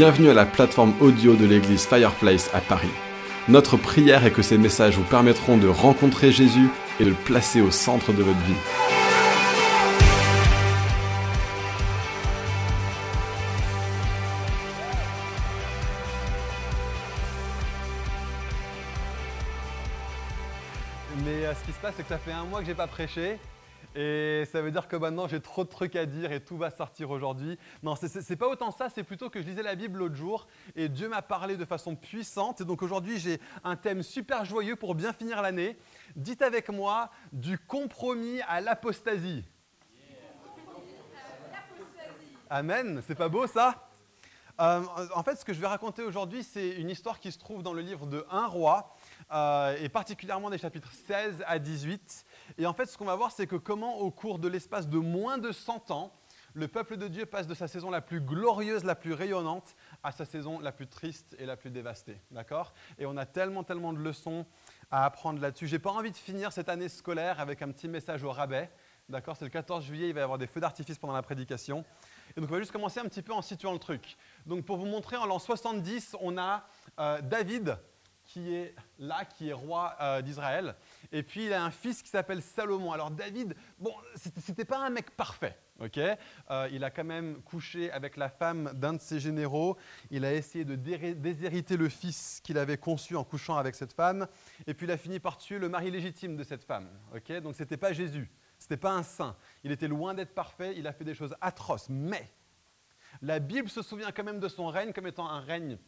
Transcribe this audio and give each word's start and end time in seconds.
Bienvenue 0.00 0.30
à 0.30 0.34
la 0.34 0.46
plateforme 0.46 0.94
audio 1.00 1.36
de 1.36 1.44
l'église 1.44 1.84
Fireplace 1.84 2.48
à 2.54 2.62
Paris. 2.62 2.88
Notre 3.48 3.76
prière 3.76 4.24
est 4.24 4.30
que 4.30 4.40
ces 4.40 4.56
messages 4.56 4.96
vous 4.96 5.04
permettront 5.04 5.58
de 5.58 5.68
rencontrer 5.68 6.32
Jésus 6.32 6.70
et 7.00 7.04
de 7.04 7.10
le 7.10 7.14
placer 7.14 7.60
au 7.60 7.70
centre 7.70 8.10
de 8.14 8.22
votre 8.22 8.38
vie. 8.38 8.54
Mais 21.22 21.44
euh, 21.44 21.52
ce 21.54 21.66
qui 21.66 21.72
se 21.72 21.78
passe, 21.78 21.92
c'est 21.98 22.04
que 22.04 22.08
ça 22.08 22.16
fait 22.16 22.32
un 22.32 22.44
mois 22.44 22.60
que 22.60 22.66
j'ai 22.66 22.74
pas 22.74 22.86
prêché. 22.86 23.36
Et 23.96 24.44
ça 24.52 24.62
veut 24.62 24.70
dire 24.70 24.86
que 24.86 24.94
maintenant 24.94 25.26
j'ai 25.26 25.40
trop 25.40 25.64
de 25.64 25.68
trucs 25.68 25.96
à 25.96 26.06
dire 26.06 26.30
et 26.30 26.40
tout 26.44 26.56
va 26.56 26.70
sortir 26.70 27.10
aujourd'hui. 27.10 27.58
Non, 27.82 27.96
c'est- 27.96 28.36
pas 28.36 28.46
autant 28.48 28.70
ça, 28.70 28.88
c'est 28.88 29.02
plutôt 29.02 29.30
que 29.30 29.42
je 29.42 29.46
lisais 29.46 29.64
la 29.64 29.74
Bible 29.74 29.98
l'autre 29.98 30.14
jour 30.14 30.46
et 30.76 30.88
Dieu 30.88 31.08
m'a 31.08 31.22
parlé 31.22 31.56
de 31.56 31.64
façon 31.64 31.96
puissante. 31.96 32.60
Et 32.60 32.64
donc 32.64 32.82
aujourd'hui 32.82 33.18
j'ai 33.18 33.40
un 33.64 33.74
thème 33.74 34.02
super 34.04 34.44
joyeux 34.44 34.76
pour 34.76 34.94
bien 34.94 35.12
finir 35.12 35.42
l'année. 35.42 35.76
Dites 36.14 36.40
avec 36.42 36.68
moi 36.68 37.10
du 37.32 37.58
compromis 37.58 38.40
à 38.42 38.60
l'apostasie. 38.60 39.44
Amen, 42.48 43.02
c'est 43.06 43.14
pas 43.16 43.28
beau 43.28 43.46
ça? 43.48 43.88
Euh, 44.60 44.82
En 45.14 45.22
fait, 45.22 45.36
ce 45.36 45.44
que 45.44 45.52
je 45.54 45.60
vais 45.60 45.66
raconter 45.66 46.02
aujourd'hui, 46.02 46.42
c'est 46.44 46.70
une 46.72 46.90
histoire 46.90 47.18
qui 47.18 47.32
se 47.32 47.38
trouve 47.38 47.62
dans 47.62 47.72
le 47.72 47.80
livre 47.80 48.06
de 48.06 48.26
1 48.30 48.46
roi, 48.46 48.94
euh, 49.32 49.74
et 49.80 49.88
particulièrement 49.88 50.50
des 50.50 50.58
chapitres 50.58 50.92
16 51.06 51.42
à 51.46 51.58
18. 51.58 52.24
Et 52.60 52.66
en 52.66 52.74
fait, 52.74 52.84
ce 52.84 52.98
qu'on 52.98 53.06
va 53.06 53.16
voir, 53.16 53.32
c'est 53.32 53.46
que 53.46 53.56
comment, 53.56 54.00
au 54.00 54.10
cours 54.10 54.38
de 54.38 54.46
l'espace 54.46 54.86
de 54.86 54.98
moins 54.98 55.38
de 55.38 55.50
100 55.50 55.90
ans, 55.92 56.12
le 56.52 56.68
peuple 56.68 56.98
de 56.98 57.08
Dieu 57.08 57.24
passe 57.24 57.46
de 57.46 57.54
sa 57.54 57.66
saison 57.66 57.88
la 57.88 58.02
plus 58.02 58.20
glorieuse, 58.20 58.84
la 58.84 58.94
plus 58.94 59.14
rayonnante, 59.14 59.74
à 60.02 60.12
sa 60.12 60.26
saison 60.26 60.60
la 60.60 60.70
plus 60.70 60.86
triste 60.86 61.34
et 61.38 61.46
la 61.46 61.56
plus 61.56 61.70
dévastée. 61.70 62.20
D'accord? 62.30 62.74
Et 62.98 63.06
on 63.06 63.16
a 63.16 63.24
tellement, 63.24 63.64
tellement 63.64 63.94
de 63.94 63.98
leçons 63.98 64.44
à 64.90 65.06
apprendre 65.06 65.40
là-dessus. 65.40 65.68
J'ai 65.68 65.78
pas 65.78 65.90
envie 65.90 66.10
de 66.10 66.18
finir 66.18 66.52
cette 66.52 66.68
année 66.68 66.90
scolaire 66.90 67.40
avec 67.40 67.62
un 67.62 67.72
petit 67.72 67.88
message 67.88 68.24
au 68.24 68.30
rabais. 68.30 68.70
D'accord? 69.08 69.38
C'est 69.38 69.46
le 69.46 69.50
14 69.50 69.82
juillet, 69.82 70.08
il 70.08 70.14
va 70.14 70.20
y 70.20 70.22
avoir 70.22 70.36
des 70.36 70.46
feux 70.46 70.60
d'artifice 70.60 70.98
pendant 70.98 71.14
la 71.14 71.22
prédication. 71.22 71.82
Et 72.36 72.42
donc, 72.42 72.50
on 72.50 72.52
va 72.52 72.58
juste 72.58 72.72
commencer 72.72 73.00
un 73.00 73.04
petit 73.04 73.22
peu 73.22 73.32
en 73.32 73.40
situant 73.40 73.72
le 73.72 73.78
truc. 73.78 74.18
Donc, 74.44 74.66
pour 74.66 74.76
vous 74.76 74.84
montrer, 74.84 75.16
en 75.16 75.24
l'an 75.24 75.38
70, 75.38 76.14
on 76.20 76.36
a 76.36 76.66
euh, 76.98 77.22
David 77.22 77.78
qui 78.30 78.54
est 78.54 78.74
là, 78.98 79.24
qui 79.24 79.48
est 79.48 79.52
roi 79.52 79.96
euh, 80.00 80.22
d'Israël. 80.22 80.76
Et 81.12 81.22
puis, 81.22 81.46
il 81.46 81.52
a 81.52 81.64
un 81.64 81.70
fils 81.70 82.02
qui 82.02 82.08
s'appelle 82.08 82.42
Salomon. 82.42 82.92
Alors, 82.92 83.10
David, 83.10 83.54
bon, 83.78 83.92
c'était 84.14 84.40
c'était 84.40 84.64
pas 84.64 84.78
un 84.78 84.90
mec 84.90 85.10
parfait. 85.10 85.56
ok? 85.80 85.98
Euh, 85.98 86.68
il 86.72 86.84
a 86.84 86.90
quand 86.90 87.04
même 87.04 87.42
couché 87.42 87.90
avec 87.90 88.16
la 88.16 88.28
femme 88.28 88.72
d'un 88.74 88.94
de 88.94 89.00
ses 89.00 89.20
généraux. 89.20 89.76
Il 90.10 90.24
a 90.24 90.32
essayé 90.32 90.64
de 90.64 90.76
déshériter 90.76 91.76
le 91.76 91.88
fils 91.88 92.40
qu'il 92.42 92.58
avait 92.58 92.78
conçu 92.78 93.16
en 93.16 93.24
couchant 93.24 93.56
avec 93.56 93.74
cette 93.74 93.92
femme. 93.92 94.26
Et 94.66 94.74
puis, 94.74 94.86
il 94.86 94.90
a 94.90 94.96
fini 94.96 95.20
par 95.20 95.38
tuer 95.38 95.58
le 95.58 95.68
mari 95.68 95.90
légitime 95.90 96.36
de 96.36 96.44
cette 96.44 96.64
femme. 96.64 96.88
ok? 97.14 97.40
Donc, 97.40 97.56
ce 97.56 97.62
n'était 97.62 97.76
pas 97.76 97.92
Jésus. 97.92 98.30
Ce 98.58 98.64
n'était 98.66 98.76
pas 98.76 98.92
un 98.92 99.02
saint. 99.02 99.36
Il 99.64 99.72
était 99.72 99.88
loin 99.88 100.14
d'être 100.14 100.34
parfait. 100.34 100.74
Il 100.76 100.86
a 100.86 100.92
fait 100.92 101.04
des 101.04 101.14
choses 101.14 101.34
atroces. 101.40 101.88
Mais 101.88 102.30
la 103.22 103.38
Bible 103.38 103.68
se 103.68 103.82
souvient 103.82 104.12
quand 104.12 104.24
même 104.24 104.40
de 104.40 104.48
son 104.48 104.68
règne 104.68 104.92
comme 104.92 105.06
étant 105.06 105.28
un 105.28 105.40
règne 105.40 105.78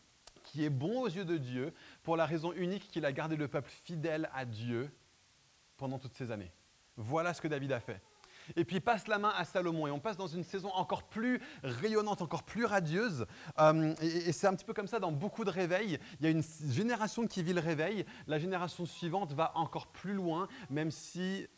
qui 0.43 0.65
est 0.65 0.71
bon 0.71 1.03
aux 1.03 1.09
yeux 1.09 1.25
de 1.25 1.37
Dieu 1.37 1.73
pour 2.03 2.17
la 2.17 2.27
raison 2.27 2.53
unique 2.53 2.89
qu'il 2.89 3.05
a 3.05 3.13
gardé 3.13 3.37
le 3.37 3.49
peuple 3.49 3.71
fidèle 3.71 4.29
à 4.35 4.45
Dieu 4.45 4.91
pendant 5.83 5.99
toutes 5.99 6.15
ces 6.15 6.31
années. 6.31 6.53
Voilà 6.97 7.35
ce 7.35 7.41
que 7.41 7.49
David 7.49 7.73
a 7.73 7.81
fait. 7.81 8.01
Et 8.55 8.65
puis 8.65 8.77
il 8.77 8.81
passe 8.81 9.09
la 9.09 9.19
main 9.19 9.33
à 9.37 9.45
Salomon 9.45 9.89
et 9.89 9.91
on 9.91 9.99
passe 9.99 10.17
dans 10.17 10.29
une 10.29 10.45
saison 10.45 10.71
encore 10.75 11.03
plus 11.09 11.41
rayonnante, 11.65 12.23
encore 12.23 12.45
plus 12.45 12.65
radieuse. 12.65 13.27
Euh, 13.59 13.93
et 14.01 14.31
c'est 14.31 14.47
un 14.47 14.55
petit 14.55 14.65
peu 14.65 14.75
comme 14.75 14.87
ça 14.87 15.01
dans 15.01 15.11
beaucoup 15.11 15.45
de 15.45 15.51
réveils. 15.51 15.99
Il 16.21 16.25
y 16.25 16.29
a 16.29 16.31
une 16.31 16.45
génération 16.71 17.27
qui 17.27 17.43
vit 17.43 17.53
le 17.53 17.61
réveil, 17.61 18.07
la 18.29 18.39
génération 18.39 18.87
suivante 18.87 19.33
va 19.33 19.51
encore 19.57 19.89
plus 19.89 20.13
loin, 20.15 20.47
même 20.71 20.93
si 20.93 21.49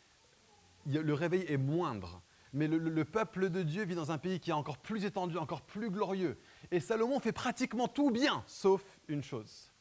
le 0.87 1.13
réveil 1.13 1.45
est 1.47 1.57
moindre. 1.57 2.21
Mais 2.51 2.67
le, 2.67 2.79
le- 2.79 2.89
le 2.89 3.05
peuple 3.05 3.49
de 3.49 3.61
Dieu 3.61 3.83
vit 3.85 3.95
dans 3.95 4.11
un 4.11 4.17
pays 4.17 4.39
qui 4.39 4.49
est 4.49 4.53
encore 4.53 4.79
plus 4.79 5.05
étendu, 5.05 5.37
encore 5.37 5.61
plus 5.61 5.91
glorieux. 5.91 6.39
Et 6.71 6.79
Salomon 6.79 7.19
fait 7.19 7.31
pratiquement 7.33 7.87
tout 7.87 8.09
bien, 8.09 8.43
sauf 8.47 8.81
une 9.07 9.23
chose. 9.23 9.71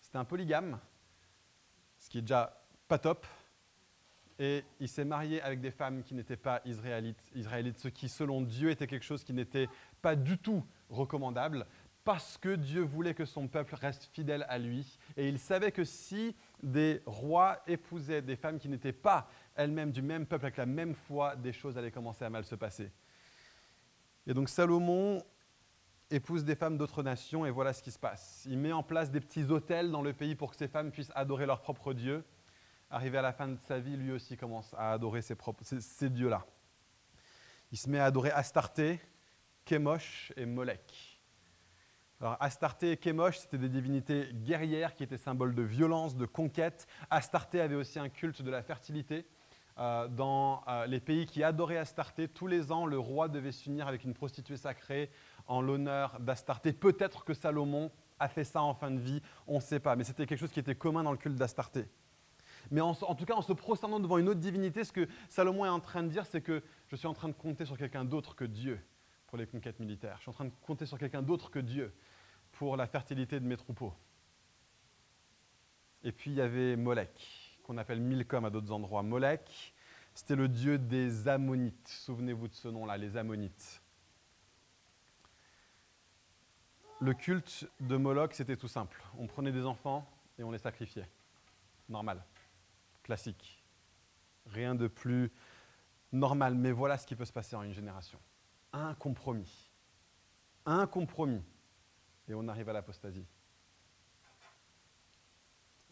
C'était 0.00 0.18
un 0.18 0.24
polygame, 0.24 0.80
ce 2.00 2.08
qui 2.08 2.18
est 2.18 2.22
déjà 2.22 2.59
pas 2.90 2.98
top. 2.98 3.24
Et 4.40 4.64
il 4.80 4.88
s'est 4.88 5.04
marié 5.04 5.40
avec 5.42 5.60
des 5.60 5.70
femmes 5.70 6.02
qui 6.02 6.12
n'étaient 6.14 6.36
pas 6.36 6.60
israélites, 6.64 7.22
israélites, 7.36 7.78
ce 7.78 7.86
qui, 7.88 8.08
selon 8.08 8.40
Dieu, 8.40 8.70
était 8.70 8.88
quelque 8.88 9.04
chose 9.04 9.22
qui 9.22 9.32
n'était 9.32 9.68
pas 10.02 10.16
du 10.16 10.38
tout 10.38 10.64
recommandable, 10.88 11.66
parce 12.02 12.36
que 12.36 12.56
Dieu 12.56 12.80
voulait 12.80 13.14
que 13.14 13.26
son 13.26 13.46
peuple 13.46 13.76
reste 13.76 14.10
fidèle 14.12 14.44
à 14.48 14.58
lui. 14.58 14.98
Et 15.16 15.28
il 15.28 15.38
savait 15.38 15.70
que 15.70 15.84
si 15.84 16.34
des 16.64 17.00
rois 17.06 17.62
épousaient 17.68 18.22
des 18.22 18.34
femmes 18.34 18.58
qui 18.58 18.68
n'étaient 18.68 18.92
pas 18.92 19.28
elles-mêmes 19.54 19.92
du 19.92 20.02
même 20.02 20.26
peuple, 20.26 20.46
avec 20.46 20.56
la 20.56 20.66
même 20.66 20.94
foi, 20.94 21.36
des 21.36 21.52
choses 21.52 21.78
allaient 21.78 21.92
commencer 21.92 22.24
à 22.24 22.30
mal 22.30 22.44
se 22.44 22.56
passer. 22.56 22.90
Et 24.26 24.34
donc 24.34 24.48
Salomon 24.48 25.22
épouse 26.10 26.44
des 26.44 26.56
femmes 26.56 26.76
d'autres 26.76 27.04
nations, 27.04 27.46
et 27.46 27.50
voilà 27.50 27.72
ce 27.72 27.84
qui 27.84 27.92
se 27.92 28.00
passe. 28.00 28.42
Il 28.46 28.58
met 28.58 28.72
en 28.72 28.82
place 28.82 29.12
des 29.12 29.20
petits 29.20 29.44
hôtels 29.44 29.92
dans 29.92 30.02
le 30.02 30.12
pays 30.12 30.34
pour 30.34 30.50
que 30.50 30.56
ces 30.56 30.66
femmes 30.66 30.90
puissent 30.90 31.12
adorer 31.14 31.46
leur 31.46 31.60
propre 31.60 31.92
Dieu. 31.92 32.24
Arrivé 32.90 33.18
à 33.18 33.22
la 33.22 33.32
fin 33.32 33.46
de 33.46 33.56
sa 33.56 33.78
vie, 33.78 33.96
lui 33.96 34.10
aussi 34.10 34.36
commence 34.36 34.74
à 34.74 34.92
adorer 34.92 35.22
ses, 35.22 35.36
ces 35.80 36.10
dieux-là. 36.10 36.44
Il 37.70 37.78
se 37.78 37.88
met 37.88 38.00
à 38.00 38.06
adorer 38.06 38.32
Astarté, 38.32 39.00
Kémosh 39.64 40.32
et 40.36 40.44
Molech. 40.44 41.20
Alors 42.20 42.36
Astarté 42.40 42.90
et 42.90 42.96
Kémosh, 42.96 43.38
c'était 43.38 43.58
des 43.58 43.68
divinités 43.68 44.30
guerrières 44.34 44.96
qui 44.96 45.04
étaient 45.04 45.18
symboles 45.18 45.54
de 45.54 45.62
violence, 45.62 46.16
de 46.16 46.26
conquête. 46.26 46.88
Astarté 47.10 47.60
avait 47.60 47.76
aussi 47.76 48.00
un 48.00 48.08
culte 48.08 48.42
de 48.42 48.50
la 48.50 48.62
fertilité. 48.62 49.24
Euh, 49.78 50.08
dans 50.08 50.62
euh, 50.66 50.86
les 50.86 50.98
pays 50.98 51.26
qui 51.26 51.44
adoraient 51.44 51.78
Astarté, 51.78 52.26
tous 52.26 52.48
les 52.48 52.72
ans, 52.72 52.86
le 52.86 52.98
roi 52.98 53.28
devait 53.28 53.52
s'unir 53.52 53.86
avec 53.86 54.02
une 54.02 54.14
prostituée 54.14 54.56
sacrée 54.56 55.10
en 55.46 55.62
l'honneur 55.62 56.18
d'Astarté. 56.18 56.72
Peut-être 56.72 57.24
que 57.24 57.34
Salomon 57.34 57.92
a 58.18 58.28
fait 58.28 58.44
ça 58.44 58.62
en 58.62 58.74
fin 58.74 58.90
de 58.90 59.00
vie, 59.00 59.22
on 59.46 59.56
ne 59.56 59.60
sait 59.60 59.80
pas, 59.80 59.96
mais 59.96 60.04
c'était 60.04 60.26
quelque 60.26 60.40
chose 60.40 60.52
qui 60.52 60.60
était 60.60 60.74
commun 60.74 61.04
dans 61.04 61.12
le 61.12 61.16
culte 61.16 61.36
d'Astarté. 61.36 61.86
Mais 62.70 62.80
en, 62.80 62.94
tout 62.94 63.24
cas, 63.24 63.34
en 63.34 63.42
se 63.42 63.52
prosternant 63.52 64.00
devant 64.00 64.18
une 64.18 64.28
autre 64.28 64.40
divinité, 64.40 64.84
ce 64.84 64.92
que 64.92 65.08
Salomon 65.28 65.64
est 65.64 65.70
en 65.70 65.80
train 65.80 66.02
de 66.02 66.08
dire, 66.08 66.26
c'est 66.26 66.40
que 66.40 66.62
je 66.88 66.96
suis 66.96 67.06
en 67.06 67.14
train 67.14 67.28
de 67.28 67.34
compter 67.34 67.64
sur 67.64 67.76
quelqu'un 67.76 68.04
d'autre 68.04 68.34
que 68.34 68.44
Dieu 68.44 68.80
pour 69.26 69.38
les 69.38 69.46
conquêtes 69.46 69.78
militaires. 69.80 70.16
Je 70.16 70.22
suis 70.22 70.30
en 70.30 70.34
train 70.34 70.44
de 70.44 70.52
compter 70.62 70.86
sur 70.86 70.98
quelqu'un 70.98 71.22
d'autre 71.22 71.50
que 71.50 71.58
Dieu 71.58 71.92
pour 72.52 72.76
la 72.76 72.86
fertilité 72.86 73.38
de 73.40 73.46
mes 73.46 73.56
troupeaux. 73.56 73.94
Et 76.02 76.12
puis 76.12 76.30
il 76.30 76.36
y 76.36 76.40
avait 76.40 76.76
Molech, 76.76 77.58
qu'on 77.62 77.78
appelle 77.78 78.00
Milcom 78.00 78.44
à 78.44 78.50
d'autres 78.50 78.72
endroits. 78.72 79.02
Molech, 79.02 79.74
c'était 80.14 80.36
le 80.36 80.48
dieu 80.48 80.78
des 80.78 81.28
Ammonites. 81.28 81.88
Souvenez-vous 81.88 82.48
de 82.48 82.54
ce 82.54 82.68
nom-là, 82.68 82.96
les 82.96 83.16
Ammonites. 83.16 83.80
Le 87.00 87.14
culte 87.14 87.66
de 87.80 87.96
Moloch, 87.96 88.34
c'était 88.34 88.56
tout 88.56 88.68
simple. 88.68 89.02
On 89.18 89.26
prenait 89.26 89.52
des 89.52 89.64
enfants 89.64 90.06
et 90.38 90.44
on 90.44 90.50
les 90.50 90.58
sacrifiait. 90.58 91.08
Normal, 91.88 92.22
classique. 93.02 93.64
Rien 94.46 94.74
de 94.74 94.88
plus 94.88 95.32
normal. 96.12 96.54
Mais 96.54 96.72
voilà 96.72 96.98
ce 96.98 97.06
qui 97.06 97.16
peut 97.16 97.24
se 97.24 97.32
passer 97.32 97.56
en 97.56 97.62
une 97.62 97.72
génération. 97.72 98.18
Un 98.72 98.94
compromis. 98.94 99.70
Un 100.66 100.86
compromis. 100.86 101.42
Et 102.28 102.34
on 102.34 102.46
arrive 102.48 102.68
à 102.68 102.72
l'apostasie. 102.72 103.26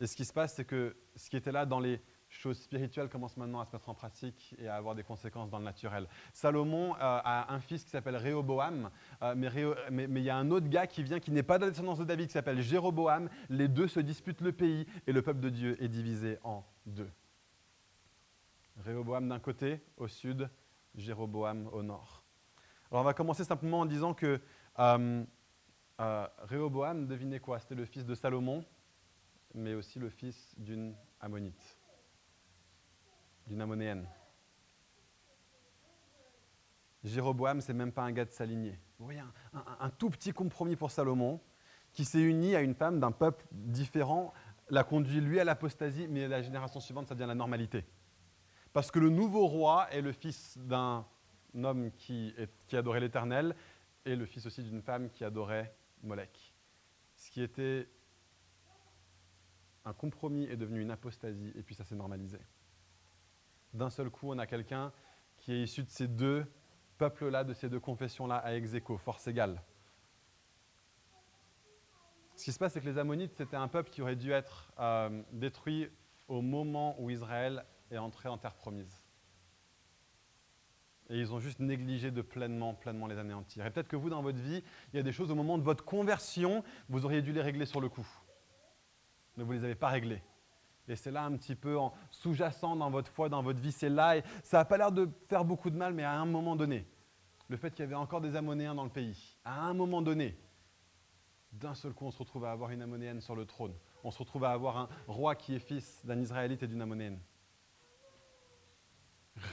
Et 0.01 0.07
ce 0.07 0.15
qui 0.15 0.25
se 0.25 0.33
passe, 0.33 0.55
c'est 0.55 0.65
que 0.65 0.97
ce 1.17 1.29
qui 1.29 1.37
était 1.37 1.51
là 1.51 1.67
dans 1.67 1.81
les 1.81 2.01
choses 2.29 2.59
spirituelles 2.59 3.09
commence 3.09 3.37
maintenant 3.37 3.61
à 3.61 3.65
se 3.65 3.73
mettre 3.73 3.89
en 3.89 3.95
pratique 3.95 4.55
et 4.59 4.69
à 4.69 4.77
avoir 4.77 4.95
des 4.95 5.03
conséquences 5.03 5.51
dans 5.51 5.59
le 5.59 5.65
naturel. 5.65 6.07
Salomon 6.33 6.95
euh, 6.95 6.99
a 7.01 7.53
un 7.53 7.61
fils 7.61 7.85
qui 7.85 7.91
s'appelle 7.91 8.17
Réhoboam, 8.17 8.91
euh, 9.23 9.35
mais 9.35 10.21
il 10.21 10.25
y 10.25 10.31
a 10.31 10.37
un 10.37 10.51
autre 10.51 10.69
gars 10.69 10.87
qui 10.87 11.03
vient, 11.03 11.21
qui 11.21 11.31
n'est 11.31 11.43
pas 11.43 11.59
de 11.59 11.65
la 11.65 11.71
descendance 11.71 11.99
de 11.99 12.05
David, 12.05 12.27
qui 12.27 12.35
s'appelle 12.35 12.61
Jéroboam. 12.61 13.29
Les 13.49 13.69
deux 13.69 13.89
se 13.89 14.01
disputent 14.01 14.43
le 14.43 14.53
pays 14.53 14.87
et 15.07 15.13
le 15.13 15.23
peuple 15.23 15.41
de 15.41 15.49
Dieu 15.49 15.83
est 15.83 15.89
divisé 15.89 16.39
en 16.45 16.65
deux. 16.89 17.11
Réhoboam 18.79 19.29
d'un 19.29 19.41
côté, 19.41 19.81
au 19.97 20.09
sud, 20.09 20.49
Jéroboam 20.95 21.69
au 21.73 21.83
nord. 21.83 22.25
Alors 22.91 23.03
on 23.03 23.05
va 23.05 23.15
commencer 23.15 23.45
simplement 23.45 23.81
en 23.81 23.87
disant 23.87 24.15
que 24.15 24.41
euh, 24.79 25.25
euh, 26.01 26.27
devinez 27.07 27.41
quoi? 27.41 27.59
C'était 27.59 27.75
le 27.75 27.85
fils 27.85 28.05
de 28.05 28.15
Salomon, 28.15 28.65
mais 29.55 29.75
aussi 29.75 29.99
le 29.99 30.09
fils 30.09 30.55
d'une 30.59 30.95
ammonite, 31.21 31.79
d'une 33.47 33.61
ammonéenne. 33.61 34.09
Jéroboam, 37.05 37.61
c'est 37.61 37.75
même 37.75 37.93
pas 37.93 38.03
un 38.03 38.13
gars 38.13 38.25
de 38.25 38.31
sa 38.31 38.45
lignée. 38.45 38.79
Un 39.81 39.91
tout 39.91 40.11
petit 40.11 40.33
compromis 40.33 40.77
pour 40.77 40.91
Salomon, 40.91 41.41
qui 41.93 42.05
s'est 42.05 42.21
uni 42.21 42.55
à 42.55 42.61
une 42.61 42.75
femme 42.75 43.01
d'un 43.01 43.13
peuple 43.13 43.45
différent, 43.53 44.33
l'a 44.71 44.85
conduit 44.85 45.21
lui 45.21 45.41
à 45.41 45.45
l'apostasie, 45.45 46.07
mais 46.09 46.29
la 46.29 46.43
génération 46.43 46.81
suivante, 46.81 47.09
ça 47.09 47.15
devient 47.15 47.29
la 47.29 47.35
normalité. 47.35 47.85
Parce 48.73 48.91
que 48.91 48.99
le 48.99 49.09
nouveau 49.09 49.47
roi 49.47 49.89
est 49.91 50.01
le 50.01 50.13
fils 50.13 50.59
d'un 50.59 51.07
homme 51.55 51.91
qui, 51.93 52.35
adorait 52.73 53.01
l'Éternel, 53.01 53.55
et 54.05 54.17
le 54.17 54.27
fils 54.27 54.47
aussi 54.47 54.63
d'une 54.63 54.83
femme 54.83 55.11
qui 55.11 55.25
adorait 55.25 55.75
Molech. 56.03 56.55
Ce 57.17 57.31
qui 57.31 57.43
était 57.43 57.89
un 59.85 59.93
compromis 59.93 60.45
est 60.45 60.57
devenu 60.57 60.81
une 60.81 60.91
apostasie, 60.91 61.53
et 61.55 61.63
puis 61.63 61.75
ça 61.75 61.85
s'est 61.85 61.95
normalisé. 61.95 62.39
D'un 63.75 63.91
seul 63.91 64.11
coup, 64.11 64.31
on 64.31 64.39
a 64.39 64.47
quelqu'un 64.47 64.93
qui 65.37 65.53
est 65.53 65.63
issu 65.63 65.83
de 65.83 65.91
ces 65.91 66.09
deux 66.09 66.47
peuples-là, 66.99 67.45
de 67.45 67.55
ces 67.55 67.69
deux 67.69 67.81
confessions-là, 67.81 68.37
à 68.37 68.55
ex 68.55 68.73
force 68.99 69.27
égale. 69.27 69.63
Ce 72.39 72.45
qui 72.45 72.53
se 72.53 72.59
passe, 72.61 72.75
c'est 72.75 72.81
que 72.81 72.89
les 72.89 72.99
Ammonites, 72.99 73.35
c'était 73.35 73.57
un 73.57 73.67
peuple 73.67 73.91
qui 73.91 74.01
aurait 74.01 74.15
dû 74.15 74.31
être 74.31 74.71
euh, 74.79 75.25
détruit 75.33 75.89
au 76.29 76.41
moment 76.41 76.95
où 77.01 77.11
Israël 77.11 77.65
est 77.91 77.99
entré 77.99 78.29
en 78.29 78.39
terre 78.39 78.55
promise. 78.55 79.03
Et 81.11 81.19
ils 81.19 81.33
ont 81.33 81.41
juste 81.41 81.59
négligé 81.59 82.13
de 82.13 82.23
pleinement, 82.23 82.75
pleinement 82.75 83.09
les 83.09 83.19
anéantir. 83.19 83.67
Et 83.67 83.71
peut-être 83.73 83.89
que 83.89 83.97
vous, 83.97 84.09
dans 84.09 84.23
votre 84.23 84.39
vie, 84.39 84.63
il 84.93 84.97
y 84.97 85.01
a 85.01 85.03
des 85.03 85.11
choses 85.11 85.33
au 85.33 85.35
moment 85.35 85.59
de 85.59 85.65
votre 85.65 85.85
conversion, 85.85 86.63
vous 86.89 87.05
auriez 87.05 87.23
dû 87.23 87.33
les 87.33 87.43
régler 87.43 87.67
sur 87.67 87.81
le 87.81 87.89
coup. 87.89 88.07
Mais 89.37 89.43
vous 89.43 89.55
ne 89.55 89.59
les 89.59 89.65
avez 89.65 89.75
pas 89.75 89.89
réglées. 89.89 90.23
Et 90.87 90.95
c'est 90.95 91.11
là 91.11 91.25
un 91.25 91.37
petit 91.37 91.57
peu 91.57 91.77
en 91.77 91.93
sous-jacent 92.13 92.77
dans 92.77 92.91
votre 92.91 93.11
foi, 93.11 93.29
dans 93.29 93.43
votre 93.43 93.59
vie, 93.59 93.73
c'est 93.73 93.91
là. 93.91 94.17
Et 94.17 94.23
ça 94.45 94.59
n'a 94.59 94.65
pas 94.65 94.79
l'air 94.79 94.93
de 94.93 95.11
faire 95.29 95.45
beaucoup 95.45 95.71
de 95.71 95.77
mal, 95.77 95.93
mais 95.93 96.05
à 96.05 96.13
un 96.13 96.25
moment 96.25 96.55
donné, 96.55 96.87
le 97.49 97.57
fait 97.57 97.73
qu'il 97.73 97.81
y 97.81 97.89
avait 97.89 97.97
encore 97.97 98.21
des 98.21 98.37
Ammonéens 98.37 98.77
dans 98.77 98.85
le 98.85 98.91
pays, 98.91 99.37
à 99.45 99.63
un 99.63 99.75
moment 99.75 100.03
donné, 100.03 100.39
d'un 101.53 101.75
seul 101.75 101.93
coup, 101.93 102.07
on 102.07 102.11
se 102.11 102.19
retrouve 102.19 102.45
à 102.45 102.53
avoir 102.53 102.71
une 102.71 102.83
Ammonéenne 102.83 103.21
sur 103.21 103.35
le 103.35 103.47
trône. 103.47 103.75
On 104.05 104.11
se 104.11 104.19
retrouve 104.19 104.45
à 104.45 104.51
avoir 104.51 104.77
un 104.77 104.89
roi 105.07 105.35
qui 105.35 105.55
est 105.55 105.59
fils 105.59 106.05
d'un 106.05 106.21
Israélite 106.21 106.63
et 106.63 106.67
d'une 106.67 106.83
Ammonéenne. 106.83 107.19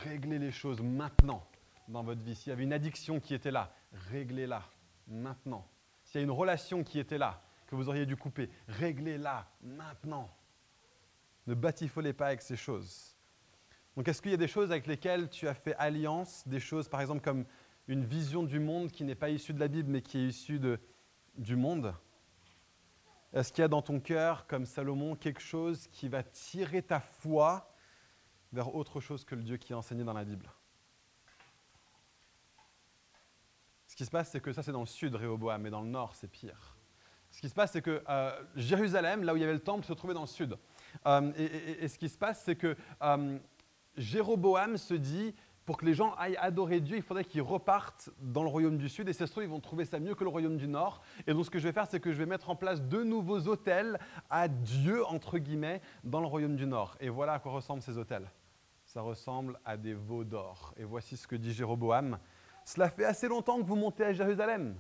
Réglez 0.03 0.39
les 0.39 0.51
choses 0.51 0.81
maintenant 0.81 1.47
dans 1.87 2.03
votre 2.03 2.21
vie. 2.21 2.35
S'il 2.35 2.49
y 2.49 2.53
avait 2.53 2.63
une 2.63 2.73
addiction 2.73 3.19
qui 3.19 3.33
était 3.33 3.51
là, 3.51 3.73
réglez-la 4.11 4.63
maintenant. 5.07 5.67
S'il 6.03 6.21
y 6.21 6.23
a 6.23 6.25
une 6.25 6.31
relation 6.31 6.83
qui 6.83 6.99
était 6.99 7.17
là, 7.17 7.41
que 7.67 7.75
vous 7.75 7.89
auriez 7.89 8.05
dû 8.05 8.15
couper, 8.15 8.49
réglez-la 8.67 9.47
maintenant. 9.61 10.29
Ne 11.47 11.53
batifolez 11.53 12.13
pas 12.13 12.27
avec 12.27 12.41
ces 12.41 12.55
choses. 12.55 13.15
Donc 13.95 14.07
est-ce 14.07 14.21
qu'il 14.21 14.31
y 14.31 14.35
a 14.35 14.37
des 14.37 14.47
choses 14.47 14.71
avec 14.71 14.87
lesquelles 14.87 15.29
tu 15.29 15.47
as 15.47 15.53
fait 15.53 15.75
alliance, 15.75 16.47
des 16.47 16.59
choses 16.59 16.89
par 16.89 17.01
exemple 17.01 17.21
comme 17.21 17.45
une 17.87 18.03
vision 18.03 18.43
du 18.43 18.59
monde 18.59 18.91
qui 18.91 19.03
n'est 19.03 19.15
pas 19.15 19.29
issue 19.29 19.53
de 19.53 19.59
la 19.59 19.67
Bible 19.67 19.89
mais 19.91 20.01
qui 20.01 20.17
est 20.17 20.27
issue 20.27 20.59
de, 20.59 20.79
du 21.37 21.55
monde 21.55 21.93
Est-ce 23.33 23.51
qu'il 23.51 23.61
y 23.61 23.65
a 23.65 23.67
dans 23.67 23.81
ton 23.81 23.99
cœur, 23.99 24.47
comme 24.47 24.65
Salomon, 24.65 25.15
quelque 25.15 25.41
chose 25.41 25.87
qui 25.87 26.07
va 26.07 26.23
tirer 26.23 26.81
ta 26.81 26.99
foi 26.99 27.73
vers 28.51 28.73
autre 28.75 28.99
chose 28.99 29.25
que 29.25 29.35
le 29.35 29.43
Dieu 29.43 29.57
qui 29.57 29.73
est 29.73 29.75
enseigné 29.75 30.03
dans 30.03 30.13
la 30.13 30.23
Bible? 30.23 30.49
Ce 33.87 33.95
qui 33.95 34.05
se 34.05 34.11
passe, 34.11 34.29
c'est 34.31 34.41
que 34.41 34.51
ça, 34.51 34.61
c'est 34.61 34.73
dans 34.73 34.81
le 34.81 34.85
sud, 34.85 35.15
Réoboam, 35.15 35.61
mais 35.61 35.69
dans 35.69 35.81
le 35.81 35.87
nord, 35.87 36.15
c'est 36.15 36.27
pire. 36.27 36.75
Ce 37.31 37.39
qui 37.39 37.47
se 37.47 37.53
passe, 37.53 37.71
c'est 37.71 37.81
que 37.81 38.03
euh, 38.09 38.43
Jérusalem, 38.55 39.23
là 39.23 39.33
où 39.33 39.37
il 39.37 39.41
y 39.41 39.43
avait 39.43 39.53
le 39.53 39.59
temple, 39.59 39.85
se 39.85 39.93
trouvait 39.93 40.13
dans 40.13 40.21
le 40.21 40.27
sud. 40.27 40.57
Euh, 41.05 41.31
et, 41.37 41.87
ce 41.87 41.97
qui 41.97 42.09
se 42.09 42.17
passe, 42.17 42.43
c'est 42.43 42.55
que 42.55 42.75
euh, 43.01 43.39
Jéroboam 43.97 44.77
se 44.77 44.93
dit, 44.93 45.33
pour 45.65 45.77
que 45.77 45.85
les 45.85 45.93
gens 45.93 46.13
aillent 46.15 46.37
adorer 46.37 46.79
Dieu, 46.79 46.97
il 46.97 47.01
faudrait 47.01 47.25
qu'ils 47.25 47.41
repartent 47.41 48.09
dans 48.19 48.43
le 48.43 48.49
royaume 48.49 48.77
du 48.77 48.87
sud. 48.87 49.09
Et 49.09 49.13
c'est 49.13 49.25
sûr, 49.25 49.41
ils 49.41 49.49
vont 49.49 49.59
trouver 49.59 49.85
ça 49.85 49.99
mieux 49.99 50.13
que 50.13 50.23
le 50.23 50.29
royaume 50.29 50.57
du 50.57 50.67
nord. 50.67 51.01
Et 51.25 51.33
donc, 51.33 51.45
ce 51.45 51.49
que 51.49 51.57
je 51.57 51.67
vais 51.67 51.73
faire, 51.73 51.87
c'est 51.87 51.99
que 51.99 52.11
je 52.11 52.17
vais 52.17 52.27
mettre 52.27 52.49
en 52.49 52.55
place 52.55 52.81
deux 52.81 53.03
nouveaux 53.03 53.47
hôtels 53.47 53.99
à 54.29 54.47
Dieu, 54.47 55.03
entre 55.05 55.39
guillemets, 55.39 55.81
dans 56.03 56.21
le 56.21 56.27
royaume 56.27 56.55
du 56.55 56.67
nord. 56.67 56.95
Et 56.99 57.09
voilà 57.09 57.33
à 57.33 57.39
quoi 57.39 57.51
ressemblent 57.51 57.81
ces 57.81 57.97
hôtels. 57.97 58.29
Ça 58.85 59.01
ressemble 59.01 59.59
à 59.65 59.75
des 59.75 59.95
veaux 59.95 60.23
d'or. 60.23 60.73
Et 60.77 60.83
voici 60.83 61.17
ce 61.17 61.27
que 61.27 61.35
dit 61.35 61.51
Jéroboam. 61.51 62.19
Cela 62.63 62.89
fait 62.89 63.05
assez 63.05 63.27
longtemps 63.27 63.57
que 63.59 63.65
vous 63.65 63.75
montez 63.75 64.03
à 64.03 64.13
Jérusalem. 64.13 64.75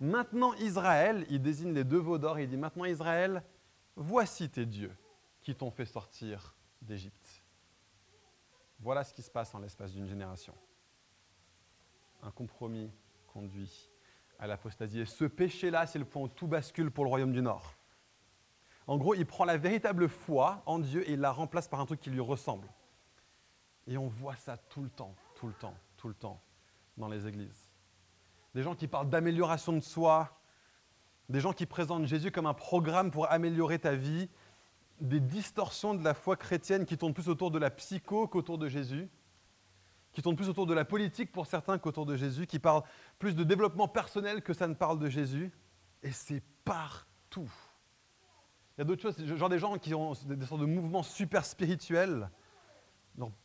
Maintenant, 0.00 0.54
Israël, 0.54 1.26
il 1.30 1.42
désigne 1.42 1.72
les 1.72 1.84
deux 1.84 1.98
veaux 1.98 2.18
d'or, 2.18 2.38
il 2.38 2.48
dit 2.48 2.56
Maintenant, 2.56 2.84
Israël, 2.84 3.42
voici 3.96 4.48
tes 4.48 4.66
dieux 4.66 4.92
qui 5.40 5.54
t'ont 5.54 5.70
fait 5.70 5.84
sortir 5.84 6.54
d'Égypte. 6.80 7.21
Voilà 8.82 9.04
ce 9.04 9.14
qui 9.14 9.22
se 9.22 9.30
passe 9.30 9.54
en 9.54 9.60
l'espace 9.60 9.92
d'une 9.92 10.08
génération. 10.08 10.54
Un 12.22 12.32
compromis 12.32 12.90
conduit 13.28 13.88
à 14.40 14.48
l'apostasie. 14.48 15.00
Et 15.00 15.06
ce 15.06 15.24
péché-là, 15.24 15.86
c'est 15.86 16.00
le 16.00 16.04
point 16.04 16.22
où 16.22 16.28
tout 16.28 16.48
bascule 16.48 16.90
pour 16.90 17.04
le 17.04 17.08
royaume 17.08 17.32
du 17.32 17.42
Nord. 17.42 17.74
En 18.88 18.98
gros, 18.98 19.14
il 19.14 19.24
prend 19.24 19.44
la 19.44 19.56
véritable 19.56 20.08
foi 20.08 20.62
en 20.66 20.80
Dieu 20.80 21.08
et 21.08 21.12
il 21.12 21.20
la 21.20 21.30
remplace 21.30 21.68
par 21.68 21.80
un 21.80 21.86
truc 21.86 22.00
qui 22.00 22.10
lui 22.10 22.20
ressemble. 22.20 22.66
Et 23.86 23.96
on 23.96 24.08
voit 24.08 24.34
ça 24.34 24.56
tout 24.56 24.82
le 24.82 24.90
temps, 24.90 25.14
tout 25.36 25.46
le 25.46 25.54
temps, 25.54 25.74
tout 25.96 26.08
le 26.08 26.14
temps 26.14 26.40
dans 26.96 27.08
les 27.08 27.28
églises. 27.28 27.70
Des 28.54 28.64
gens 28.64 28.74
qui 28.74 28.88
parlent 28.88 29.08
d'amélioration 29.08 29.72
de 29.72 29.80
soi, 29.80 30.40
des 31.28 31.40
gens 31.40 31.52
qui 31.52 31.66
présentent 31.66 32.06
Jésus 32.06 32.32
comme 32.32 32.46
un 32.46 32.54
programme 32.54 33.12
pour 33.12 33.30
améliorer 33.30 33.78
ta 33.78 33.94
vie, 33.94 34.28
des 35.02 35.20
distorsions 35.20 35.94
de 35.94 36.04
la 36.04 36.14
foi 36.14 36.36
chrétienne 36.36 36.86
qui 36.86 36.96
tournent 36.96 37.12
plus 37.12 37.28
autour 37.28 37.50
de 37.50 37.58
la 37.58 37.70
psycho 37.70 38.28
qu'autour 38.28 38.56
de 38.56 38.68
Jésus, 38.68 39.08
qui 40.12 40.22
tournent 40.22 40.36
plus 40.36 40.48
autour 40.48 40.66
de 40.66 40.74
la 40.74 40.84
politique 40.84 41.32
pour 41.32 41.46
certains 41.46 41.78
qu'autour 41.78 42.06
de 42.06 42.16
Jésus, 42.16 42.46
qui 42.46 42.58
parlent 42.58 42.84
plus 43.18 43.34
de 43.34 43.42
développement 43.42 43.88
personnel 43.88 44.42
que 44.42 44.52
ça 44.52 44.68
ne 44.68 44.74
parle 44.74 44.98
de 44.98 45.08
Jésus. 45.08 45.50
Et 46.02 46.12
c'est 46.12 46.42
partout. 46.64 47.50
Il 48.76 48.80
y 48.80 48.82
a 48.82 48.84
d'autres 48.84 49.02
choses, 49.02 49.24
genre 49.24 49.48
des 49.48 49.58
gens 49.58 49.76
qui 49.76 49.94
ont 49.94 50.12
des 50.12 50.46
sortes 50.46 50.60
de 50.60 50.66
mouvements 50.66 51.02
super 51.02 51.44
spirituels, 51.44 52.30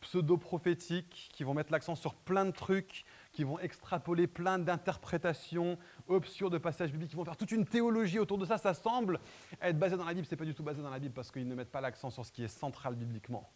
pseudo-prophétiques, 0.00 1.28
qui 1.32 1.44
vont 1.44 1.54
mettre 1.54 1.72
l'accent 1.72 1.94
sur 1.94 2.14
plein 2.14 2.44
de 2.44 2.50
trucs, 2.52 3.04
qui 3.32 3.44
vont 3.44 3.58
extrapoler 3.58 4.26
plein 4.26 4.58
d'interprétations 4.58 5.78
obscures 6.06 6.50
de 6.50 6.58
passages 6.58 6.90
bibliques, 6.90 7.10
qui 7.10 7.16
vont 7.16 7.24
faire 7.24 7.36
toute 7.36 7.52
une 7.52 7.64
théologie 7.64 8.18
autour 8.18 8.38
de 8.38 8.46
ça. 8.46 8.58
Ça 8.58 8.74
semble 8.74 9.20
être 9.60 9.78
basé 9.78 9.96
dans 9.96 10.04
la 10.04 10.14
Bible, 10.14 10.26
ce 10.26 10.32
n'est 10.32 10.38
pas 10.38 10.44
du 10.44 10.54
tout 10.54 10.62
basé 10.62 10.82
dans 10.82 10.90
la 10.90 10.98
Bible 10.98 11.14
parce 11.14 11.30
qu'ils 11.30 11.46
ne 11.46 11.54
mettent 11.54 11.70
pas 11.70 11.80
l'accent 11.80 12.10
sur 12.10 12.24
ce 12.24 12.32
qui 12.32 12.42
est 12.42 12.48
central 12.48 12.94
bibliquement. 12.94 13.50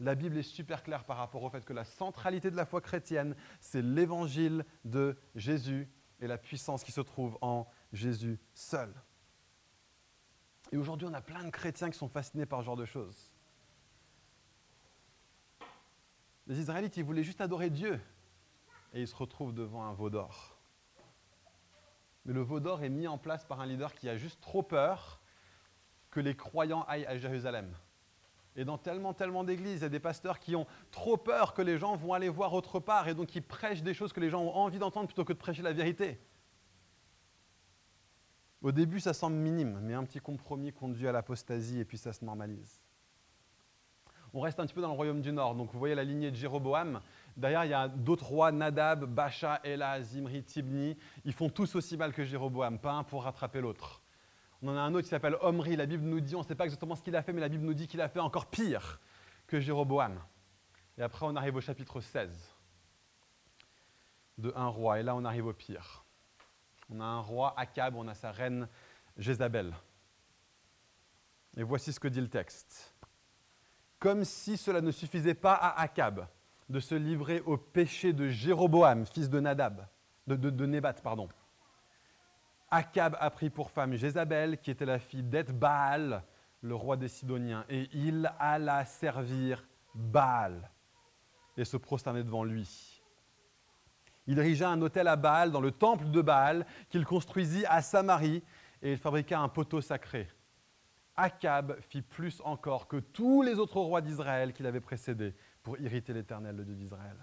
La 0.00 0.14
Bible 0.14 0.36
est 0.38 0.42
super 0.42 0.82
claire 0.82 1.04
par 1.04 1.16
rapport 1.16 1.42
au 1.42 1.50
fait 1.50 1.64
que 1.64 1.72
la 1.72 1.84
centralité 1.84 2.50
de 2.50 2.56
la 2.56 2.66
foi 2.66 2.80
chrétienne, 2.80 3.36
c'est 3.60 3.82
l'évangile 3.82 4.64
de 4.84 5.16
Jésus 5.34 5.88
et 6.20 6.26
la 6.26 6.38
puissance 6.38 6.82
qui 6.82 6.92
se 6.92 7.00
trouve 7.00 7.38
en 7.40 7.66
Jésus 7.92 8.38
seul. 8.54 8.92
Et 10.72 10.76
aujourd'hui, 10.76 11.06
on 11.08 11.14
a 11.14 11.20
plein 11.20 11.44
de 11.44 11.50
chrétiens 11.50 11.90
qui 11.90 11.98
sont 11.98 12.08
fascinés 12.08 12.46
par 12.46 12.60
ce 12.60 12.64
genre 12.64 12.76
de 12.76 12.84
choses. 12.84 13.30
Les 16.46 16.58
Israélites, 16.58 16.96
ils 16.96 17.04
voulaient 17.04 17.22
juste 17.22 17.40
adorer 17.40 17.70
Dieu 17.70 18.00
et 18.94 19.00
ils 19.00 19.08
se 19.08 19.16
retrouvent 19.16 19.52
devant 19.52 19.84
un 19.84 19.92
veau 19.92 20.08
d'or. 20.08 20.56
Mais 22.24 22.32
le 22.32 22.40
veau 22.40 22.60
d'or 22.60 22.82
est 22.82 22.88
mis 22.88 23.06
en 23.06 23.18
place 23.18 23.44
par 23.44 23.60
un 23.60 23.66
leader 23.66 23.92
qui 23.94 24.08
a 24.08 24.16
juste 24.16 24.40
trop 24.40 24.62
peur 24.62 25.20
que 26.10 26.20
les 26.20 26.36
croyants 26.36 26.84
aillent 26.84 27.06
à 27.06 27.18
Jérusalem. 27.18 27.74
Et 28.56 28.64
dans 28.64 28.78
tellement, 28.78 29.12
tellement 29.12 29.42
d'églises, 29.42 29.80
il 29.80 29.82
y 29.82 29.86
a 29.86 29.88
des 29.88 30.00
pasteurs 30.00 30.38
qui 30.38 30.54
ont 30.54 30.66
trop 30.92 31.16
peur 31.16 31.54
que 31.54 31.62
les 31.62 31.76
gens 31.76 31.96
vont 31.96 32.12
aller 32.12 32.28
voir 32.28 32.54
autre 32.54 32.78
part 32.78 33.08
et 33.08 33.14
donc 33.14 33.34
ils 33.34 33.42
prêchent 33.42 33.82
des 33.82 33.94
choses 33.94 34.12
que 34.12 34.20
les 34.20 34.30
gens 34.30 34.42
ont 34.42 34.54
envie 34.54 34.78
d'entendre 34.78 35.06
plutôt 35.06 35.24
que 35.24 35.32
de 35.32 35.38
prêcher 35.38 35.62
la 35.62 35.72
vérité. 35.72 36.20
Au 38.62 38.72
début, 38.72 39.00
ça 39.00 39.12
semble 39.12 39.36
minime, 39.36 39.80
mais 39.82 39.92
un 39.92 40.04
petit 40.04 40.20
compromis 40.20 40.72
conduit 40.72 41.08
à 41.08 41.12
l'apostasie 41.12 41.80
et 41.80 41.84
puis 41.84 41.98
ça 41.98 42.12
se 42.12 42.24
normalise. 42.24 42.80
On 44.32 44.40
reste 44.40 44.58
un 44.58 44.66
petit 44.66 44.74
peu 44.74 44.80
dans 44.80 44.88
le 44.88 44.94
royaume 44.94 45.20
du 45.20 45.32
Nord. 45.32 45.54
Donc 45.54 45.72
vous 45.72 45.78
voyez 45.78 45.94
la 45.94 46.02
lignée 46.02 46.30
de 46.30 46.36
Jéroboam. 46.36 47.00
Derrière, 47.36 47.64
il 47.64 47.70
y 47.70 47.74
a 47.74 47.88
d'autres 47.88 48.26
rois, 48.26 48.52
Nadab, 48.52 49.04
Bacha, 49.04 49.60
Ela, 49.64 50.00
Zimri, 50.00 50.44
Tibni. 50.44 50.96
Ils 51.24 51.32
font 51.32 51.48
tous 51.48 51.74
aussi 51.74 51.96
mal 51.96 52.12
que 52.12 52.24
Jéroboam, 52.24 52.78
pas 52.78 52.92
un 52.92 53.04
pour 53.04 53.24
rattraper 53.24 53.60
l'autre. 53.60 54.02
On 54.62 54.68
en 54.68 54.76
a 54.76 54.80
un 54.80 54.94
autre 54.94 55.02
qui 55.02 55.08
s'appelle 55.08 55.36
Omri. 55.42 55.76
La 55.76 55.86
Bible 55.86 56.04
nous 56.04 56.20
dit, 56.20 56.36
on 56.36 56.40
ne 56.40 56.44
sait 56.44 56.54
pas 56.54 56.64
exactement 56.64 56.94
ce 56.94 57.02
qu'il 57.02 57.16
a 57.16 57.22
fait, 57.22 57.32
mais 57.32 57.40
la 57.40 57.48
Bible 57.48 57.64
nous 57.64 57.74
dit 57.74 57.88
qu'il 57.88 58.00
a 58.00 58.08
fait 58.08 58.20
encore 58.20 58.46
pire 58.46 59.00
que 59.46 59.60
Jéroboam. 59.60 60.18
Et 60.96 61.02
après, 61.02 61.26
on 61.26 61.34
arrive 61.34 61.56
au 61.56 61.60
chapitre 61.60 62.00
16 62.00 62.54
de 64.38 64.52
un 64.54 64.68
roi. 64.68 65.00
Et 65.00 65.02
là, 65.02 65.16
on 65.16 65.24
arrive 65.24 65.46
au 65.46 65.52
pire. 65.52 66.04
On 66.88 67.00
a 67.00 67.04
un 67.04 67.20
roi, 67.20 67.52
Akab, 67.56 67.96
on 67.96 68.06
a 68.06 68.14
sa 68.14 68.30
reine 68.30 68.68
Jézabel. 69.16 69.74
Et 71.56 71.62
voici 71.62 71.92
ce 71.92 72.00
que 72.00 72.08
dit 72.08 72.20
le 72.20 72.28
texte 72.28 72.94
comme 74.04 74.26
si 74.26 74.58
cela 74.58 74.82
ne 74.82 74.90
suffisait 74.90 75.32
pas 75.32 75.54
à 75.54 75.80
Akab 75.80 76.26
de 76.68 76.80
se 76.80 76.94
livrer 76.94 77.40
au 77.40 77.56
péché 77.56 78.12
de 78.12 78.28
Jéroboam, 78.28 79.06
fils 79.06 79.28
de 79.28 79.40
Nadab, 79.40 79.86
de, 80.26 80.36
de, 80.36 80.80
pardon. 81.02 81.28
Akab 82.70 83.16
a 83.20 83.30
pris 83.30 83.50
pour 83.50 83.70
femme 83.70 83.94
Jézabel, 83.94 84.58
qui 84.58 84.70
était 84.70 84.86
la 84.86 84.98
fille 84.98 85.22
d'Ed-Baal, 85.22 86.24
le 86.62 86.74
roi 86.74 86.96
des 86.96 87.08
Sidoniens, 87.08 87.64
et 87.68 87.88
il 87.92 88.32
alla 88.38 88.84
servir 88.84 89.64
Baal 89.94 90.70
et 91.56 91.64
se 91.64 91.76
prosterner 91.76 92.24
devant 92.24 92.42
lui. 92.42 93.02
Il 94.26 94.38
érigea 94.38 94.70
un 94.70 94.80
hôtel 94.80 95.06
à 95.06 95.16
Baal 95.16 95.52
dans 95.52 95.60
le 95.60 95.70
temple 95.70 96.10
de 96.10 96.22
Baal 96.22 96.66
qu'il 96.88 97.04
construisit 97.04 97.66
à 97.66 97.82
Samarie 97.82 98.42
et 98.82 98.92
il 98.92 98.98
fabriqua 98.98 99.38
un 99.38 99.48
poteau 99.48 99.80
sacré. 99.80 100.28
Akab 101.16 101.78
fit 101.80 102.02
plus 102.02 102.40
encore 102.44 102.88
que 102.88 102.96
tous 102.96 103.42
les 103.42 103.58
autres 103.58 103.78
rois 103.78 104.00
d'Israël 104.00 104.52
qui 104.52 104.62
l'avaient 104.62 104.80
précédé 104.80 105.34
pour 105.64 105.78
irriter 105.80 106.12
l'Éternel, 106.12 106.54
le 106.54 106.64
Dieu 106.64 106.74
d'Israël. 106.76 107.16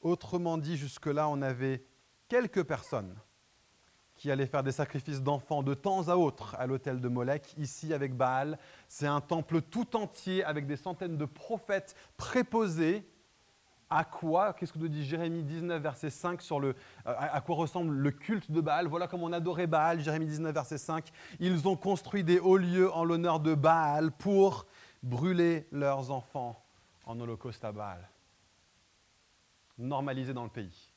Autrement 0.00 0.56
dit, 0.56 0.76
jusque-là, 0.76 1.28
on 1.28 1.42
avait 1.42 1.84
quelques 2.28 2.62
personnes 2.62 3.14
qui 4.14 4.30
allaient 4.30 4.46
faire 4.46 4.62
des 4.62 4.72
sacrifices 4.72 5.20
d'enfants 5.20 5.64
de 5.64 5.74
temps 5.74 6.08
à 6.08 6.16
autre 6.16 6.54
à 6.58 6.66
l'autel 6.66 7.00
de 7.00 7.08
Molech, 7.08 7.54
ici 7.58 7.92
avec 7.92 8.16
Baal. 8.16 8.56
C'est 8.88 9.06
un 9.06 9.20
temple 9.20 9.62
tout 9.62 9.96
entier 9.96 10.44
avec 10.44 10.66
des 10.66 10.76
centaines 10.76 11.16
de 11.16 11.24
prophètes 11.24 11.96
préposés. 12.16 13.08
À 13.90 14.04
quoi 14.04 14.52
Qu'est-ce 14.52 14.72
que 14.72 14.78
nous 14.78 14.88
dit 14.88 15.04
Jérémie 15.04 15.42
19, 15.42 15.82
verset 15.82 16.08
5 16.08 16.40
sur 16.40 16.60
le, 16.60 16.76
à 17.04 17.40
quoi 17.40 17.56
ressemble 17.56 17.94
le 17.94 18.10
culte 18.12 18.50
de 18.50 18.60
Baal? 18.60 18.86
Voilà 18.86 19.08
comment 19.08 19.26
on 19.26 19.32
adorait 19.32 19.66
Baal, 19.66 20.00
Jérémie 20.00 20.26
19, 20.26 20.54
verset 20.54 20.78
5. 20.78 21.10
Ils 21.40 21.66
ont 21.66 21.76
construit 21.76 22.22
des 22.22 22.38
hauts 22.38 22.56
lieux 22.56 22.92
en 22.92 23.04
l'honneur 23.04 23.40
de 23.40 23.54
Baal 23.54 24.12
pour 24.12 24.66
brûler 25.02 25.66
leurs 25.72 26.12
enfants 26.12 26.62
en 27.04 27.18
holocauste 27.20 27.64
à 27.64 27.72
Baal. 27.72 28.08
Normalisé 29.78 30.32
dans 30.32 30.44
le 30.44 30.50
pays. 30.50 30.92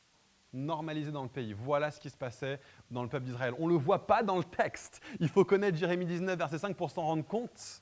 Normalisé 0.53 1.11
dans 1.11 1.23
le 1.23 1.29
pays. 1.29 1.53
Voilà 1.53 1.91
ce 1.91 1.99
qui 1.99 2.09
se 2.09 2.17
passait 2.17 2.59
dans 2.89 3.03
le 3.03 3.09
peuple 3.09 3.25
d'Israël. 3.25 3.53
On 3.59 3.67
ne 3.67 3.73
le 3.73 3.77
voit 3.77 4.07
pas 4.07 4.23
dans 4.23 4.37
le 4.37 4.43
texte. 4.43 5.01
Il 5.19 5.29
faut 5.29 5.43
connaître 5.43 5.77
Jérémie 5.77 6.05
19, 6.05 6.37
verset 6.37 6.59
5 6.59 6.75
pour 6.75 6.91
s'en 6.91 7.03
rendre 7.03 7.25
compte. 7.25 7.81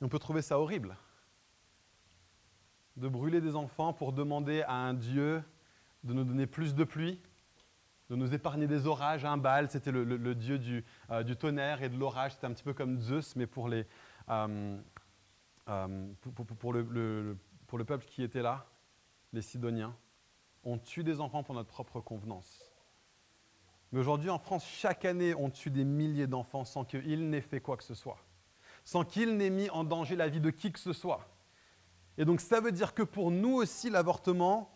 On 0.00 0.08
peut 0.08 0.18
trouver 0.18 0.42
ça 0.42 0.58
horrible. 0.58 0.96
De 2.96 3.08
brûler 3.08 3.40
des 3.40 3.54
enfants 3.54 3.92
pour 3.92 4.12
demander 4.12 4.62
à 4.62 4.74
un 4.74 4.94
Dieu 4.94 5.42
de 6.04 6.12
nous 6.12 6.24
donner 6.24 6.46
plus 6.46 6.74
de 6.74 6.84
pluie, 6.84 7.20
de 8.10 8.16
nous 8.16 8.32
épargner 8.32 8.66
des 8.66 8.86
orages. 8.86 9.24
Un 9.24 9.36
Baal, 9.36 9.70
c'était 9.70 9.92
le, 9.92 10.34
dieu 10.34 10.58
du, 10.58 10.84
euh, 11.10 11.22
du, 11.22 11.36
tonnerre 11.36 11.82
et 11.82 11.88
de 11.88 11.96
l'orage. 11.96 12.32
C'était 12.32 12.46
un 12.46 12.52
petit 12.52 12.64
peu 12.64 12.74
comme 12.74 13.00
Zeus, 13.00 13.36
mais 13.36 13.46
pour, 13.46 13.68
les, 13.68 13.86
euh, 14.30 14.78
euh, 15.68 16.08
pour, 16.56 16.72
le 16.72 17.84
peuple 17.84 18.06
qui 18.06 18.22
était 18.22 18.42
là, 18.42 18.66
les 19.32 19.42
Sidoniens. 19.42 19.94
On 20.64 20.78
tue 20.78 21.04
des 21.04 21.20
enfants 21.20 21.42
pour 21.42 21.54
notre 21.54 21.68
propre 21.68 22.00
convenance. 22.00 22.72
Mais 23.92 24.00
aujourd'hui, 24.00 24.30
en 24.30 24.38
France, 24.38 24.66
chaque 24.66 25.04
année, 25.04 25.34
on 25.34 25.50
tue 25.50 25.70
des 25.70 25.84
milliers 25.84 26.26
d'enfants 26.26 26.64
sans 26.64 26.84
qu'ils 26.84 27.28
n'aient 27.30 27.40
fait 27.40 27.60
quoi 27.60 27.76
que 27.76 27.84
ce 27.84 27.94
soit, 27.94 28.18
sans 28.84 29.04
qu'ils 29.04 29.36
n'aient 29.36 29.50
mis 29.50 29.70
en 29.70 29.84
danger 29.84 30.16
la 30.16 30.28
vie 30.28 30.40
de 30.40 30.50
qui 30.50 30.72
que 30.72 30.78
ce 30.78 30.92
soit. 30.92 31.28
Et 32.18 32.24
donc, 32.24 32.40
ça 32.40 32.60
veut 32.60 32.72
dire 32.72 32.94
que 32.94 33.02
pour 33.02 33.30
nous 33.30 33.54
aussi, 33.54 33.88
l'avortement 33.88 34.70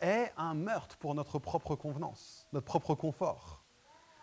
est 0.00 0.32
un 0.36 0.54
meurtre 0.54 0.96
pour 0.96 1.14
notre 1.14 1.38
propre 1.38 1.76
convenance, 1.76 2.48
notre 2.52 2.66
propre 2.66 2.94
confort. 2.94 3.62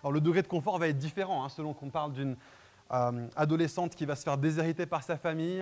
Alors, 0.02 0.12
le 0.12 0.22
degré 0.22 0.42
de 0.42 0.48
confort 0.48 0.78
va 0.78 0.88
être 0.88 0.98
différent 0.98 1.44
hein, 1.44 1.50
selon 1.50 1.74
qu'on 1.74 1.90
parle 1.90 2.14
d'une 2.14 2.36
euh, 2.92 3.28
adolescente 3.36 3.96
qui 3.96 4.06
va 4.06 4.16
se 4.16 4.24
faire 4.24 4.38
déshériter 4.38 4.86
par 4.86 5.04
sa 5.04 5.18
famille, 5.18 5.62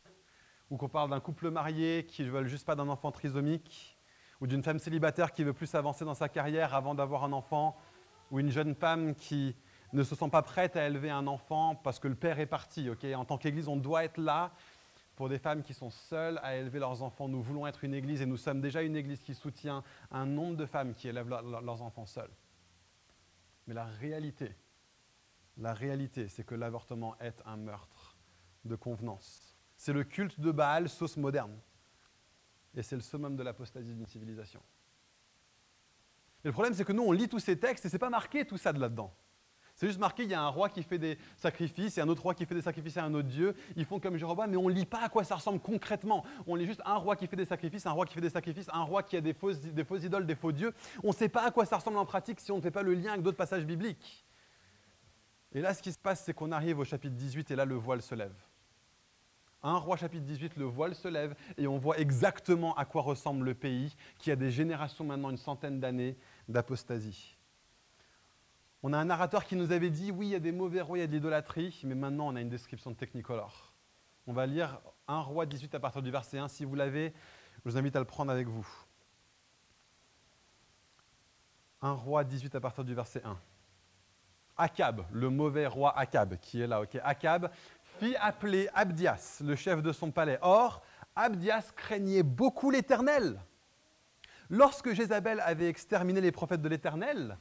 ou 0.70 0.78
qu'on 0.78 0.90
parle 0.90 1.10
d'un 1.10 1.20
couple 1.20 1.50
marié 1.50 2.06
qui 2.06 2.24
ne 2.24 2.30
veut 2.30 2.46
juste 2.46 2.66
pas 2.66 2.76
d'un 2.76 2.90
enfant 2.90 3.12
trisomique, 3.12 3.98
ou 4.42 4.48
d'une 4.48 4.64
femme 4.64 4.80
célibataire 4.80 5.32
qui 5.32 5.44
veut 5.44 5.54
plus 5.54 5.74
avancer 5.76 6.06
dans 6.06 6.14
sa 6.14 6.30
carrière 6.30 6.74
avant 6.74 6.96
d'avoir 6.96 7.24
un 7.24 7.32
enfant, 7.32 7.78
ou 8.32 8.40
une 8.40 8.50
jeune 8.50 8.76
femme 8.76 9.16
qui 9.16 9.56
ne 9.94 10.04
se 10.04 10.16
sent 10.16 10.30
pas 10.30 10.42
prête 10.42 10.76
à 10.76 10.86
élever 10.88 11.10
un 11.10 11.28
enfant 11.28 11.76
parce 11.76 12.00
que 12.00 12.08
le 12.08 12.16
père 12.16 12.40
est 12.40 12.46
parti. 12.46 12.90
en 13.16 13.26
tant 13.26 13.38
qu'Église, 13.38 13.68
on 13.68 13.78
doit 13.78 14.04
être 14.04 14.18
là 14.18 14.52
pour 15.16 15.30
des 15.30 15.40
femmes 15.40 15.64
qui 15.64 15.74
sont 15.74 15.90
seules 15.90 16.40
à 16.44 16.58
élever 16.58 16.80
leurs 16.80 17.02
enfants. 17.02 17.28
Nous 17.28 17.42
voulons 17.42 17.66
être 17.66 17.84
une 17.84 17.94
Église 17.94 18.22
et 18.22 18.26
nous 18.26 18.38
sommes 18.38 18.62
déjà 18.62 18.82
une 18.82 18.96
Église 18.96 19.22
qui 19.22 19.34
soutient 19.34 19.84
un 20.12 20.26
nombre 20.26 20.58
de 20.58 20.66
femmes 20.66 20.94
qui 20.94 21.08
élèvent 21.08 21.30
leurs 21.30 21.82
enfants 21.82 22.06
seules. 22.06 22.34
Mais 23.68 23.74
la 23.74 23.86
réalité, 23.86 24.54
la 25.58 25.74
réalité, 25.74 26.28
c'est 26.28 26.44
que 26.44 26.56
l'avortement 26.56 27.18
est 27.20 27.42
un 27.46 27.58
meurtre 27.58 28.18
de 28.66 28.76
convenance. 28.76 29.55
C'est 29.86 29.94
le 29.94 30.04
culte 30.04 30.40
de 30.40 30.52
Baal 30.52 30.90
sauce 30.90 31.16
moderne. 31.16 31.56
Et 32.76 32.82
c'est 32.82 32.96
le 32.96 33.04
summum 33.04 33.36
de 33.36 33.44
l'apostasie 33.44 33.94
d'une 33.94 34.08
civilisation. 34.08 34.60
Et 36.44 36.48
le 36.48 36.52
problème, 36.52 36.74
c'est 36.74 36.84
que 36.84 36.92
nous, 36.92 37.04
on 37.04 37.12
lit 37.12 37.30
tous 37.30 37.38
ces 37.38 37.60
textes 37.60 37.86
et 37.86 37.90
ce 37.90 37.94
n'est 37.94 38.00
pas 38.00 38.10
marqué 38.10 38.46
tout 38.46 38.58
ça 38.58 38.74
de 38.74 38.80
là-dedans. 38.80 39.14
C'est 39.76 39.86
juste 39.86 40.00
marqué, 40.00 40.24
il 40.24 40.32
y 40.32 40.34
a 40.34 40.42
un 40.42 40.48
roi 40.48 40.70
qui 40.70 40.82
fait 40.82 40.98
des 40.98 41.20
sacrifices 41.38 42.00
et 42.00 42.02
un 42.02 42.08
autre 42.08 42.24
roi 42.24 42.34
qui 42.34 42.48
fait 42.48 42.56
des 42.56 42.64
sacrifices 42.64 42.98
à 42.98 43.04
un 43.04 43.14
autre 43.14 43.28
dieu. 43.28 43.56
Ils 43.76 43.86
font 43.86 44.00
comme 44.00 44.18
Jéroboam, 44.18 44.50
mais 44.50 44.58
on 44.58 44.70
ne 44.70 44.74
lit 44.74 44.88
pas 44.88 45.04
à 45.04 45.10
quoi 45.10 45.24
ça 45.24 45.36
ressemble 45.36 45.60
concrètement. 45.60 46.26
On 46.48 46.56
lit 46.56 46.66
juste 46.66 46.82
un 46.84 46.96
roi 46.96 47.16
qui 47.16 47.28
fait 47.28 47.36
des 47.36 47.46
sacrifices, 47.46 47.86
un 47.86 47.92
roi 47.92 48.08
qui 48.08 48.16
fait 48.16 48.22
des 48.22 48.32
sacrifices, 48.32 48.70
un 48.74 48.82
roi 48.82 49.04
qui 49.04 49.16
a 49.18 49.22
des 49.22 49.36
fausses, 49.36 49.60
des 49.60 49.84
fausses 49.84 50.04
idoles, 50.04 50.26
des 50.26 50.34
faux 50.34 50.52
dieux. 50.52 50.74
On 51.04 51.10
ne 51.10 51.14
sait 51.14 51.30
pas 51.30 51.46
à 51.46 51.52
quoi 51.52 51.64
ça 51.64 51.78
ressemble 51.78 52.00
en 52.00 52.08
pratique 52.08 52.40
si 52.40 52.52
on 52.52 52.58
ne 52.58 52.62
fait 52.62 52.72
pas 52.72 52.82
le 52.82 52.96
lien 52.96 53.12
avec 53.12 53.22
d'autres 53.22 53.38
passages 53.38 53.68
bibliques. 53.68 54.26
Et 55.52 55.62
là, 55.62 55.76
ce 55.76 55.84
qui 55.84 55.94
se 55.94 56.00
passe, 56.00 56.24
c'est 56.24 56.34
qu'on 56.34 56.52
arrive 56.52 56.80
au 56.80 56.86
chapitre 56.86 57.14
18 57.14 57.52
et 57.52 57.56
là, 57.56 57.66
le 57.66 57.76
voile 57.76 58.02
se 58.02 58.16
lève. 58.16 58.34
Un 59.68 59.78
roi 59.78 59.98
chapitre 59.98 60.26
18, 60.26 60.58
le 60.58 60.66
voile 60.66 60.94
se 60.94 61.08
lève 61.08 61.36
et 61.58 61.66
on 61.66 61.80
voit 61.80 61.98
exactement 61.98 62.76
à 62.76 62.86
quoi 62.86 63.02
ressemble 63.02 63.46
le 63.46 63.56
pays 63.56 63.96
qui 64.20 64.30
a 64.30 64.36
des 64.36 64.52
générations 64.52 65.04
maintenant, 65.04 65.32
une 65.32 65.38
centaine 65.38 65.80
d'années 65.80 66.16
d'apostasie. 66.48 67.36
On 68.84 68.94
a 68.94 68.98
un 69.00 69.06
narrateur 69.06 69.44
qui 69.44 69.56
nous 69.56 69.72
avait 69.72 69.90
dit, 69.90 70.12
oui, 70.12 70.28
il 70.28 70.32
y 70.34 70.36
a 70.36 70.40
des 70.40 70.52
mauvais 70.52 70.82
rois, 70.82 71.00
il 71.00 71.02
y 71.02 71.04
a 71.04 71.08
de 71.08 71.12
l'idolâtrie, 71.14 71.82
mais 71.84 71.96
maintenant 71.96 72.28
on 72.28 72.36
a 72.36 72.42
une 72.42 72.50
description 72.50 72.92
de 72.92 72.96
Technicolor. 72.96 73.74
On 74.28 74.34
va 74.34 74.46
lire 74.46 74.80
un 75.08 75.22
roi 75.22 75.48
18 75.48 75.74
à 75.74 75.80
partir 75.80 76.04
du 76.04 76.12
verset 76.12 76.38
1. 76.38 76.48
Si 76.48 76.64
vous 76.64 76.76
l'avez, 76.76 77.12
je 77.66 77.72
vous 77.72 77.76
invite 77.76 77.96
à 77.96 78.00
le 78.00 78.06
prendre 78.06 78.32
avec 78.32 78.48
vous. 78.48 78.68
Un 81.82 81.94
roi 81.94 82.24
18 82.24 82.54
à 82.54 82.60
partir 82.60 82.84
du 82.84 82.94
verset 82.94 83.24
1. 83.26 83.36
Akab, 84.58 85.06
le 85.12 85.30
mauvais 85.30 85.68
roi 85.68 85.98
Akab, 85.98 86.38
qui 86.38 86.62
est 86.62 86.68
là, 86.68 86.82
ok? 86.82 86.98
Akab 87.04 87.52
fit 88.00 88.16
appeler 88.18 88.70
Abdias, 88.74 89.42
le 89.44 89.56
chef 89.56 89.82
de 89.82 89.92
son 89.92 90.12
palais. 90.12 90.38
Or, 90.42 90.82
Abdias 91.16 91.72
craignait 91.76 92.24
beaucoup 92.24 92.70
l'Éternel. 92.70 93.40
Lorsque 94.50 94.94
Jézabel 94.94 95.40
avait 95.40 95.70
exterminé 95.70 96.22
les 96.22 96.32
prophètes 96.32 96.62
de 96.62 96.70
l'Éternel, 96.70 97.38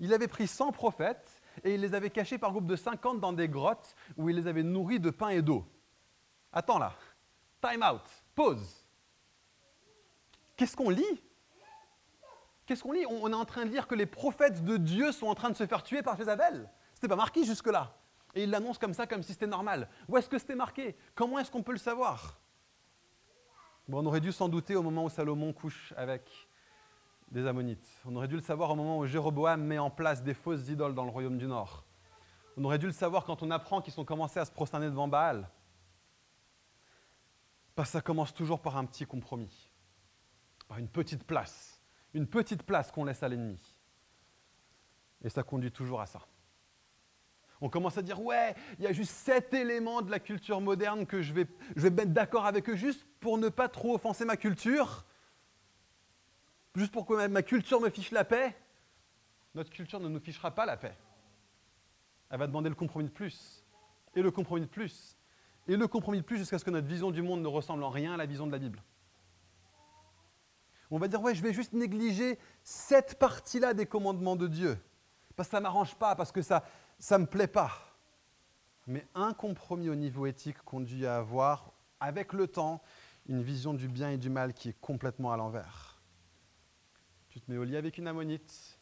il 0.00 0.12
avait 0.12 0.28
pris 0.28 0.46
100 0.46 0.72
prophètes 0.72 1.40
et 1.62 1.74
il 1.74 1.80
les 1.80 1.94
avait 1.94 2.10
cachés 2.10 2.36
par 2.36 2.50
groupe 2.50 2.66
de 2.66 2.76
50 2.76 3.20
dans 3.20 3.32
des 3.32 3.48
grottes 3.48 3.94
où 4.16 4.28
il 4.28 4.36
les 4.36 4.46
avait 4.46 4.62
nourris 4.62 5.00
de 5.00 5.10
pain 5.10 5.28
et 5.28 5.40
d'eau. 5.40 5.64
Attends 6.52 6.78
là, 6.78 6.92
time 7.62 7.82
out, 7.82 8.02
pause. 8.34 8.84
Qu'est-ce 10.56 10.76
qu'on 10.76 10.90
lit? 10.90 11.22
Qu'est-ce 12.66 12.82
qu'on 12.82 12.92
lit? 12.92 13.04
On 13.06 13.30
est 13.30 13.34
en 13.34 13.44
train 13.44 13.64
de 13.64 13.70
lire 13.70 13.86
que 13.86 13.94
les 13.94 14.06
prophètes 14.06 14.64
de 14.64 14.76
Dieu 14.76 15.12
sont 15.12 15.26
en 15.26 15.34
train 15.34 15.50
de 15.50 15.56
se 15.56 15.66
faire 15.66 15.82
tuer 15.82 16.02
par 16.02 16.16
Jézabel. 16.16 16.70
Ce 16.92 16.98
n'était 16.98 17.08
pas 17.08 17.16
marqué 17.16 17.44
jusque-là. 17.44 17.96
Et 18.34 18.44
il 18.44 18.50
l'annonce 18.50 18.78
comme 18.78 18.94
ça, 18.94 19.06
comme 19.06 19.22
si 19.22 19.32
c'était 19.32 19.46
normal. 19.46 19.88
Où 20.08 20.16
est-ce 20.16 20.28
que 20.28 20.38
c'était 20.38 20.56
marqué? 20.56 20.96
Comment 21.14 21.38
est-ce 21.38 21.50
qu'on 21.50 21.62
peut 21.62 21.72
le 21.72 21.78
savoir? 21.78 22.40
Bon, 23.88 23.98
On 23.98 24.06
aurait 24.06 24.20
dû 24.20 24.32
s'en 24.32 24.48
douter 24.48 24.74
au 24.76 24.82
moment 24.82 25.04
où 25.04 25.08
Salomon 25.08 25.52
couche 25.52 25.92
avec 25.96 26.28
des 27.30 27.46
Ammonites. 27.46 27.86
On 28.04 28.16
aurait 28.16 28.28
dû 28.28 28.36
le 28.36 28.42
savoir 28.42 28.70
au 28.70 28.74
moment 28.74 28.98
où 28.98 29.06
Jéroboam 29.06 29.62
met 29.62 29.78
en 29.78 29.90
place 29.90 30.22
des 30.22 30.34
fausses 30.34 30.68
idoles 30.68 30.94
dans 30.94 31.04
le 31.04 31.10
royaume 31.10 31.38
du 31.38 31.46
Nord. 31.46 31.84
On 32.56 32.64
aurait 32.64 32.78
dû 32.78 32.86
le 32.86 32.92
savoir 32.92 33.24
quand 33.24 33.42
on 33.42 33.50
apprend 33.50 33.80
qu'ils 33.80 33.92
sont 33.92 34.04
commencés 34.04 34.40
à 34.40 34.44
se 34.44 34.52
prosterner 34.52 34.86
devant 34.86 35.08
Baal. 35.08 35.48
Parce 37.74 37.88
que 37.88 37.92
ça 37.94 38.00
commence 38.00 38.32
toujours 38.32 38.60
par 38.60 38.76
un 38.76 38.84
petit 38.84 39.04
compromis, 39.04 39.70
par 40.68 40.78
une 40.78 40.88
petite 40.88 41.24
place, 41.24 41.80
une 42.14 42.26
petite 42.28 42.62
place 42.62 42.92
qu'on 42.92 43.04
laisse 43.04 43.22
à 43.22 43.28
l'ennemi. 43.28 43.58
Et 45.22 45.28
ça 45.28 45.42
conduit 45.42 45.72
toujours 45.72 46.00
à 46.00 46.06
ça. 46.06 46.20
On 47.60 47.68
commence 47.68 47.96
à 47.96 48.02
dire, 48.02 48.20
ouais, 48.20 48.54
il 48.78 48.84
y 48.84 48.86
a 48.86 48.92
juste 48.92 49.12
sept 49.12 49.54
éléments 49.54 50.02
de 50.02 50.10
la 50.10 50.18
culture 50.18 50.60
moderne 50.60 51.06
que 51.06 51.22
je 51.22 51.32
vais, 51.32 51.46
je 51.76 51.88
mettre 51.88 52.12
d'accord 52.12 52.46
avec 52.46 52.68
eux 52.68 52.76
juste 52.76 53.06
pour 53.20 53.38
ne 53.38 53.48
pas 53.48 53.68
trop 53.68 53.94
offenser 53.94 54.24
ma 54.24 54.36
culture. 54.36 55.04
Juste 56.74 56.92
pour 56.92 57.06
que 57.06 57.26
ma 57.28 57.42
culture 57.42 57.80
me 57.80 57.88
fiche 57.88 58.10
la 58.10 58.24
paix, 58.24 58.56
notre 59.54 59.70
culture 59.70 60.00
ne 60.00 60.08
nous 60.08 60.18
fichera 60.18 60.50
pas 60.50 60.66
la 60.66 60.76
paix. 60.76 60.96
Elle 62.30 62.38
va 62.38 62.48
demander 62.48 62.68
le 62.68 62.74
compromis 62.74 63.04
de 63.04 63.10
plus, 63.10 63.64
et 64.16 64.22
le 64.22 64.32
compromis 64.32 64.62
de 64.62 64.66
plus, 64.66 65.16
et 65.68 65.76
le 65.76 65.86
compromis 65.86 66.18
de 66.18 66.24
plus 66.24 66.36
jusqu'à 66.36 66.58
ce 66.58 66.64
que 66.64 66.70
notre 66.70 66.88
vision 66.88 67.12
du 67.12 67.22
monde 67.22 67.42
ne 67.42 67.46
ressemble 67.46 67.84
en 67.84 67.90
rien 67.90 68.14
à 68.14 68.16
la 68.16 68.26
vision 68.26 68.46
de 68.46 68.52
la 68.52 68.58
Bible. 68.58 68.82
On 70.90 70.98
va 70.98 71.06
dire, 71.06 71.22
ouais, 71.22 71.34
je 71.34 71.42
vais 71.42 71.52
juste 71.52 71.72
négliger 71.72 72.38
cette 72.64 73.18
partie-là 73.18 73.72
des 73.72 73.86
commandements 73.86 74.36
de 74.36 74.48
Dieu, 74.48 74.76
parce 75.36 75.48
que 75.48 75.52
ça 75.52 75.58
ne 75.58 75.62
m'arrange 75.62 75.94
pas, 75.94 76.16
parce 76.16 76.32
que 76.32 76.42
ça 76.42 76.64
ne 77.10 77.18
me 77.18 77.26
plaît 77.26 77.46
pas. 77.46 77.72
Mais 78.86 79.06
un 79.14 79.32
compromis 79.32 79.88
au 79.88 79.94
niveau 79.94 80.26
éthique 80.26 80.58
conduit 80.64 81.06
à 81.06 81.16
avoir, 81.16 81.72
avec 82.00 82.32
le 82.32 82.46
temps, 82.46 82.82
une 83.26 83.42
vision 83.42 83.74
du 83.74 83.88
bien 83.88 84.10
et 84.10 84.18
du 84.18 84.28
mal 84.28 84.52
qui 84.52 84.68
est 84.68 84.80
complètement 84.80 85.32
à 85.32 85.36
l'envers 85.36 85.94
tu 87.34 87.40
te 87.40 87.50
mets 87.50 87.58
au 87.58 87.64
lit 87.64 87.76
avec 87.76 87.98
une 87.98 88.06
ammonite, 88.06 88.78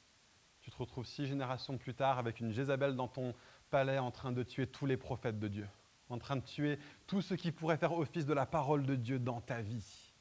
tu 0.61 0.71
te 0.71 0.77
retrouves 0.77 1.07
six 1.07 1.27
générations 1.27 1.79
plus 1.79 1.95
tard 1.95 2.19
avec 2.19 2.39
une 2.39 2.53
Jézabel 2.53 2.95
dans 2.95 3.09
ton 3.09 3.35
palais 3.71 3.99
en 3.99 4.11
train 4.11 4.31
de 4.31 4.43
tuer 4.43 4.67
tous 4.67 4.85
les 4.85 4.99
prophètes 4.99 5.39
de 5.39 5.49
Dieu, 5.49 5.67
en 6.11 6.19
train 6.19 6.37
de 6.37 6.43
tuer 6.43 6.79
tout 7.07 7.23
ce 7.23 7.33
qui 7.33 7.51
pourrait 7.51 7.79
faire 7.79 7.95
office 7.95 8.27
de 8.27 8.35
la 8.35 8.45
parole 8.45 8.85
de 8.85 8.95
Dieu 8.95 9.19
dans 9.19 9.41
ta 9.41 9.63
vie. 9.63 10.13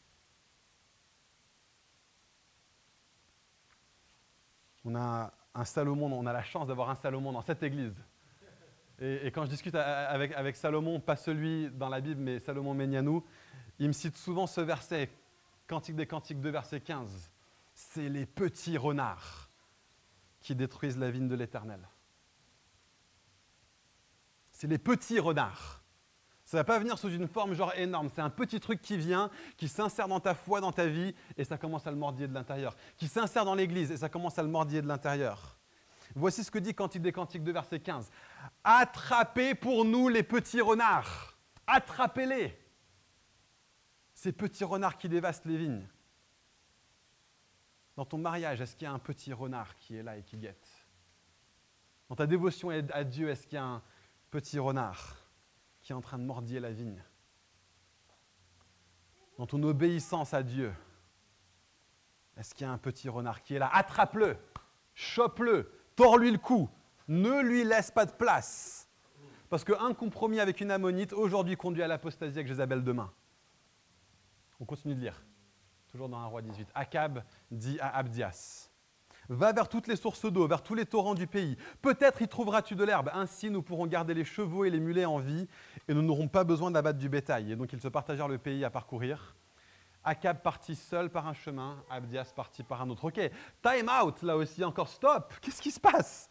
On 4.85 4.95
a 4.95 5.33
un 5.53 5.65
Salomon, 5.65 6.11
on 6.11 6.25
a 6.25 6.33
la 6.33 6.43
chance 6.43 6.67
d'avoir 6.67 6.89
un 6.89 6.95
Salomon 6.95 7.31
dans 7.31 7.41
cette 7.41 7.63
église. 7.63 7.95
Et, 8.99 9.31
quand 9.31 9.45
je 9.45 9.49
discute 9.49 9.73
avec, 9.75 10.55
Salomon, 10.55 10.99
pas 10.99 11.15
celui 11.15 11.71
dans 11.71 11.89
la 11.89 12.01
Bible, 12.01 12.21
mais 12.21 12.39
Salomon 12.39 12.75
Ménianou, 12.75 13.25
il 13.79 13.87
me 13.87 13.93
cite 13.93 14.15
souvent 14.15 14.45
ce 14.45 14.61
verset, 14.61 15.09
Cantique 15.67 15.95
des 15.95 16.05
Cantiques 16.05 16.39
2, 16.39 16.49
verset 16.51 16.81
15. 16.81 17.31
c'est 17.73 18.09
les 18.09 18.27
petits 18.27 18.77
renards 18.77 19.49
qui 20.39 20.53
détruisent 20.55 20.97
la 20.97 21.09
vigne 21.09 21.27
de 21.27 21.35
l'Éternel. 21.35 21.87
C'est 24.51 24.67
les 24.67 24.77
petits 24.77 25.19
renards. 25.19 25.80
Ça 26.51 26.57
ne 26.57 26.59
va 26.59 26.65
pas 26.65 26.79
venir 26.79 26.99
sous 26.99 27.07
une 27.07 27.29
forme 27.29 27.53
genre 27.53 27.73
énorme. 27.75 28.09
C'est 28.13 28.19
un 28.19 28.29
petit 28.29 28.59
truc 28.59 28.81
qui 28.81 28.97
vient, 28.97 29.29
qui 29.55 29.69
s'insère 29.69 30.09
dans 30.09 30.19
ta 30.19 30.35
foi, 30.35 30.59
dans 30.59 30.73
ta 30.73 30.85
vie, 30.85 31.15
et 31.37 31.45
ça 31.45 31.57
commence 31.57 31.87
à 31.87 31.91
le 31.91 31.95
mordiller 31.95 32.27
de 32.27 32.33
l'intérieur. 32.33 32.75
Qui 32.97 33.07
s'insère 33.07 33.45
dans 33.45 33.55
l'Église, 33.55 33.89
et 33.89 33.95
ça 33.95 34.09
commence 34.09 34.37
à 34.37 34.43
le 34.43 34.49
mordiller 34.49 34.81
de 34.81 34.87
l'intérieur. 34.87 35.57
Voici 36.13 36.43
ce 36.43 36.51
que 36.51 36.59
dit 36.59 36.73
Cantique 36.73 37.03
des 37.03 37.13
Cantiques 37.13 37.45
2, 37.45 37.53
verset 37.53 37.79
15. 37.79 38.11
Attrapez 38.65 39.55
pour 39.55 39.85
nous 39.85 40.09
les 40.09 40.23
petits 40.23 40.59
renards. 40.59 41.37
Attrapez-les. 41.67 42.59
Ces 44.13 44.33
petits 44.33 44.65
renards 44.65 44.97
qui 44.97 45.07
dévastent 45.07 45.45
les 45.45 45.55
vignes. 45.55 45.87
Dans 47.95 48.03
ton 48.03 48.17
mariage, 48.17 48.59
est-ce 48.59 48.75
qu'il 48.75 48.83
y 48.83 48.91
a 48.91 48.93
un 48.93 48.99
petit 48.99 49.31
renard 49.31 49.73
qui 49.77 49.95
est 49.95 50.03
là 50.03 50.17
et 50.17 50.23
qui 50.23 50.35
guette? 50.35 50.67
Dans 52.09 52.15
ta 52.17 52.27
dévotion 52.27 52.71
à 52.71 53.05
Dieu, 53.05 53.29
est-ce 53.29 53.47
qu'il 53.47 53.55
y 53.55 53.57
a 53.57 53.63
un 53.63 53.81
petit 54.29 54.59
renard? 54.59 55.20
Qui 55.81 55.91
est 55.91 55.95
en 55.95 56.01
train 56.01 56.17
de 56.17 56.23
mordiller 56.23 56.59
la 56.59 56.71
vigne. 56.71 57.03
Dans 59.37 59.47
ton 59.47 59.61
obéissance 59.63 60.33
à 60.33 60.43
Dieu, 60.43 60.73
est-ce 62.37 62.53
qu'il 62.53 62.65
y 62.65 62.69
a 62.69 62.73
un 62.73 62.77
petit 62.77 63.09
renard 63.09 63.41
qui 63.41 63.55
est 63.55 63.59
là? 63.59 63.69
Attrape-le, 63.73 64.37
chope-le, 64.93 65.71
tords-lui 65.95 66.31
le 66.31 66.37
cou, 66.37 66.69
ne 67.07 67.41
lui 67.41 67.63
laisse 67.63 67.91
pas 67.91 68.05
de 68.05 68.11
place. 68.11 68.87
Parce 69.49 69.63
qu'un 69.63 69.93
compromis 69.93 70.39
avec 70.39 70.61
une 70.61 70.71
ammonite 70.71 71.11
aujourd'hui 71.11 71.57
conduit 71.57 71.83
à 71.83 71.87
l'apostasie 71.87 72.37
avec 72.37 72.47
Jézabel 72.47 72.83
demain. 72.83 73.11
On 74.59 74.65
continue 74.65 74.95
de 74.95 75.01
lire. 75.01 75.21
Toujours 75.89 76.07
dans 76.07 76.19
un 76.19 76.25
roi 76.25 76.41
18. 76.41 76.69
Akab 76.73 77.23
dit 77.49 77.77
à 77.81 77.97
Abdias 77.97 78.70
Va 79.33 79.53
vers 79.53 79.69
toutes 79.69 79.87
les 79.87 79.95
sources 79.95 80.29
d'eau, 80.29 80.45
vers 80.45 80.61
tous 80.61 80.75
les 80.75 80.85
torrents 80.85 81.15
du 81.15 81.25
pays. 81.25 81.55
Peut-être 81.81 82.21
y 82.21 82.27
trouveras-tu 82.27 82.75
de 82.75 82.83
l'herbe. 82.83 83.09
Ainsi, 83.13 83.49
nous 83.49 83.61
pourrons 83.61 83.87
garder 83.87 84.13
les 84.13 84.25
chevaux 84.25 84.65
et 84.65 84.69
les 84.69 84.81
mulets 84.81 85.05
en 85.05 85.19
vie, 85.19 85.47
et 85.87 85.93
nous 85.93 86.01
n'aurons 86.01 86.27
pas 86.27 86.43
besoin 86.43 86.69
d'abattre 86.69 86.99
du 86.99 87.07
bétail. 87.07 87.53
Et 87.53 87.55
donc, 87.55 87.71
ils 87.71 87.79
se 87.79 87.87
partagèrent 87.87 88.27
le 88.27 88.37
pays 88.37 88.65
à 88.65 88.69
parcourir. 88.69 89.37
Akab 90.03 90.41
partit 90.41 90.75
seul 90.75 91.09
par 91.09 91.27
un 91.27 91.33
chemin, 91.33 91.81
Abdias 91.89 92.33
partit 92.35 92.63
par 92.63 92.81
un 92.81 92.89
autre. 92.89 93.05
Ok, 93.05 93.21
time 93.61 93.89
out, 94.03 94.21
là 94.21 94.35
aussi 94.35 94.65
encore, 94.65 94.89
stop. 94.89 95.33
Qu'est-ce 95.39 95.61
qui 95.61 95.71
se 95.71 95.79
passe? 95.79 96.29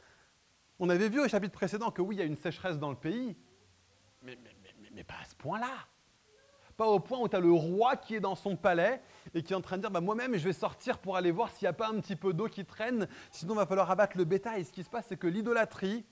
On 0.78 0.90
avait 0.90 1.08
vu 1.08 1.20
au 1.20 1.28
chapitre 1.28 1.54
précédent 1.54 1.90
que 1.90 2.02
oui, 2.02 2.16
il 2.16 2.18
y 2.18 2.22
a 2.22 2.26
une 2.26 2.36
sécheresse 2.36 2.78
dans 2.78 2.90
le 2.90 2.96
pays, 2.96 3.34
mais, 4.22 4.36
mais 4.92 5.04
pas 5.04 5.14
à 5.22 5.24
ce 5.24 5.34
point-là 5.36 5.86
pas 6.80 6.86
au 6.86 6.98
point 6.98 7.18
où 7.18 7.28
tu 7.28 7.36
as 7.36 7.40
le 7.40 7.52
roi 7.52 7.94
qui 7.94 8.14
est 8.14 8.20
dans 8.20 8.34
son 8.34 8.56
palais 8.56 9.02
et 9.34 9.42
qui 9.42 9.52
est 9.52 9.56
en 9.56 9.60
train 9.60 9.76
de 9.76 9.82
dire 9.82 9.90
bah, 9.90 10.00
Moi-même, 10.00 10.34
je 10.38 10.44
vais 10.44 10.54
sortir 10.54 10.96
pour 10.96 11.14
aller 11.14 11.30
voir 11.30 11.50
s'il 11.50 11.66
n'y 11.66 11.68
a 11.68 11.74
pas 11.74 11.90
un 11.90 12.00
petit 12.00 12.16
peu 12.16 12.32
d'eau 12.32 12.48
qui 12.48 12.64
traîne, 12.64 13.06
sinon 13.30 13.52
il 13.52 13.58
va 13.58 13.66
falloir 13.66 13.90
abattre 13.90 14.16
le 14.16 14.24
bétail. 14.24 14.64
ce 14.64 14.72
qui 14.72 14.82
se 14.82 14.88
passe, 14.88 15.04
c'est 15.06 15.18
que 15.18 15.26
l'idolâtrie 15.26 16.06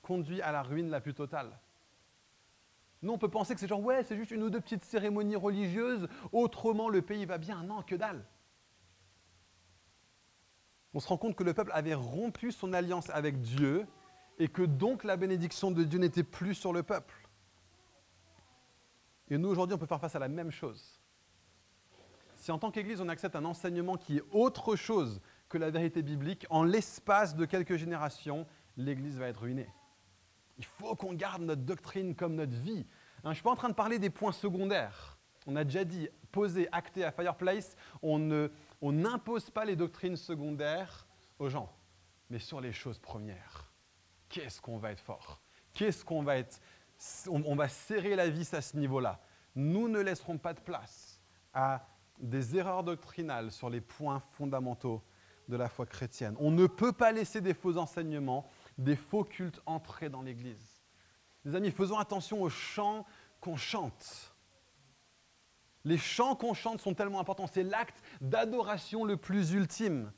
conduit 0.00 0.40
à 0.40 0.52
la 0.52 0.62
ruine 0.62 0.90
la 0.90 1.00
plus 1.00 1.12
totale. 1.12 1.58
Nous, 3.02 3.12
on 3.12 3.18
peut 3.18 3.30
penser 3.30 3.52
que 3.54 3.58
c'est 3.58 3.66
genre 3.66 3.82
Ouais, 3.82 4.04
c'est 4.04 4.16
juste 4.16 4.30
une 4.30 4.44
ou 4.44 4.48
deux 4.48 4.60
petites 4.60 4.84
cérémonies 4.84 5.34
religieuses, 5.34 6.06
autrement 6.30 6.88
le 6.88 7.02
pays 7.02 7.26
va 7.26 7.38
bien. 7.38 7.64
Non, 7.64 7.82
que 7.82 7.96
dalle. 7.96 8.24
On 10.94 11.00
se 11.00 11.08
rend 11.08 11.16
compte 11.16 11.34
que 11.34 11.42
le 11.42 11.52
peuple 11.52 11.72
avait 11.74 11.94
rompu 11.94 12.52
son 12.52 12.72
alliance 12.74 13.10
avec 13.10 13.40
Dieu 13.40 13.88
et 14.38 14.46
que 14.46 14.62
donc 14.62 15.02
la 15.02 15.16
bénédiction 15.16 15.72
de 15.72 15.82
Dieu 15.82 15.98
n'était 15.98 16.22
plus 16.22 16.54
sur 16.54 16.72
le 16.72 16.84
peuple. 16.84 17.21
Et 19.32 19.38
nous, 19.38 19.48
aujourd'hui, 19.48 19.74
on 19.74 19.78
peut 19.78 19.86
faire 19.86 19.98
face 19.98 20.14
à 20.14 20.18
la 20.18 20.28
même 20.28 20.50
chose. 20.50 21.00
Si 22.36 22.52
en 22.52 22.58
tant 22.58 22.70
qu'Église, 22.70 23.00
on 23.00 23.08
accepte 23.08 23.34
un 23.34 23.46
enseignement 23.46 23.96
qui 23.96 24.18
est 24.18 24.24
autre 24.30 24.76
chose 24.76 25.22
que 25.48 25.56
la 25.56 25.70
vérité 25.70 26.02
biblique, 26.02 26.44
en 26.50 26.64
l'espace 26.64 27.34
de 27.34 27.46
quelques 27.46 27.76
générations, 27.76 28.46
l'Église 28.76 29.16
va 29.16 29.28
être 29.28 29.40
ruinée. 29.40 29.70
Il 30.58 30.66
faut 30.66 30.94
qu'on 30.96 31.14
garde 31.14 31.40
notre 31.40 31.62
doctrine 31.62 32.14
comme 32.14 32.34
notre 32.34 32.52
vie. 32.52 32.84
Hein, 33.18 33.20
je 33.24 33.28
ne 33.30 33.34
suis 33.34 33.42
pas 33.42 33.52
en 33.52 33.56
train 33.56 33.70
de 33.70 33.74
parler 33.74 33.98
des 33.98 34.10
points 34.10 34.32
secondaires. 34.32 35.16
On 35.46 35.56
a 35.56 35.64
déjà 35.64 35.84
dit, 35.84 36.10
posé, 36.30 36.68
acté 36.70 37.02
à 37.02 37.10
Fireplace, 37.10 37.74
on 38.02 38.18
n'impose 38.82 39.48
pas 39.48 39.64
les 39.64 39.76
doctrines 39.76 40.16
secondaires 40.16 41.06
aux 41.38 41.48
gens, 41.48 41.74
mais 42.28 42.38
sur 42.38 42.60
les 42.60 42.74
choses 42.74 42.98
premières. 42.98 43.72
Qu'est-ce 44.28 44.60
qu'on 44.60 44.76
va 44.76 44.92
être 44.92 45.00
fort? 45.00 45.40
Qu'est-ce 45.72 46.04
qu'on 46.04 46.22
va 46.22 46.36
être 46.36 46.60
on, 47.28 47.54
va 47.54 47.68
serrer 47.68 48.16
la 48.16 48.28
vis 48.28 48.54
à 48.54 48.60
ce 48.60 48.76
niveau-là. 48.76 49.20
Nous 49.54 49.88
ne 49.88 50.00
laisserons 50.00 50.38
pas 50.38 50.54
de 50.54 50.60
place 50.60 51.20
à 51.52 51.86
des 52.18 52.56
erreurs 52.56 52.84
doctrinales 52.84 53.50
sur 53.50 53.68
les 53.68 53.80
points 53.80 54.20
fondamentaux 54.32 55.02
de 55.48 55.56
la 55.56 55.68
foi 55.68 55.86
chrétienne. 55.86 56.36
On 56.38 56.50
ne 56.50 56.66
peut 56.66 56.92
pas 56.92 57.12
laisser 57.12 57.40
des 57.40 57.54
faux 57.54 57.76
enseignements, 57.76 58.48
des 58.78 58.96
faux 58.96 59.24
cultes 59.24 59.60
entrer 59.66 60.08
dans 60.08 60.22
l'Église. 60.22 60.82
Les 61.44 61.54
amis, 61.56 61.70
faisons 61.70 61.98
attention 61.98 62.42
aux 62.42 62.50
chants 62.50 63.04
qu'on 63.40 63.56
chante. 63.56 64.32
Les 65.84 65.98
chants 65.98 66.36
qu'on 66.36 66.54
chante 66.54 66.80
sont 66.80 66.94
tellement 66.94 67.18
importants. 67.18 67.48
C'est 67.48 67.64
l'acte 67.64 68.00
d'adoration 68.20 69.04
le 69.04 69.16
plus 69.16 69.52
ultime. 69.52 70.12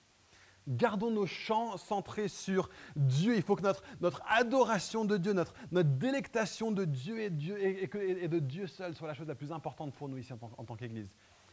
Gardons 0.66 1.10
nos 1.10 1.26
chants 1.26 1.76
centrés 1.76 2.28
sur 2.28 2.70
Dieu. 2.96 3.36
Il 3.36 3.42
faut 3.42 3.54
que 3.54 3.62
notre, 3.62 3.82
notre 4.00 4.22
adoration 4.26 5.04
de 5.04 5.16
Dieu, 5.16 5.32
notre, 5.32 5.52
notre 5.72 5.90
délectation 5.90 6.72
de 6.72 6.84
Dieu 6.84 7.20
et, 7.20 7.30
de 7.30 8.38
Dieu 8.38 8.66
seul 8.66 8.94
soit 8.94 9.08
la 9.08 9.14
chose 9.14 9.28
la 9.28 9.34
plus 9.34 9.52
importante 9.52 9.92
pour 9.94 10.08
nous 10.08 10.16
ici 10.16 10.32
en, 10.32 10.38
en 10.56 10.64
tant 10.64 10.76
qu'Église. 10.76 11.10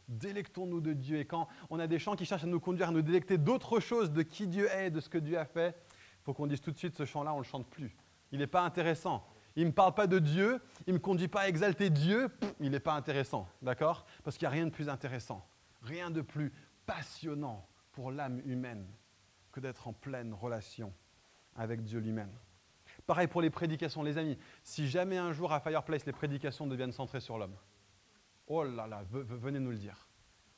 Délectons-nous 0.08 0.82
de 0.82 0.94
Dieu. 0.94 1.20
Et 1.20 1.26
quand 1.26 1.48
on 1.70 1.80
a 1.80 1.88
des 1.88 2.00
chants 2.00 2.16
qui 2.16 2.26
cherchent 2.26 2.44
à 2.46 2.48
nous 2.48 2.60
conduire 2.60 2.90
à 2.90 2.92
nous 2.92 3.02
délecter 3.02 3.38
d'autres 3.38 3.80
choses, 3.80 4.12
de 4.12 4.22
qui 4.22 4.48
Dieu 4.48 4.70
est, 4.72 4.90
de 4.90 5.00
ce 5.00 5.10
que 5.10 5.18
Dieu 5.18 5.38
a 5.38 5.46
fait, 5.46 5.76
il 5.90 6.24
faut 6.24 6.34
qu'on 6.34 6.48
dise 6.48 6.62
tout 6.62 6.72
de 6.72 6.78
suite 6.78 6.96
ce 6.96 7.04
chant-là, 7.04 7.34
on 7.34 7.38
ne 7.38 7.44
le 7.44 7.48
chante 7.48 7.68
plus. 7.68 7.96
Il 8.32 8.40
n'est 8.40 8.48
pas 8.48 8.62
intéressant. 8.62 9.26
Il 9.56 9.64
ne 9.64 9.68
me 9.68 9.74
parle 9.74 9.94
pas 9.94 10.08
de 10.08 10.20
Dieu, 10.20 10.62
il 10.88 10.94
ne 10.94 11.00
me 11.00 11.02
conduit 11.02 11.28
pas 11.28 11.42
à 11.42 11.48
exalter 11.48 11.90
Dieu, 11.90 12.30
il 12.62 12.72
n'est 12.72 12.80
pas 12.80 12.94
intéressant. 12.94 13.50
D'accord? 13.62 14.06
Parce 14.24 14.38
qu'il 14.38 14.48
n'y 14.48 14.54
a 14.54 14.56
rien 14.56 14.66
de 14.66 14.72
plus 14.72 14.88
intéressant, 14.88 15.46
rien 15.82 16.10
de 16.10 16.22
plus 16.22 16.54
passionnant 16.86 17.68
pour 17.92 18.12
l'âme 18.12 18.42
humaine 18.46 18.86
que 19.52 19.60
d'être 19.60 19.88
en 19.88 19.94
pleine 19.94 20.34
relation 20.34 20.94
avec 21.56 21.84
Dieu 21.84 22.00
lui-même. 22.00 22.32
Pareil 23.06 23.28
pour 23.28 23.42
les 23.42 23.50
prédications, 23.50 24.04
les 24.04 24.18
amis. 24.18 24.38
Si 24.64 24.88
jamais 24.88 25.18
un 25.18 25.34
jour 25.34 25.52
à 25.52 25.60
Fireplace, 25.60 26.06
les 26.06 26.12
prédications 26.12 26.68
deviennent 26.68 26.92
centrées 26.92 27.20
sur 27.20 27.38
l'homme, 27.38 27.56
oh 28.48 28.64
là 28.64 28.88
là, 28.88 29.04
venez 29.10 29.60
nous 29.60 29.72
le 29.72 29.78
dire. 29.78 30.08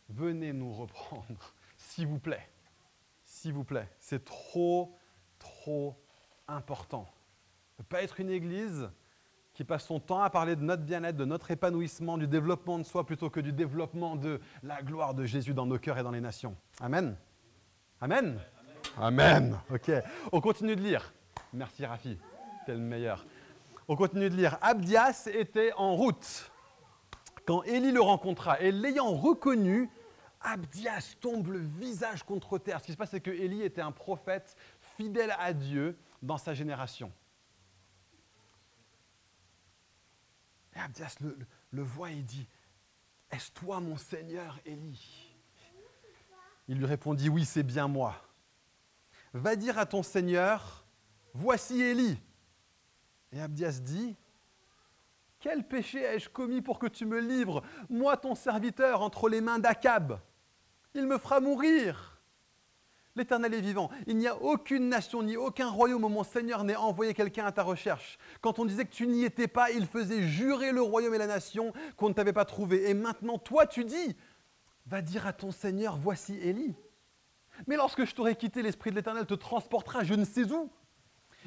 Venez 0.10 0.54
nous 0.54 0.74
reprendre, 0.74 1.54
s'il 1.78 2.08
vous 2.08 2.20
plaît. 2.20 2.50
S'il 3.24 3.54
vous 3.54 3.64
plaît. 3.64 3.90
C'est 4.00 4.26
trop, 4.26 4.96
trop 5.40 5.96
important. 6.48 7.08
Ne 7.80 7.84
pas 7.84 8.04
être 8.04 8.20
une 8.20 8.30
église 8.30 8.90
qui 9.54 9.64
passe 9.64 9.86
son 9.86 10.00
temps 10.00 10.22
à 10.22 10.30
parler 10.30 10.56
de 10.56 10.62
notre 10.64 10.84
bien-être, 10.84 11.16
de 11.16 11.26
notre 11.26 11.52
épanouissement, 11.52 12.18
du 12.18 12.28
développement 12.28 12.80
de 12.80 12.84
soi, 12.84 13.06
plutôt 13.06 13.30
que 13.30 13.40
du 13.40 13.54
développement 13.54 14.16
de 14.16 14.42
la 14.64 14.82
gloire 14.82 15.14
de 15.14 15.26
Jésus 15.26 15.54
dans 15.54 15.66
nos 15.66 15.78
cœurs 15.78 16.00
et 16.00 16.04
dans 16.04 16.12
les 16.12 16.22
nations. 16.22 16.56
Amen. 16.80 17.16
Amen. 18.02 18.40
Amen. 18.98 19.60
Ok. 19.72 19.92
On 20.32 20.42
continue 20.42 20.76
de 20.76 20.82
lire. 20.82 21.14
Merci 21.52 21.86
Rafi, 21.86 22.18
t'es 22.66 22.74
le 22.74 22.80
meilleur. 22.80 23.26
On 23.88 23.96
continue 23.96 24.30
de 24.30 24.36
lire. 24.36 24.58
Abdias 24.62 25.28
était 25.34 25.74
en 25.74 25.96
route 25.96 26.52
quand 27.46 27.64
Élie 27.64 27.92
le 27.92 28.02
rencontra 28.02 28.60
et 28.62 28.72
l'ayant 28.72 29.14
reconnu, 29.14 29.90
Abdias 30.42 31.16
tombe 31.20 31.48
le 31.48 31.60
visage 31.60 32.24
contre 32.24 32.58
terre. 32.58 32.80
Ce 32.80 32.86
qui 32.86 32.92
se 32.94 32.98
passe, 32.98 33.12
c'est 33.12 33.22
que 33.22 33.32
Élie 33.32 33.62
était 33.64 33.82
un 33.82 33.92
prophète 33.92 34.56
fidèle 34.98 35.34
à 35.40 35.54
Dieu 35.54 35.98
dans 36.22 36.38
sa 36.38 36.54
génération. 36.54 37.12
Et 40.76 40.80
Abdias 40.80 41.18
le, 41.22 41.38
le 41.72 41.82
voit 41.84 42.12
et 42.12 42.22
dit 42.22 42.48
Est-ce 43.32 43.52
toi 43.52 43.80
mon 43.80 43.98
Seigneur 43.98 44.60
Élie? 44.66 45.36
Il 46.68 46.78
lui 46.78 46.86
répondit 46.86 47.30
Oui, 47.30 47.46
c'est 47.46 47.64
bien 47.64 47.88
moi 47.88 48.16
va 49.34 49.56
dire 49.56 49.78
à 49.78 49.86
ton 49.86 50.04
Seigneur, 50.04 50.86
voici 51.34 51.82
Élie. 51.82 52.18
Et 53.32 53.42
Abdias 53.42 53.80
dit, 53.82 54.16
quel 55.40 55.68
péché 55.68 56.02
ai-je 56.02 56.30
commis 56.30 56.62
pour 56.62 56.80
que 56.80 56.88
tu 56.88 57.06
me 57.06 57.20
livres, 57.20 57.64
moi 57.90 58.16
ton 58.16 58.36
serviteur, 58.36 59.02
entre 59.02 59.28
les 59.28 59.42
mains 59.42 59.60
d'Akab? 59.60 60.20
Il 60.94 61.08
me 61.08 61.18
fera 61.18 61.40
mourir. 61.40 62.22
L'Éternel 63.16 63.54
est 63.54 63.62
vivant. 63.62 63.90
Il 64.08 64.18
n'y 64.18 64.28
a 64.28 64.42
aucune 64.42 64.90
nation 64.90 65.22
ni 65.22 65.36
aucun 65.36 65.70
royaume 65.70 66.04
où 66.04 66.10
mon 66.10 66.24
Seigneur 66.24 66.64
n'ait 66.64 66.76
envoyé 66.76 67.14
quelqu'un 67.14 67.46
à 67.46 67.52
ta 67.52 67.62
recherche. 67.62 68.18
Quand 68.42 68.58
on 68.58 68.66
disait 68.66 68.86
que 68.86 68.94
tu 68.94 69.06
n'y 69.06 69.24
étais 69.24 69.48
pas, 69.48 69.72
il 69.72 69.86
faisait 69.86 70.24
jurer 70.24 70.72
le 70.72 70.82
royaume 70.82 71.14
et 71.14 71.20
la 71.20 71.28
nation 71.28 71.74
qu'on 71.98 72.10
ne 72.10 72.14
t'avait 72.14 72.34
pas 72.34 72.46
trouvé. 72.46 72.90
Et 72.90 72.94
maintenant, 72.94 73.38
toi, 73.38 73.68
tu 73.68 73.86
dis, 73.86 74.16
va 74.86 75.02
dire 75.02 75.28
à 75.28 75.34
ton 75.34 75.52
Seigneur, 75.52 75.98
voici 75.98 76.38
Élie. 76.40 76.76
Mais 77.68 77.76
lorsque 77.76 78.06
je 78.06 78.14
t'aurai 78.14 78.36
quitté, 78.36 78.62
l'Esprit 78.62 78.92
de 78.92 78.96
l'Éternel 78.96 79.26
te 79.26 79.34
transportera 79.34 80.04
je 80.04 80.14
ne 80.14 80.26
sais 80.26 80.52
où. 80.52 80.72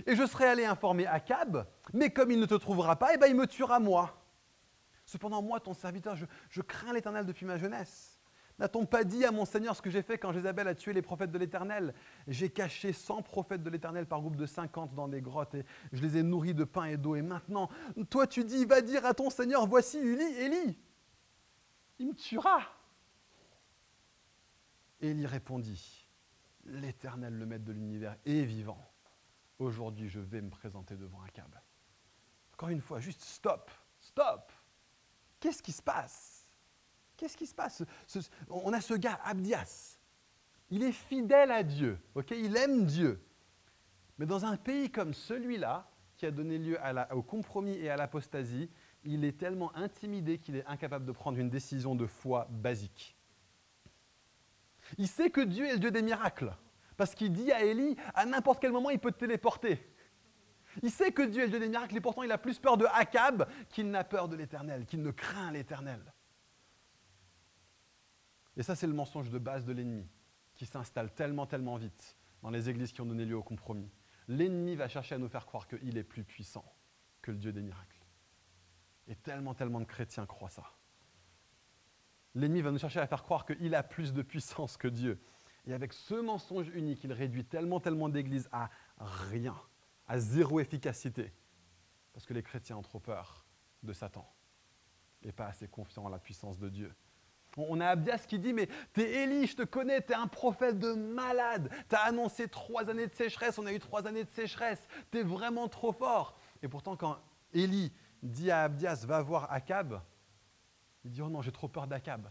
Et 0.07 0.15
je 0.15 0.27
serai 0.27 0.47
allé 0.47 0.65
informer 0.65 1.07
Akab, 1.07 1.67
mais 1.95 2.11
comme 2.11 2.31
il 2.31 2.39
ne 2.39 2.47
te 2.47 2.55
trouvera 2.55 2.97
pas, 2.97 3.15
eh 3.15 3.17
ben, 3.17 3.29
il 3.29 3.35
me 3.35 3.47
tuera 3.47 3.81
moi. 3.81 4.23
Cependant, 5.07 5.41
moi, 5.41 5.61
ton 5.61 5.73
serviteur, 5.73 6.17
je, 6.51 6.61
crains 6.61 6.93
l'Éternel 6.93 7.25
depuis 7.25 7.47
ma 7.47 7.57
jeunesse. 7.57 8.21
N'a-t-on 8.59 8.87
pas 8.87 9.05
dit 9.05 9.25
à 9.25 9.31
mon 9.31 9.45
Seigneur 9.45 9.77
ce 9.77 9.83
que 9.83 9.91
j'ai 9.91 10.03
fait 10.03 10.19
quand 10.19 10.33
Jézabel 10.33 10.67
a 10.67 10.75
tué 10.75 10.93
les 10.93 11.03
prophètes 11.03 11.31
de 11.31 11.39
l'Éternel? 11.39 11.95
J'ai 12.27 12.49
caché 12.49 12.93
100 12.93 13.23
prophètes 13.23 13.63
de 13.63 13.71
l'Éternel 13.71 14.07
par 14.07 14.21
groupe 14.21 14.37
de 14.37 14.47
50 14.47 14.95
dans 14.95 15.09
des 15.09 15.21
grottes 15.21 15.55
et 15.55 15.65
je 15.93 16.03
les 16.03 16.17
ai 16.17 16.23
nourris 16.23 16.55
de 16.55 16.65
pain 16.65 16.85
et 16.85 16.97
d'eau. 16.97 17.17
Et 17.17 17.23
maintenant, 17.23 17.69
toi 18.09 18.27
tu 18.27 18.45
dis, 18.45 18.65
va 18.65 18.81
dire 18.81 19.05
à 19.05 19.13
ton 19.13 19.29
Seigneur, 19.29 19.67
voici 19.67 19.99
Élie, 19.99 20.39
Élie. 20.39 20.79
Il 21.99 22.09
me 22.09 22.15
tuera. 22.15 22.61
Élie 25.01 25.27
répondit, 25.27 26.09
l'Éternel, 26.65 27.35
le 27.35 27.47
Maître 27.47 27.65
de 27.65 27.73
l'univers, 27.73 28.17
est 28.25 28.45
vivant. 28.45 28.83
Aujourd'hui, 29.59 30.09
je 30.09 30.21
vais 30.21 30.41
me 30.41 30.51
présenter 30.51 30.97
devant 30.97 31.23
Akab. 31.23 31.55
Encore 32.55 32.71
une 32.71 32.81
fois, 32.81 33.01
juste 33.01 33.23
stop, 33.23 33.71
stop. 34.01 34.53
Qu'est-ce 35.41 35.63
qui 35.63 35.73
se 35.73 35.83
passe? 35.83 36.51
Qu'est-ce 37.17 37.37
qui 37.37 37.47
se 37.47 37.55
passe? 37.55 37.83
On 38.49 38.73
a 38.73 38.81
ce 38.81 38.95
gars, 38.95 39.21
Abdias. 39.25 39.99
Il 40.71 40.83
est 40.83 40.93
fidèle 40.93 41.51
à 41.51 41.63
Dieu, 41.63 41.99
il 42.33 42.57
aime 42.57 42.87
Dieu. 42.87 43.23
Mais 44.19 44.27
dans 44.27 44.45
un 44.45 44.57
pays 44.57 44.91
comme 44.91 45.15
celui-là, 45.15 45.89
qui 46.17 46.27
a 46.27 46.31
donné 46.31 46.59
lieu 46.59 46.79
au 47.13 47.23
compromis 47.23 47.77
et 47.77 47.91
à 47.91 47.97
l'apostasie, 47.97 48.71
il 49.05 49.25
est 49.25 49.39
tellement 49.39 49.75
intimidé 49.77 50.39
qu'il 50.39 50.57
est 50.57 50.67
incapable 50.67 51.05
de 51.05 51.13
prendre 51.13 51.39
une 51.39 51.51
décision 51.51 51.95
de 51.95 52.07
foi 52.07 52.49
basique. 52.51 53.16
Il 54.99 55.09
sait 55.09 55.31
que 55.31 55.41
Dieu 55.41 55.67
est 55.67 55.75
le 55.75 55.79
Dieu 55.79 55.91
des 55.91 56.03
miracles, 56.03 56.55
parce 56.97 57.15
qu'il 57.15 57.33
dit 57.33 57.53
à 57.53 57.65
Élie, 57.65 57.97
à 58.15 58.27
n'importe 58.27 58.61
quel 58.61 58.73
moment, 58.73 58.91
il 58.91 58.99
peut 58.99 59.13
te 59.13 59.19
téléporter. 59.19 59.93
Il 60.83 60.91
sait 60.91 61.13
que 61.13 61.23
Dieu 61.23 61.43
est 61.43 61.47
le 61.47 61.51
Dieu 61.51 61.61
des 61.61 61.69
miracles, 61.69 61.97
et 61.97 62.01
pourtant 62.01 62.23
il 62.23 62.33
a 62.33 62.39
plus 62.39 62.59
peur 62.59 62.77
de 62.77 62.87
Akab 62.93 63.49
qu'il 63.69 63.91
n'a 63.91 64.05
peur 64.05 64.29
de 64.29 64.37
l'Éternel, 64.37 64.87
qu'il 64.87 65.03
ne 65.03 65.11
craint 65.11 65.51
l'Éternel. 65.51 66.13
Et 68.57 68.63
ça, 68.63 68.75
c'est 68.75 68.87
le 68.87 68.95
mensonge 68.95 69.31
de 69.31 69.39
base 69.39 69.65
de 69.65 69.73
l'ennemi, 69.73 70.09
qui 70.55 70.67
s'installe 70.67 71.13
tellement, 71.13 71.47
tellement 71.47 71.77
vite 71.77 72.17
dans 72.43 72.51
les 72.51 72.69
églises 72.69 72.93
qui 72.93 73.01
ont 73.01 73.07
donné 73.07 73.25
lieu 73.25 73.37
au 73.37 73.43
compromis. 73.43 73.91
L'ennemi 74.29 74.77
va 74.77 74.89
chercher 74.89 75.15
à 75.15 75.19
nous 75.19 75.29
faire 75.29 75.47
croire 75.47 75.67
qu'il 75.67 75.97
est 75.97 76.05
plus 76.05 76.25
puissant 76.25 76.65
que 77.23 77.31
le 77.31 77.39
Dieu 77.39 77.53
des 77.53 77.63
miracles. 77.63 78.01
Et 79.09 79.15
tellement, 79.17 79.55
tellement 79.55 79.81
de 79.81 79.85
chrétiens 79.85 80.27
croient 80.27 80.51
ça. 80.51 80.65
L'ennemi 82.37 82.61
va 82.61 82.71
nous 82.71 82.79
chercher 82.79 83.01
à 83.01 83.07
faire 83.07 83.23
croire 83.23 83.47
qu'il 83.47 83.75
a 83.75 83.83
plus 83.83 84.13
de 84.13 84.21
puissance 84.21 84.77
que 84.77 84.89
Dieu. 84.89 85.19
Et 85.67 85.73
avec 85.73 85.95
ce 85.95 86.15
mensonge 86.15 86.69
unique, 86.69 87.03
il 87.03 87.13
réduit 87.13 87.47
tellement, 87.47 87.81
tellement 87.81 88.11
d'églises 88.11 88.47
à 88.53 88.69
rien, 88.99 89.57
à 90.07 90.19
zéro 90.19 90.61
efficacité. 90.61 91.33
Parce 92.13 92.27
que 92.27 92.35
les 92.35 92.43
chrétiens 92.43 92.77
ont 92.77 92.83
trop 92.83 93.01
peur 93.01 93.47
de 93.83 93.93
Satan 93.95 94.31
et 95.23 95.33
pas 95.33 95.47
assez 95.47 95.67
confiants 95.67 96.05
en 96.05 96.09
la 96.11 96.19
puissance 96.19 96.59
de 96.59 96.69
Dieu. 96.69 96.95
On 97.57 97.81
a 97.81 97.87
Abdias 97.87 98.27
qui 98.29 98.39
dit, 98.39 98.53
mais 98.53 98.69
t'es 98.93 99.23
Élie, 99.23 99.47
je 99.47 99.57
te 99.57 99.63
connais, 99.63 100.03
t'es 100.03 100.15
un 100.15 100.27
prophète 100.27 100.79
de 100.79 100.93
malade. 100.93 101.71
T'as 101.89 102.03
annoncé 102.03 102.49
trois 102.49 102.91
années 102.91 103.07
de 103.07 103.15
sécheresse, 103.15 103.59
on 103.59 103.65
a 103.65 103.73
eu 103.73 103.79
trois 103.79 104.07
années 104.07 104.25
de 104.25 104.31
sécheresse. 104.31 104.87
T'es 105.11 105.23
vraiment 105.23 105.69
trop 105.69 105.93
fort. 105.93 106.39
Et 106.63 106.69
pourtant, 106.69 106.97
quand 106.97 107.19
Élie 107.55 107.93
dit 108.23 108.51
à 108.51 108.65
Abdias, 108.65 109.07
va 109.07 109.23
voir 109.23 109.51
Akab, 109.51 110.03
il 111.07 111.13
dit, 111.13 111.23
oh 111.23 111.29
non, 111.29 111.41
j'ai 111.41 111.53
trop 111.53 111.69
peur 111.69 111.87
d'Akab. 111.87 112.29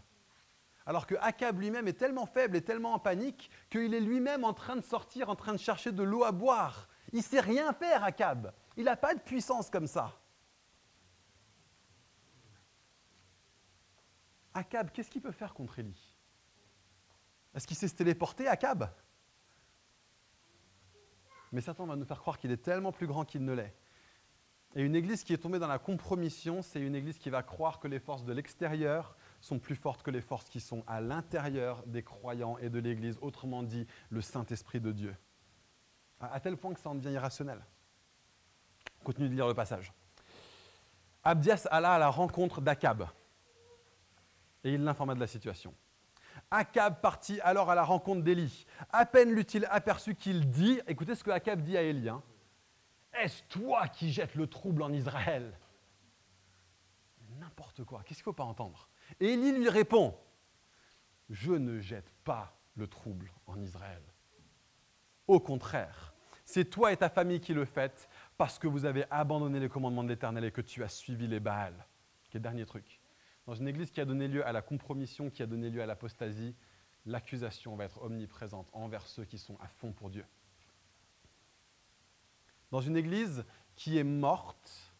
Alors 0.84 1.06
que 1.06 1.14
Akab 1.16 1.58
lui-même 1.58 1.88
est 1.88 1.94
tellement 1.94 2.26
faible 2.26 2.56
et 2.56 2.62
tellement 2.62 2.92
en 2.92 2.98
panique 2.98 3.50
qu'il 3.70 3.94
est 3.94 4.00
lui-même 4.00 4.44
en 4.44 4.52
train 4.52 4.76
de 4.76 4.82
sortir, 4.82 5.30
en 5.30 5.34
train 5.34 5.52
de 5.52 5.58
chercher 5.58 5.92
de 5.92 6.02
l'eau 6.02 6.24
à 6.24 6.30
boire. 6.30 6.88
Il 7.12 7.18
ne 7.18 7.22
sait 7.22 7.40
rien 7.40 7.72
faire, 7.72 8.04
Akab. 8.04 8.52
Il 8.76 8.84
n'a 8.84 8.96
pas 8.96 9.14
de 9.14 9.20
puissance 9.20 9.70
comme 9.70 9.86
ça. 9.86 10.20
Akab, 14.52 14.90
qu'est-ce 14.90 15.10
qu'il 15.10 15.22
peut 15.22 15.32
faire 15.32 15.54
contre 15.54 15.78
Élie? 15.78 16.14
Est-ce 17.54 17.66
qu'il 17.66 17.76
sait 17.76 17.88
se 17.88 17.94
téléporter, 17.94 18.46
Akab? 18.46 18.90
Mais 21.50 21.62
Satan 21.62 21.86
va 21.86 21.96
nous 21.96 22.04
faire 22.04 22.20
croire 22.20 22.38
qu'il 22.38 22.50
est 22.50 22.62
tellement 22.62 22.92
plus 22.92 23.06
grand 23.06 23.24
qu'il 23.24 23.42
ne 23.42 23.54
l'est. 23.54 23.74
Et 24.74 24.82
une 24.82 24.94
église 24.94 25.24
qui 25.24 25.32
est 25.32 25.38
tombée 25.38 25.58
dans 25.58 25.68
la 25.68 25.78
compromission, 25.78 26.60
c'est 26.60 26.80
une 26.80 26.94
église 26.94 27.18
qui 27.18 27.30
va 27.30 27.42
croire 27.42 27.78
que 27.78 27.88
les 27.88 27.98
forces 27.98 28.24
de 28.24 28.32
l'extérieur 28.32 29.16
sont 29.40 29.58
plus 29.58 29.76
fortes 29.76 30.02
que 30.02 30.10
les 30.10 30.20
forces 30.20 30.48
qui 30.48 30.60
sont 30.60 30.84
à 30.86 31.00
l'intérieur 31.00 31.82
des 31.86 32.02
croyants 32.02 32.58
et 32.58 32.68
de 32.68 32.78
l'église, 32.78 33.16
autrement 33.22 33.62
dit, 33.62 33.86
le 34.10 34.20
Saint-Esprit 34.20 34.80
de 34.80 34.92
Dieu. 34.92 35.16
À 36.20 36.40
tel 36.40 36.56
point 36.56 36.74
que 36.74 36.80
ça 36.80 36.90
en 36.90 36.94
devient 36.94 37.12
irrationnel. 37.12 37.64
Continue 39.04 39.28
de 39.28 39.34
lire 39.34 39.46
le 39.46 39.54
passage. 39.54 39.92
Abdias 41.22 41.66
alla 41.70 41.92
à 41.94 41.98
la 41.98 42.08
rencontre 42.08 42.60
d'Akab 42.60 43.06
et 44.66 44.74
il 44.74 44.82
l'informa 44.82 45.14
de 45.14 45.20
la 45.20 45.26
situation. 45.26 45.72
Akab 46.50 47.00
partit 47.00 47.40
alors 47.40 47.70
à 47.70 47.74
la 47.74 47.84
rencontre 47.84 48.22
d'Élie. 48.22 48.66
À 48.90 49.06
peine 49.06 49.30
l'eut-il 49.30 49.66
aperçu 49.70 50.14
qu'il 50.14 50.50
dit, 50.50 50.80
écoutez 50.86 51.14
ce 51.14 51.24
que 51.24 51.30
Akab 51.30 51.62
dit 51.62 51.76
à 51.76 51.82
Élie, 51.82 52.08
hein. 52.08 52.22
Est-ce 53.20 53.42
toi 53.48 53.88
qui 53.88 54.12
jettes 54.12 54.34
le 54.34 54.46
trouble 54.46 54.82
en 54.82 54.92
Israël? 54.92 55.58
N'importe 57.38 57.84
quoi, 57.84 58.02
qu'est-ce 58.02 58.22
qu'il 58.22 58.30
ne 58.30 58.32
faut 58.34 58.36
pas 58.36 58.44
entendre? 58.44 58.88
Élie 59.20 59.52
lui 59.52 59.68
répond, 59.68 60.16
je 61.30 61.52
ne 61.52 61.80
jette 61.80 62.10
pas 62.24 62.56
le 62.74 62.86
trouble 62.86 63.32
en 63.46 63.60
Israël. 63.60 64.02
Au 65.26 65.40
contraire, 65.40 66.14
c'est 66.44 66.66
toi 66.66 66.92
et 66.92 66.96
ta 66.96 67.08
famille 67.08 67.40
qui 67.40 67.54
le 67.54 67.64
faites 67.64 68.08
parce 68.36 68.58
que 68.58 68.68
vous 68.68 68.84
avez 68.84 69.04
abandonné 69.10 69.60
les 69.60 69.68
commandements 69.68 70.04
de 70.04 70.08
l'Éternel 70.08 70.44
et 70.44 70.52
que 70.52 70.60
tu 70.60 70.84
as 70.84 70.88
suivi 70.88 71.26
les 71.26 71.40
Baals. 71.40 71.86
Quel 72.30 72.42
dernier 72.42 72.66
truc 72.66 73.00
dans 73.46 73.54
une 73.54 73.68
église 73.68 73.90
qui 73.90 74.00
a 74.00 74.04
donné 74.04 74.26
lieu 74.26 74.44
à 74.44 74.52
la 74.52 74.60
compromission, 74.60 75.30
qui 75.30 75.42
a 75.42 75.46
donné 75.46 75.70
lieu 75.70 75.80
à 75.80 75.86
l'apostasie, 75.86 76.54
l'accusation 77.04 77.76
va 77.76 77.84
être 77.84 78.02
omniprésente 78.02 78.68
envers 78.72 79.06
ceux 79.06 79.24
qui 79.24 79.38
sont 79.38 79.56
à 79.60 79.68
fond 79.68 79.92
pour 79.92 80.10
Dieu. 80.10 80.24
Dans 82.70 82.80
une 82.80 82.96
église 82.96 83.44
qui 83.74 83.98
est 83.98 84.04
morte, 84.04 84.92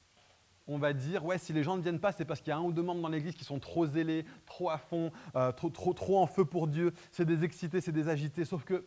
on 0.67 0.79
va 0.79 0.93
dire, 0.93 1.25
ouais, 1.25 1.39
si 1.39 1.53
les 1.53 1.63
gens 1.63 1.77
ne 1.77 1.83
viennent 1.83 2.01
pas, 2.01 2.13
c'est 2.13 2.25
parce 2.25 2.41
qu'il 2.41 2.51
y 2.51 2.53
a 2.53 2.57
un 2.57 2.63
ou 2.63 2.73
deux 2.73 2.83
membres 2.83 3.03
dans 3.03 3.09
l'église 3.09 3.35
qui 3.35 3.45
sont 3.45 3.61
trop 3.61 3.87
zélés, 3.87 4.25
trop 4.47 4.71
à 4.71 4.79
fond, 4.79 5.13
euh, 5.35 5.53
trop, 5.53 5.71
trop, 5.71 5.93
trop 5.93 6.19
en 6.19 6.27
feu 6.27 6.45
pour 6.45 6.67
Dieu. 6.67 6.93
C'est 7.13 7.25
des 7.25 7.45
excités, 7.45 7.81
c'est 7.81 7.93
des 7.93 8.09
agités. 8.09 8.45
Sauf 8.45 8.65
que, 8.65 8.87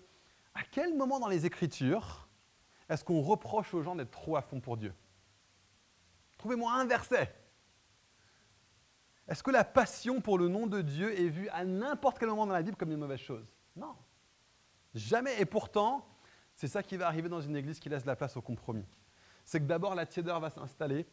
à 0.54 0.62
quel 0.72 0.96
moment 0.96 1.20
dans 1.20 1.28
les 1.28 1.46
Écritures 1.46 2.28
est-ce 2.90 3.04
qu'on 3.04 3.22
reproche 3.22 3.74
aux 3.76 3.84
gens 3.84 3.96
d'être 3.96 4.12
trop 4.12 4.36
à 4.36 4.42
fond 4.42 4.60
pour 4.60 4.76
Dieu? 4.76 4.94
Trouvez-moi 6.38 6.74
un 6.74 6.86
verset 6.86 7.34
est-ce 9.30 9.44
que 9.44 9.52
la 9.52 9.64
passion 9.64 10.22
pour 10.22 10.40
le 10.40 10.48
nom 10.48 10.66
de 10.66 10.82
Dieu 10.82 11.18
est 11.18 11.30
vue 11.30 11.50
à 11.50 11.64
n'importe 11.64 12.18
quel 12.18 12.30
moment 12.30 12.48
dans 12.48 12.54
la 12.54 12.64
Bible 12.64 12.76
comme 12.76 12.92
une 12.92 12.98
mauvaise 12.98 13.20
chose? 13.20 13.46
Non. 13.76 13.96
Jamais. 14.96 15.40
Et 15.40 15.46
pourtant, 15.46 16.04
c'est 16.60 16.68
ça 16.68 16.84
qui 16.84 16.98
va 16.98 17.08
arriver 17.08 17.30
dans 17.30 17.40
une 17.40 17.56
église 17.56 17.80
qui 17.80 17.88
laisse 17.88 18.06
la 18.06 18.18
place 18.18 18.36
au 18.36 18.42
compromis. 18.42 18.84
C'est 19.46 19.62
que 19.62 19.66
d'abord 19.66 19.96
la 19.96 20.06
tiédeur 20.06 20.42
va 20.42 20.50
s'installer, 20.50 21.08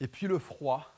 et 0.00 0.08
puis 0.08 0.26
le 0.26 0.40
froid, 0.40 0.92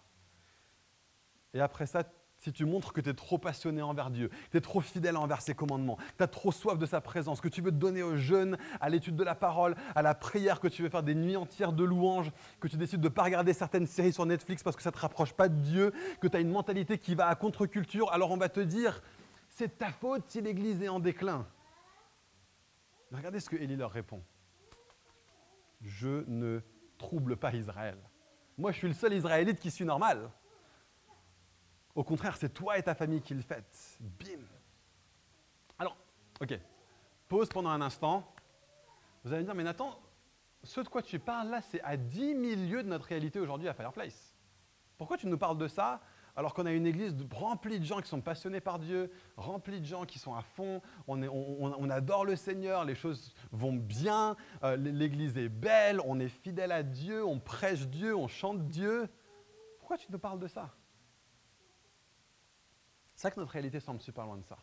et 1.53 1.61
après 1.61 1.85
ça, 1.85 2.03
si 2.39 2.55
tu 2.55 2.65
montres 2.65 2.95
que 2.95 3.03
tu 3.03 3.11
es 3.11 3.12
trop 3.15 3.37
passionné 3.37 3.83
envers 3.83 4.09
Dieu, 4.09 4.29
que 4.29 4.53
tu 4.53 4.57
es 4.57 4.61
trop 4.62 4.81
fidèle 4.81 5.19
envers 5.19 5.43
ses 5.43 5.55
commandements, 5.55 5.97
que 5.97 6.17
tu 6.17 6.25
as 6.25 6.27
trop 6.27 6.53
soif 6.53 6.79
de 6.79 6.87
sa 6.87 7.03
présence, 7.03 7.43
que 7.43 7.49
tu 7.49 7.61
veux 7.61 7.71
te 7.71 7.77
donner 7.77 8.03
au 8.03 8.17
jeûne, 8.17 8.57
à 8.81 8.89
l'étude 8.89 9.15
de 9.15 9.25
la 9.25 9.35
parole, 9.35 9.77
à 9.95 10.01
la 10.01 10.15
prière, 10.15 10.59
que 10.59 10.69
tu 10.69 10.83
veux 10.83 10.89
faire 10.89 11.03
des 11.03 11.15
nuits 11.15 11.37
entières 11.37 11.75
de 11.75 11.85
louanges, 11.85 12.33
que 12.61 12.69
tu 12.69 12.79
décides 12.79 13.03
de 13.03 13.09
ne 13.09 13.12
pas 13.12 13.25
regarder 13.25 13.53
certaines 13.53 13.87
séries 13.87 14.15
sur 14.15 14.25
Netflix 14.25 14.62
parce 14.62 14.77
que 14.77 14.83
ça 14.83 14.89
ne 14.89 14.95
te 14.95 15.01
rapproche 15.01 15.35
pas 15.35 15.51
de 15.51 15.61
Dieu, 15.61 15.93
que 16.23 16.29
tu 16.29 16.37
as 16.39 16.41
une 16.41 16.51
mentalité 16.51 16.97
qui 16.97 17.15
va 17.15 17.29
à 17.29 17.35
contre-culture, 17.35 18.11
alors 18.11 18.31
on 18.31 18.39
va 18.39 18.49
te 18.49 18.61
dire, 18.61 19.03
c'est 19.51 19.77
ta 19.77 19.91
faute 19.91 20.23
si 20.29 20.41
l'Église 20.41 20.81
est 20.81 20.89
en 20.89 20.99
déclin. 20.99 21.47
Regardez 23.12 23.40
ce 23.40 23.49
que 23.49 23.57
Élie 23.57 23.77
leur 23.77 23.90
répond. 23.90 24.23
Je 25.81 26.25
ne 26.27 26.61
trouble 26.99 27.37
pas 27.37 27.53
Israël. 27.55 27.99
Moi, 28.59 28.73
je 28.73 28.79
suis 28.79 28.88
le 28.88 28.95
seul 28.95 29.12
Israélite 29.12 29.61
qui 29.61 29.71
suis 29.71 29.85
normal. 29.85 30.31
Au 31.95 32.05
contraire, 32.05 32.37
c'est 32.37 32.53
toi 32.53 32.79
et 32.79 32.83
ta 32.83 32.95
famille 32.95 33.23
qui 33.23 33.35
le 33.35 33.42
faites. 33.42 33.99
Bim. 34.01 34.40
Alors, 35.79 35.97
ok. 36.40 36.59
Pause 37.29 37.49
pendant 37.49 37.71
un 37.71 37.81
instant. 37.81 38.31
Vous 39.25 39.33
allez 39.33 39.42
me 39.42 39.47
dire, 39.47 39.55
mais 39.55 39.64
Nathan, 39.64 39.99
ce 40.62 40.81
de 40.81 40.88
quoi 40.88 41.03
tu 41.03 41.19
parles 41.19 41.49
là, 41.49 41.61
c'est 41.62 41.81
à 41.83 41.97
10 41.97 42.19
000 42.19 42.71
lieues 42.71 42.83
de 42.83 42.88
notre 42.88 43.07
réalité 43.07 43.40
aujourd'hui 43.40 43.69
à 43.69 43.75
Fireplace. 43.75 44.35
Pourquoi 44.99 45.16
tu 45.16 45.27
nous 45.27 45.38
parles 45.38 45.59
de 45.59 45.69
ça 45.69 46.01
alors 46.37 46.53
qu'on 46.53 46.66
a 46.66 46.72
une 46.72 46.87
église 46.87 47.16
remplie 47.33 47.81
de 47.81 47.85
gens 47.85 48.01
qui 48.01 48.09
sont 48.09 48.20
passionnés 48.20 48.61
par 48.61 48.79
Dieu, 48.79 49.11
remplie 49.37 49.81
de 49.81 49.87
gens 49.87 50.05
qui 50.05 50.18
sont 50.18 50.35
à 50.35 50.42
fond, 50.42 50.83
on, 51.09 51.90
adore 51.90 52.27
le 52.27 52.37
Seigneur, 52.37 52.85
les 52.85 52.94
choses 52.94 53.35
vont 53.53 53.72
bien, 53.72 54.37
euh, 54.62 54.77
l'église 54.77 55.38
est 55.38 55.49
belle, 55.49 56.01
on 56.05 56.20
est 56.20 56.29
fidèle 56.29 56.72
à 56.72 56.83
Dieu, 56.83 57.25
on 57.25 57.40
prêche 57.40 57.87
Dieu, 57.88 58.14
on 58.14 58.29
chante 58.29 58.66
Dieu. 58.68 59.09
Pourquoi 59.79 59.96
tu 59.96 60.12
nous 60.12 60.18
parles 60.18 60.38
de 60.38 60.46
ça? 60.46 60.75
C'est 63.14 63.22
ça 63.22 63.31
que 63.31 63.40
notre 63.40 63.53
réalité 63.53 63.81
semble 63.81 64.01
super 64.01 64.27
loin 64.27 64.37
de 64.37 64.44
ça. 64.44 64.59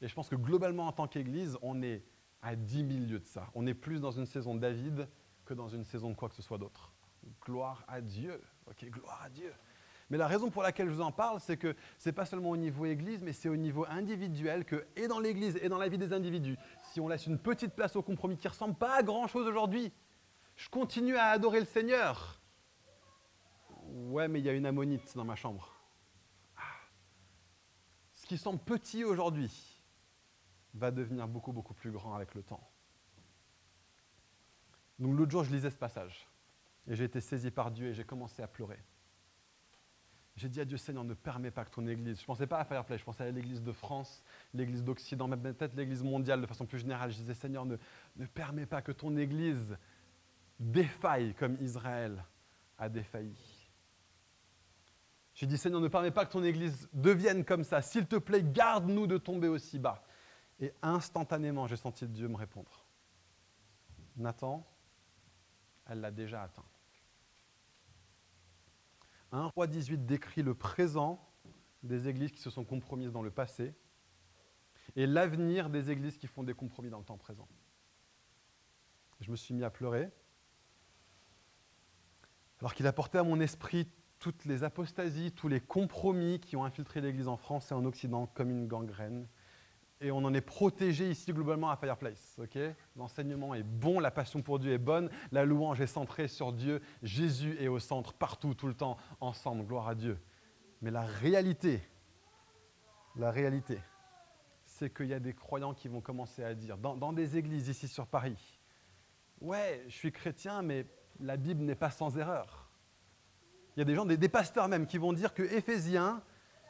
Et 0.00 0.08
je 0.08 0.14
pense 0.14 0.28
que 0.28 0.34
globalement, 0.34 0.88
en 0.88 0.92
tant 0.92 1.06
qu'Église, 1.06 1.56
on 1.62 1.82
est 1.82 2.04
à 2.42 2.56
10 2.56 2.76
000 2.78 2.88
lieues 3.06 3.20
de 3.20 3.26
ça. 3.26 3.48
On 3.54 3.64
est 3.66 3.74
plus 3.74 4.00
dans 4.00 4.10
une 4.10 4.26
saison 4.26 4.56
David 4.56 5.08
que 5.44 5.54
dans 5.54 5.68
une 5.68 5.84
saison 5.84 6.10
de 6.10 6.14
quoi 6.16 6.28
que 6.28 6.34
ce 6.34 6.42
soit 6.42 6.58
d'autre. 6.58 6.92
Gloire 7.44 7.84
à 7.86 8.00
Dieu. 8.00 8.42
Ok, 8.66 8.84
gloire 8.90 9.22
à 9.22 9.30
Dieu. 9.30 9.52
Mais 10.08 10.18
la 10.18 10.28
raison 10.28 10.50
pour 10.50 10.62
laquelle 10.62 10.88
je 10.88 10.94
vous 10.94 11.00
en 11.00 11.10
parle, 11.10 11.40
c'est 11.40 11.56
que 11.56 11.74
ce 11.98 12.08
n'est 12.08 12.12
pas 12.12 12.26
seulement 12.26 12.50
au 12.50 12.56
niveau 12.56 12.86
Église, 12.86 13.22
mais 13.22 13.32
c'est 13.32 13.48
au 13.48 13.56
niveau 13.56 13.84
individuel 13.88 14.64
que, 14.64 14.86
et 14.94 15.08
dans 15.08 15.18
l'Église 15.18 15.58
et 15.60 15.68
dans 15.68 15.78
la 15.78 15.88
vie 15.88 15.98
des 15.98 16.12
individus, 16.12 16.56
si 16.84 17.00
on 17.00 17.08
laisse 17.08 17.26
une 17.26 17.38
petite 17.38 17.74
place 17.74 17.96
au 17.96 18.02
compromis 18.02 18.36
qui 18.36 18.46
ne 18.46 18.52
ressemble 18.52 18.76
pas 18.76 18.96
à 18.96 19.02
grand-chose 19.02 19.46
aujourd'hui, 19.46 19.92
je 20.54 20.68
continue 20.68 21.16
à 21.16 21.26
adorer 21.26 21.60
le 21.60 21.66
Seigneur. 21.66 22.40
Ouais, 23.82 24.28
mais 24.28 24.40
il 24.40 24.44
y 24.44 24.48
a 24.48 24.52
une 24.52 24.66
ammonite 24.66 25.16
dans 25.16 25.24
ma 25.24 25.34
chambre. 25.34 25.74
Ah. 26.56 26.60
Ce 28.12 28.26
qui 28.26 28.38
semble 28.38 28.60
petit 28.60 29.04
aujourd'hui 29.04 29.82
va 30.74 30.90
devenir 30.90 31.26
beaucoup, 31.26 31.52
beaucoup 31.52 31.74
plus 31.74 31.90
grand 31.90 32.14
avec 32.14 32.34
le 32.34 32.42
temps. 32.42 32.70
Donc 34.98 35.16
l'autre 35.16 35.30
jour, 35.30 35.44
je 35.44 35.52
lisais 35.52 35.70
ce 35.70 35.76
passage 35.76 36.28
et 36.86 36.94
j'ai 36.94 37.04
été 37.04 37.20
saisi 37.20 37.50
par 37.50 37.70
Dieu 37.70 37.88
et 37.88 37.94
j'ai 37.94 38.04
commencé 38.04 38.42
à 38.42 38.46
pleurer. 38.46 38.78
J'ai 40.36 40.50
dit 40.50 40.60
à 40.60 40.66
Dieu, 40.66 40.76
Seigneur, 40.76 41.02
ne 41.02 41.14
permets 41.14 41.50
pas 41.50 41.64
que 41.64 41.70
ton 41.70 41.86
Église, 41.86 42.18
je 42.18 42.22
ne 42.22 42.26
pensais 42.26 42.46
pas 42.46 42.58
à 42.58 42.64
Fireplay, 42.64 42.98
je 42.98 43.04
pensais 43.04 43.24
à 43.24 43.30
l'Église 43.30 43.62
de 43.62 43.72
France, 43.72 44.22
l'Église 44.52 44.84
d'Occident, 44.84 45.26
même 45.28 45.40
peut-être 45.40 45.74
l'Église 45.74 46.02
mondiale 46.02 46.42
de 46.42 46.46
façon 46.46 46.66
plus 46.66 46.78
générale. 46.78 47.10
Je 47.10 47.16
disais, 47.16 47.32
Seigneur, 47.34 47.64
ne, 47.64 47.76
ne 48.16 48.26
permets 48.26 48.66
pas 48.66 48.82
que 48.82 48.92
ton 48.92 49.16
Église 49.16 49.78
défaille 50.60 51.34
comme 51.34 51.56
Israël 51.60 52.22
a 52.78 52.90
défailli. 52.90 53.34
J'ai 55.34 55.46
dit, 55.46 55.56
Seigneur, 55.56 55.80
ne 55.80 55.88
permets 55.88 56.10
pas 56.10 56.26
que 56.26 56.32
ton 56.32 56.44
Église 56.44 56.88
devienne 56.92 57.44
comme 57.44 57.64
ça. 57.64 57.80
S'il 57.80 58.06
te 58.06 58.16
plaît, 58.16 58.42
garde-nous 58.42 59.06
de 59.06 59.16
tomber 59.16 59.48
aussi 59.48 59.78
bas. 59.78 60.02
Et 60.60 60.72
instantanément, 60.82 61.66
j'ai 61.66 61.76
senti 61.76 62.06
Dieu 62.06 62.28
me 62.28 62.36
répondre. 62.36 62.86
Nathan, 64.16 64.66
elle 65.86 66.00
l'a 66.00 66.10
déjà 66.10 66.42
atteint. 66.42 66.64
1 69.32 69.46
roi 69.46 69.66
18 69.66 70.06
décrit 70.06 70.42
le 70.42 70.54
présent 70.54 71.20
des 71.82 72.08
églises 72.08 72.32
qui 72.32 72.40
se 72.40 72.50
sont 72.50 72.64
compromises 72.64 73.12
dans 73.12 73.22
le 73.22 73.30
passé 73.30 73.74
et 74.94 75.06
l'avenir 75.06 75.68
des 75.70 75.90
églises 75.90 76.16
qui 76.16 76.26
font 76.26 76.42
des 76.42 76.54
compromis 76.54 76.90
dans 76.90 76.98
le 76.98 77.04
temps 77.04 77.18
présent. 77.18 77.48
Je 79.20 79.30
me 79.30 79.36
suis 79.36 79.54
mis 79.54 79.64
à 79.64 79.70
pleurer, 79.70 80.10
alors 82.60 82.74
qu'il 82.74 82.86
a 82.86 82.92
porté 82.92 83.18
à 83.18 83.22
mon 83.22 83.40
esprit 83.40 83.88
toutes 84.18 84.44
les 84.44 84.64
apostasies, 84.64 85.32
tous 85.32 85.48
les 85.48 85.60
compromis 85.60 86.40
qui 86.40 86.56
ont 86.56 86.64
infiltré 86.64 87.00
l'Église 87.00 87.28
en 87.28 87.36
France 87.36 87.70
et 87.70 87.74
en 87.74 87.84
Occident 87.84 88.26
comme 88.26 88.50
une 88.50 88.66
gangrène, 88.66 89.28
et 90.00 90.10
on 90.10 90.18
en 90.18 90.34
est 90.34 90.42
protégé 90.42 91.10
ici 91.10 91.32
globalement 91.32 91.70
à 91.70 91.76
Fireplace. 91.76 92.38
L'enseignement 92.96 93.54
est 93.54 93.62
bon, 93.62 93.98
la 93.98 94.10
passion 94.10 94.42
pour 94.42 94.58
Dieu 94.58 94.72
est 94.72 94.78
bonne, 94.78 95.10
la 95.32 95.44
louange 95.44 95.80
est 95.80 95.86
centrée 95.86 96.28
sur 96.28 96.52
Dieu, 96.52 96.82
Jésus 97.02 97.56
est 97.60 97.68
au 97.68 97.78
centre 97.78 98.12
partout, 98.12 98.54
tout 98.54 98.66
le 98.66 98.74
temps, 98.74 98.96
ensemble, 99.20 99.64
gloire 99.64 99.88
à 99.88 99.94
Dieu. 99.94 100.18
Mais 100.82 100.90
la 100.90 101.02
réalité, 101.02 101.80
la 103.16 103.30
réalité, 103.30 103.78
c'est 104.64 104.92
qu'il 104.92 105.06
y 105.06 105.14
a 105.14 105.20
des 105.20 105.32
croyants 105.32 105.72
qui 105.72 105.88
vont 105.88 106.02
commencer 106.02 106.44
à 106.44 106.54
dire, 106.54 106.76
dans, 106.76 107.12
des 107.12 107.38
églises 107.38 107.68
ici 107.68 107.88
sur 107.88 108.06
Paris, 108.06 108.60
ouais, 109.40 109.82
je 109.88 109.94
suis 109.94 110.12
chrétien, 110.12 110.60
mais 110.60 110.86
la 111.20 111.38
Bible 111.38 111.62
n'est 111.62 111.74
pas 111.74 111.90
sans 111.90 112.18
erreur. 112.18 112.70
Il 113.74 113.80
y 113.80 113.82
a 113.82 113.84
des 113.84 113.94
gens, 113.94 114.04
des, 114.04 114.18
des 114.18 114.28
pasteurs 114.28 114.68
même, 114.68 114.86
qui 114.86 114.98
vont 114.98 115.14
dire 115.14 115.32
que 115.32 115.42
Éphésiens 115.42 116.22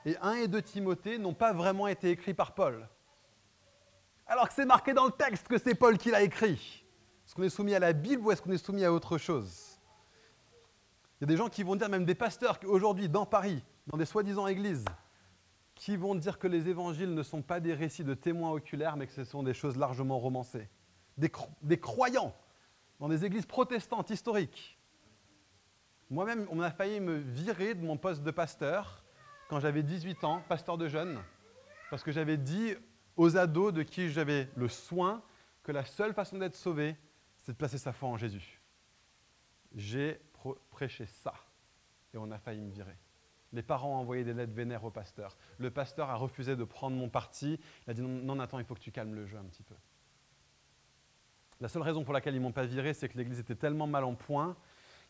et 0.05 0.17
1 0.19 0.35
et 0.35 0.49
2 0.49 0.63
Timothée 0.63 1.19
n'ont 1.19 1.35
pas 1.35 1.53
vraiment 1.53 1.89
été 1.89 2.11
écrits 2.11 2.35
par 2.35 2.55
Paul 2.55 2.89
alors 4.27 4.49
que 4.49 4.55
c'est 4.55 4.67
marqué 4.67 4.93
dans 4.93 5.07
le 5.07 5.13
texte 5.13 5.47
que 5.49 5.59
c'est 5.59 5.75
Paul 5.75 5.99
qui 5.99 6.11
l'a 6.11 6.23
écrit 6.23 6.85
Est-ce 7.25 7.35
qu'on 7.35 7.43
est 7.43 7.49
soumis 7.49 7.75
à 7.75 7.79
la 7.79 7.93
Bible 7.93 8.23
ou 8.23 8.31
est-ce 8.31 8.43
qu'on 8.43 8.53
est 8.53 8.59
soumis 8.59 8.85
à 8.85 8.93
autre 8.93 9.19
chose? 9.19 9.79
Il 11.19 11.23
y 11.23 11.25
a 11.25 11.27
des 11.29 11.37
gens 11.37 11.49
qui 11.49 11.63
vont 11.63 11.77
dire, 11.77 11.89
même 11.89 12.05
des 12.05 12.15
pasteurs 12.15 12.59
aujourd'hui 12.67 13.09
dans 13.09 13.25
Paris, 13.25 13.65
dans 13.87 13.97
des 13.97 14.05
soi-disant 14.05 14.47
églises, 14.47 14.85
qui 15.75 15.97
vont 15.97 16.15
dire 16.15 16.39
que 16.39 16.47
les 16.47 16.69
évangiles 16.69 17.15
ne 17.15 17.23
sont 17.23 17.43
pas 17.43 17.61
des 17.61 17.73
récits 17.73 18.05
de 18.05 18.15
témoins 18.15 18.51
oculaires, 18.51 18.97
mais 18.97 19.07
que 19.07 19.13
ce 19.13 19.25
sont 19.25 19.43
des 19.43 19.55
choses 19.55 19.77
largement 19.77 20.19
romancées. 20.19 20.69
Des, 21.17 21.81
croyants 21.81 22.35
dans 23.01 23.09
des 23.09 23.25
églises 23.25 23.47
protestantes 23.47 24.11
historiques. 24.11 24.79
Moi-même, 26.11 26.47
on 26.51 26.61
a 26.61 26.71
failli 26.71 27.01
me 27.01 27.17
virer 27.17 27.75
de 27.75 27.85
mon 27.85 27.97
poste 27.97 28.23
de 28.23 28.31
pasteur 28.31 29.03
quand 29.49 29.61
j'avais 29.61 29.83
18 29.83 30.25
ans, 30.25 30.43
pasteur 30.49 30.77
de 30.77 30.89
jeunes, 30.89 31.19
parce 31.91 32.03
que 32.03 32.13
j'avais 32.13 32.37
dit 32.37 32.75
aux 33.17 33.37
ados 33.37 33.73
de 33.73 33.83
qui 33.83 34.11
j'avais 34.11 34.49
le 34.57 34.69
soin 34.69 35.23
que 35.63 35.73
la 35.73 35.85
seule 35.85 36.15
façon 36.15 36.39
d'être 36.39 36.55
sauvé, 36.55 36.97
c'est 37.43 37.53
de 37.53 37.57
placer 37.57 37.79
sa 37.79 37.93
foi 37.93 38.09
en 38.09 38.17
Jésus. 38.17 38.61
J'ai 39.75 40.21
prêché 40.71 41.07
ça 41.07 41.35
et 42.15 42.19
on 42.19 42.31
a 42.31 42.39
failli 42.39 42.61
me 42.61 42.71
virer. 42.71 42.97
Les 43.53 43.63
parents 43.63 43.95
ont 43.95 44.01
envoyé 44.01 44.25
des 44.25 44.35
lettres 44.35 44.53
vénères 44.53 44.85
au 44.85 44.91
pasteur. 44.91 45.37
Le 45.59 45.71
pasteur 45.71 46.11
a 46.11 46.17
refusé 46.17 46.57
de 46.57 46.65
prendre 46.65 46.97
mon 46.97 47.09
parti. 47.09 47.59
Il 47.87 47.91
a 47.91 47.95
dit 47.95 48.03
non, 48.03 48.35
Nathan, 48.35 48.59
il 48.59 48.65
faut 48.65 48.75
que 48.75 48.81
tu 48.81 48.93
calmes 48.93 49.15
le 49.15 49.27
jeu 49.27 49.39
un 49.39 49.45
petit 49.45 49.63
peu. 49.63 49.75
La 51.61 51.69
seule 51.69 51.83
raison 51.83 52.05
pour 52.05 52.13
laquelle 52.13 52.35
ils 52.35 52.41
m'ont 52.41 52.53
pas 52.53 52.67
viré, 52.67 52.93
c'est 52.93 53.09
que 53.09 53.17
l'église 53.17 53.39
était 53.39 53.55
tellement 53.55 53.87
mal 53.87 54.05
en 54.05 54.15
point 54.15 54.57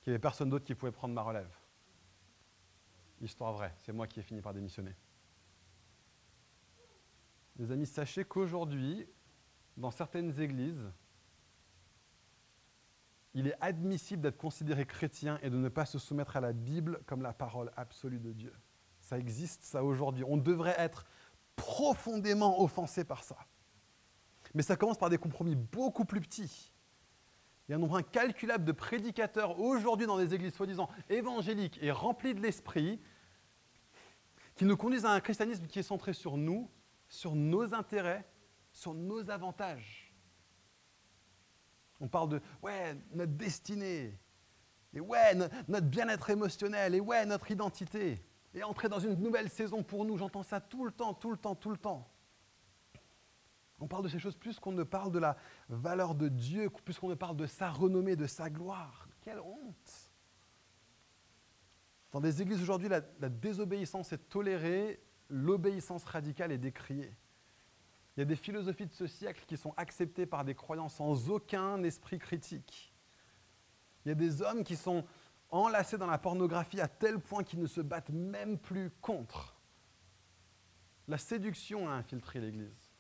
qu'il 0.03 0.13
n'y 0.13 0.15
avait 0.15 0.21
personne 0.21 0.49
d'autre 0.49 0.65
qui 0.65 0.75
pouvait 0.75 0.93
prendre 0.93 1.13
ma 1.13 1.23
relève. 1.23 1.51
Histoire 3.21 3.53
vraie, 3.53 3.73
c'est 3.79 3.93
moi 3.93 4.07
qui 4.07 4.21
ai 4.21 4.23
fini 4.23 4.41
par 4.41 4.55
démissionner. 4.55 4.95
Les 7.59 7.73
amis, 7.73 7.87
sachez 7.87 8.25
qu'aujourd'hui, 8.25 9.07
dans 9.77 9.91
certaines 9.91 10.41
églises, 10.41 10.91
il 13.35 13.49
est 13.49 13.57
admissible 13.61 14.23
d'être 14.23 14.39
considéré 14.39 14.87
chrétien 14.87 15.39
et 15.43 15.51
de 15.51 15.57
ne 15.57 15.69
pas 15.69 15.85
se 15.85 15.99
soumettre 15.99 16.37
à 16.37 16.41
la 16.41 16.53
Bible 16.53 17.01
comme 17.07 17.23
la 17.23 17.33
parole 17.33 17.71
absolue 17.77 18.19
de 18.19 18.33
Dieu. 18.33 18.53
Ça 19.01 19.19
existe, 19.19 19.63
ça 19.63 19.85
aujourd'hui. 19.85 20.25
On 20.27 20.37
devrait 20.37 20.75
être 20.79 21.05
profondément 21.55 22.63
offensé 22.63 23.05
par 23.05 23.25
ça. 23.25 23.37
Mais 24.55 24.63
ça 24.63 24.77
commence 24.77 24.99
par 24.99 25.11
des 25.11 25.19
compromis 25.19 25.55
beaucoup 25.55 26.05
plus 26.05 26.21
petits. 26.21 26.73
Il 27.69 27.73
y 27.73 27.75
a 27.75 27.77
un 27.77 27.81
nombre 27.81 27.97
incalculable 27.97 28.65
de 28.65 28.73
prédicateurs 28.73 29.59
aujourd'hui 29.61 30.07
dans 30.07 30.19
des 30.19 30.35
églises 30.35 30.55
soi-disant 30.55 30.89
évangéliques 31.09 31.79
et 31.83 31.91
remplies 31.91 32.35
de 32.35 32.41
l'esprit 32.41 33.01
qui 34.55 34.65
nous 34.65 34.77
conduisent 34.77 35.05
à 35.05 35.11
un 35.11 35.21
christianisme 35.21 35.67
qui 35.67 35.81
est 35.81 35.83
centré 35.83 36.13
sur 36.13 36.37
nous 36.37 36.71
sur 37.09 37.35
nos 37.35 37.75
intérêts, 37.75 38.29
sur 38.73 38.95
nos 38.95 39.31
avantages. 39.31 40.15
On 42.01 42.09
parle 42.09 42.29
de, 42.29 42.41
ouais, 42.63 42.95
notre 43.13 43.33
destinée, 43.33 44.19
et 44.93 45.01
ouais, 45.01 45.35
notre 45.35 45.87
bien-être 45.87 46.31
émotionnel, 46.31 46.95
et 46.95 47.01
ouais, 47.01 47.25
notre 47.27 47.51
identité, 47.51 48.23
et 48.55 48.63
entrer 48.63 48.89
dans 48.89 49.01
une 49.01 49.15
nouvelle 49.15 49.49
saison 49.49 49.83
pour 49.83 50.05
nous. 50.05 50.17
J'entends 50.17 50.43
ça 50.43 50.61
tout 50.61 50.85
le 50.85 50.93
temps, 50.93 51.15
tout 51.15 51.31
le 51.31 51.37
temps, 51.37 51.55
tout 51.55 51.71
le 51.71 51.77
temps. 51.77 52.11
On 53.79 53.87
parle 53.87 54.05
de 54.05 54.09
ces 54.09 54.19
choses 54.19 54.37
plus 54.37 54.59
qu'on 54.59 54.73
ne 54.73 54.85
parle 54.85 55.13
de 55.13 55.19
la 55.19 55.37
valeur 55.69 56.15
de 56.15 56.29
Dieu, 56.29 56.71
plus 56.71 56.99
qu'on 56.99 57.09
ne 57.09 57.15
parle 57.15 57.37
de 57.37 57.47
sa 57.47 57.71
renommée, 57.71 58.17
de 58.17 58.27
sa 58.27 58.49
gloire. 58.49 59.07
Quelle 59.21 59.41
honte 59.41 60.11
Dans 62.11 62.21
des 62.21 62.41
églises 62.41 62.63
aujourd'hui, 62.63 62.89
la, 62.89 63.03
la 63.21 63.29
désobéissance 63.29 64.13
est 64.13 64.29
tolérée 64.31 65.03
l'obéissance 65.29 66.05
radicale 66.05 66.53
est 66.53 66.59
décriée. 66.59 67.13
Il 68.17 68.21
y 68.21 68.23
a 68.23 68.27
des 68.27 68.37
philosophies 68.37 68.87
de 68.87 68.93
ce 68.93 69.07
siècle 69.07 69.45
qui 69.47 69.57
sont 69.57 69.75
acceptées 69.77 70.27
par 70.27 70.45
des 70.45 70.55
croyants 70.55 70.89
sans 70.89 71.31
aucun 71.31 71.83
esprit 71.83 72.19
critique. 72.19 72.95
Il 74.05 74.09
y 74.09 74.13
a 74.13 74.15
des 74.15 74.41
hommes 74.41 74.65
qui 74.65 74.77
sont 74.77 75.05
enlacés 75.51 75.99
dans 75.99 76.07
la 76.07 76.19
pornographie 76.19 76.81
à 76.81 76.89
tel 76.89 77.19
point 77.19 77.45
qu'ils 77.45 77.61
ne 77.61 77.67
se 77.67 77.81
battent 77.81 78.11
même 78.11 78.59
plus 78.59 78.91
contre. 79.01 79.57
La 81.09 81.19
séduction 81.19 81.89
a 81.89 81.93
infiltré 81.93 82.41
l'Église. 82.41 82.91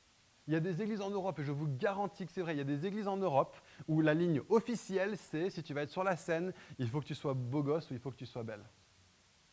Il 0.46 0.52
y 0.52 0.56
a 0.56 0.60
des 0.60 0.80
églises 0.80 1.00
en 1.00 1.10
Europe, 1.10 1.40
et 1.40 1.44
je 1.44 1.50
vous 1.50 1.66
garantis 1.66 2.24
que 2.24 2.30
c'est 2.30 2.40
vrai, 2.40 2.54
il 2.54 2.58
y 2.58 2.60
a 2.60 2.64
des 2.64 2.86
églises 2.86 3.08
en 3.08 3.16
Europe 3.16 3.56
où 3.88 4.00
la 4.00 4.14
ligne 4.14 4.42
officielle, 4.48 5.16
c'est 5.16 5.50
si 5.50 5.62
tu 5.62 5.74
vas 5.74 5.82
être 5.82 5.90
sur 5.90 6.04
la 6.04 6.16
scène, 6.16 6.52
il 6.78 6.88
faut 6.88 7.00
que 7.00 7.06
tu 7.06 7.16
sois 7.16 7.34
beau 7.34 7.64
gosse 7.64 7.90
ou 7.90 7.94
il 7.94 8.00
faut 8.00 8.12
que 8.12 8.16
tu 8.16 8.26
sois 8.26 8.44
belle. 8.44 8.64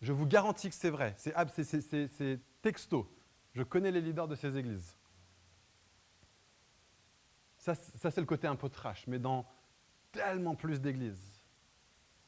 Je 0.04 0.12
vous 0.12 0.26
garantis 0.26 0.68
que 0.70 0.76
c'est 0.76 0.90
vrai. 0.90 1.16
C'est 1.18 2.40
texto. 2.62 3.10
Je 3.54 3.64
connais 3.64 3.90
les 3.90 4.02
leaders 4.02 4.28
de 4.28 4.36
ces 4.36 4.58
églises. 4.58 4.98
Ça, 7.58 7.74
c'est 7.74 8.18
le 8.18 8.26
côté 8.26 8.46
un 8.46 8.58
peu 8.58 8.68
trash, 8.68 9.08
mais 9.08 9.18
dans 9.18 9.46
tellement 10.12 10.56
plus 10.56 10.82
d'églises. 10.82 11.40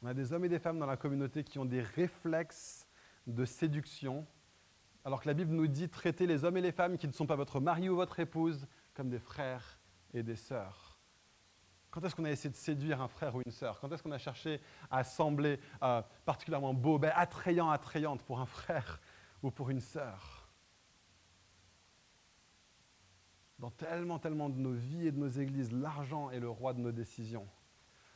On 0.02 0.08
a 0.08 0.14
des 0.14 0.32
hommes 0.32 0.46
et 0.46 0.50
des 0.50 0.60
femmes 0.60 0.80
dans 0.80 0.86
la 0.86 0.96
communauté 0.96 1.44
qui 1.44 1.60
ont 1.60 1.66
des 1.66 1.82
réflexes 1.82 2.88
de 3.28 3.44
séduction, 3.44 4.26
alors 5.04 5.22
que 5.22 5.28
la 5.28 5.34
Bible 5.34 5.54
nous 5.54 5.68
dit 5.68 5.90
traiter 5.90 6.28
les 6.28 6.46
hommes 6.46 6.56
et 6.56 6.62
les 6.62 6.72
femmes 6.72 6.98
qui 6.98 7.08
ne 7.08 7.12
sont 7.12 7.28
pas 7.28 7.36
votre 7.36 7.60
mari 7.60 7.90
ou 7.90 7.96
votre 7.98 8.22
épouse 8.22 8.68
comme 8.94 9.10
des 9.10 9.20
frères 9.20 9.78
et 10.14 10.24
des 10.24 10.38
sœurs. 10.38 10.85
Quand 11.96 12.04
est-ce 12.04 12.14
qu'on 12.14 12.26
a 12.26 12.32
essayé 12.32 12.50
de 12.50 12.58
séduire 12.58 13.02
un 13.02 13.08
frère 13.08 13.34
ou 13.38 13.42
une 13.46 13.54
sœur? 13.54 13.80
Quand 13.80 13.90
est-ce 13.90 14.04
qu'on 14.04 14.12
a 14.12 14.18
cherché 14.18 14.60
à 14.92 15.06
sembler 15.06 15.62
euh, 15.82 16.02
particulièrement 16.26 16.74
beau, 16.74 17.00
ben, 17.00 17.14
attrayant, 17.16 17.70
attrayante 17.70 18.22
pour 18.24 18.42
un 18.42 18.46
frère 18.46 19.00
ou 19.42 19.50
pour 19.50 19.70
une 19.70 19.80
sœur? 19.80 20.50
Dans 23.60 23.72
tellement, 23.72 24.20
tellement 24.20 24.50
de 24.50 24.60
nos 24.60 24.74
vies 24.74 25.08
et 25.08 25.14
de 25.14 25.18
nos 25.18 25.30
églises, 25.30 25.72
l'argent 25.72 26.30
est 26.32 26.42
le 26.42 26.50
roi 26.50 26.74
de 26.74 26.82
nos 26.82 26.92
décisions. 26.92 27.48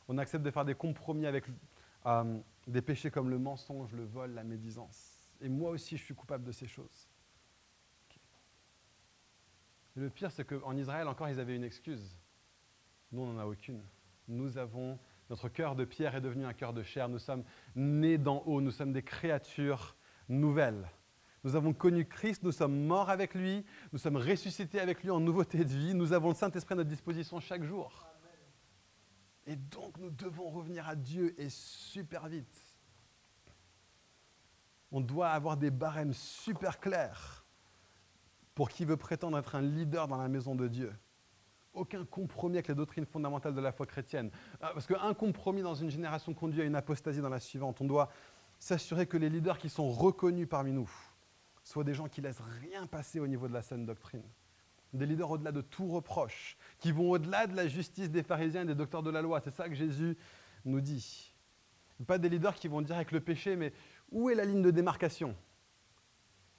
On 0.08 0.18
accepte 0.18 0.44
de 0.44 0.50
faire 0.50 0.66
des 0.66 0.74
compromis 0.74 1.24
avec 1.24 1.46
euh, 2.04 2.38
des 2.66 2.82
péchés 2.82 3.10
comme 3.10 3.30
le 3.30 3.38
mensonge, 3.38 3.94
le 3.94 4.04
vol, 4.04 4.34
la 4.34 4.44
médisance. 4.44 5.32
Et 5.40 5.48
moi 5.48 5.70
aussi, 5.70 5.96
je 5.96 6.04
suis 6.04 6.14
coupable 6.14 6.44
de 6.44 6.52
ces 6.52 6.66
choses. 6.66 7.08
le 9.94 10.10
pire, 10.10 10.30
c'est 10.30 10.44
qu'en 10.44 10.76
Israël, 10.76 11.08
encore, 11.08 11.30
ils 11.30 11.40
avaient 11.40 11.56
une 11.56 11.64
excuse. 11.64 12.19
Nous, 13.12 13.22
on 13.22 13.32
n'en 13.32 13.40
a 13.40 13.46
aucune. 13.46 13.82
Nous 14.28 14.58
avons, 14.58 14.98
notre 15.28 15.48
cœur 15.48 15.74
de 15.74 15.84
pierre 15.84 16.14
est 16.14 16.20
devenu 16.20 16.44
un 16.44 16.52
cœur 16.52 16.72
de 16.72 16.82
chair. 16.82 17.08
Nous 17.08 17.18
sommes 17.18 17.44
nés 17.74 18.18
d'en 18.18 18.42
haut. 18.46 18.60
Nous 18.60 18.70
sommes 18.70 18.92
des 18.92 19.02
créatures 19.02 19.96
nouvelles. 20.28 20.88
Nous 21.42 21.56
avons 21.56 21.72
connu 21.72 22.06
Christ, 22.06 22.42
nous 22.42 22.52
sommes 22.52 22.86
morts 22.86 23.08
avec 23.08 23.34
lui, 23.34 23.64
nous 23.92 23.98
sommes 23.98 24.18
ressuscités 24.18 24.78
avec 24.78 25.02
lui 25.02 25.10
en 25.10 25.20
nouveauté 25.20 25.64
de 25.64 25.72
vie, 25.72 25.94
nous 25.94 26.12
avons 26.12 26.28
le 26.28 26.34
Saint-Esprit 26.34 26.74
à 26.74 26.76
notre 26.76 26.90
disposition 26.90 27.40
chaque 27.40 27.62
jour. 27.62 28.06
Et 29.46 29.56
donc 29.56 29.96
nous 29.98 30.10
devons 30.10 30.50
revenir 30.50 30.86
à 30.86 30.94
Dieu 30.94 31.34
et 31.40 31.48
super 31.48 32.28
vite. 32.28 32.76
On 34.92 35.00
doit 35.00 35.30
avoir 35.30 35.56
des 35.56 35.70
barèmes 35.70 36.12
super 36.12 36.78
clairs 36.78 37.46
pour 38.54 38.68
qui 38.68 38.84
veut 38.84 38.98
prétendre 38.98 39.38
être 39.38 39.54
un 39.54 39.62
leader 39.62 40.08
dans 40.08 40.18
la 40.18 40.28
maison 40.28 40.54
de 40.54 40.68
Dieu. 40.68 40.92
Aucun 41.72 42.04
compromis 42.04 42.56
avec 42.56 42.68
les 42.68 42.74
doctrines 42.74 43.06
fondamentales 43.06 43.54
de 43.54 43.60
la 43.60 43.70
foi 43.70 43.86
chrétienne. 43.86 44.30
Ah, 44.60 44.72
parce 44.74 44.86
qu'un 44.86 45.14
compromis 45.14 45.62
dans 45.62 45.74
une 45.74 45.90
génération 45.90 46.34
conduit 46.34 46.62
à 46.62 46.64
une 46.64 46.74
apostasie 46.74 47.20
dans 47.20 47.28
la 47.28 47.38
suivante. 47.38 47.80
On 47.80 47.84
doit 47.84 48.10
s'assurer 48.58 49.06
que 49.06 49.16
les 49.16 49.30
leaders 49.30 49.58
qui 49.58 49.68
sont 49.68 49.88
reconnus 49.88 50.48
parmi 50.48 50.72
nous, 50.72 50.90
soit 51.62 51.84
des 51.84 51.94
gens 51.94 52.08
qui 52.08 52.20
laissent 52.20 52.42
rien 52.60 52.86
passer 52.86 53.20
au 53.20 53.26
niveau 53.26 53.48
de 53.48 53.52
la 53.52 53.62
saine 53.62 53.86
doctrine. 53.86 54.24
Des 54.92 55.06
leaders 55.06 55.30
au-delà 55.30 55.52
de 55.52 55.60
tout 55.60 55.86
reproche, 55.88 56.56
qui 56.80 56.90
vont 56.90 57.10
au-delà 57.10 57.46
de 57.46 57.54
la 57.54 57.68
justice 57.68 58.10
des 58.10 58.24
pharisiens 58.24 58.62
et 58.62 58.66
des 58.66 58.74
docteurs 58.74 59.04
de 59.04 59.10
la 59.10 59.22
loi. 59.22 59.40
C'est 59.40 59.54
ça 59.54 59.68
que 59.68 59.74
Jésus 59.76 60.18
nous 60.64 60.80
dit. 60.80 61.32
Pas 62.06 62.18
des 62.18 62.28
leaders 62.28 62.54
qui 62.54 62.66
vont 62.66 62.82
dire 62.82 62.96
avec 62.96 63.12
le 63.12 63.20
péché, 63.20 63.54
mais 63.54 63.72
où 64.10 64.28
est 64.28 64.34
la 64.34 64.44
ligne 64.44 64.62
de 64.62 64.70
démarcation? 64.70 65.36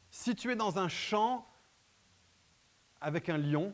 Si 0.10 0.36
tu 0.36 0.52
es 0.52 0.56
dans 0.56 0.80
un 0.80 0.88
champ 0.88 1.46
avec 3.02 3.28
un 3.30 3.38
lion, 3.38 3.74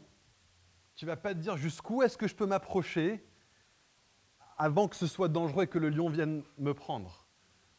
tu 0.97 1.05
ne 1.05 1.11
vas 1.11 1.15
pas 1.15 1.33
te 1.35 1.39
dire 1.39 1.55
jusqu'où 1.57 2.01
est-ce 2.01 2.17
que 2.17 2.27
je 2.27 2.35
peux 2.35 2.47
m'approcher 2.47 3.23
avant 4.57 4.87
que 4.87 4.95
ce 4.95 5.05
soit 5.05 5.27
dangereux 5.27 5.63
et 5.63 5.67
que 5.67 5.77
le 5.77 5.89
lion 5.89 6.09
vienne 6.09 6.43
me 6.57 6.73
prendre. 6.73 7.27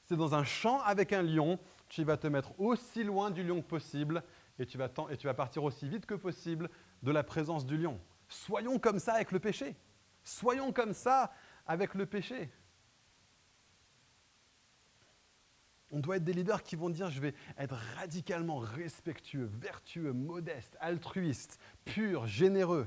C'est 0.05 0.17
dans 0.17 0.37
un 0.37 0.45
champ 0.45 0.81
avec 0.83 1.13
un 1.13 1.23
lion, 1.23 1.59
tu 1.89 2.05
vas 2.05 2.17
te 2.17 2.29
mettre 2.29 2.59
aussi 2.61 3.03
loin 3.03 3.33
du 3.33 3.43
lion 3.43 3.61
que 3.61 3.67
possible 3.67 4.23
et 4.61 4.67
tu, 4.67 4.79
vas 4.79 4.89
et 5.11 5.17
tu 5.17 5.27
vas 5.27 5.35
partir 5.35 5.65
aussi 5.65 5.89
vite 5.89 6.07
que 6.07 6.15
possible 6.15 6.71
de 7.03 7.11
la 7.11 7.25
présence 7.25 7.67
du 7.67 7.77
lion. 7.77 8.01
Soyons 8.29 8.79
comme 8.79 9.01
ça 9.01 9.15
avec 9.15 9.33
le 9.33 9.41
péché. 9.41 9.75
Soyons 10.23 10.73
comme 10.73 10.93
ça 10.93 11.33
avec 11.67 11.95
le 11.95 12.07
péché. 12.07 12.51
On 15.91 15.99
doit 15.99 16.19
être 16.19 16.25
des 16.25 16.35
leaders 16.35 16.63
qui 16.63 16.77
vont 16.77 16.91
dire 16.91 17.11
je 17.11 17.21
vais 17.21 17.35
être 17.57 17.77
radicalement 17.97 18.59
respectueux, 18.59 19.51
vertueux, 19.53 20.13
modeste, 20.13 20.77
altruiste, 20.81 21.59
pur, 21.85 22.27
généreux. 22.27 22.87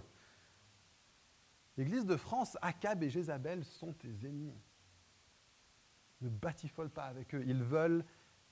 L'Église 1.77 2.05
de 2.05 2.17
France, 2.17 2.57
Akab 2.61 3.03
et 3.03 3.09
Jézabel 3.09 3.63
sont 3.63 3.93
tes 3.93 4.25
ennemis. 4.25 4.59
Ne 6.21 6.29
batifole 6.29 6.89
pas 6.89 7.05
avec 7.05 7.33
eux. 7.33 7.43
Ils 7.45 7.63
veulent 7.63 8.05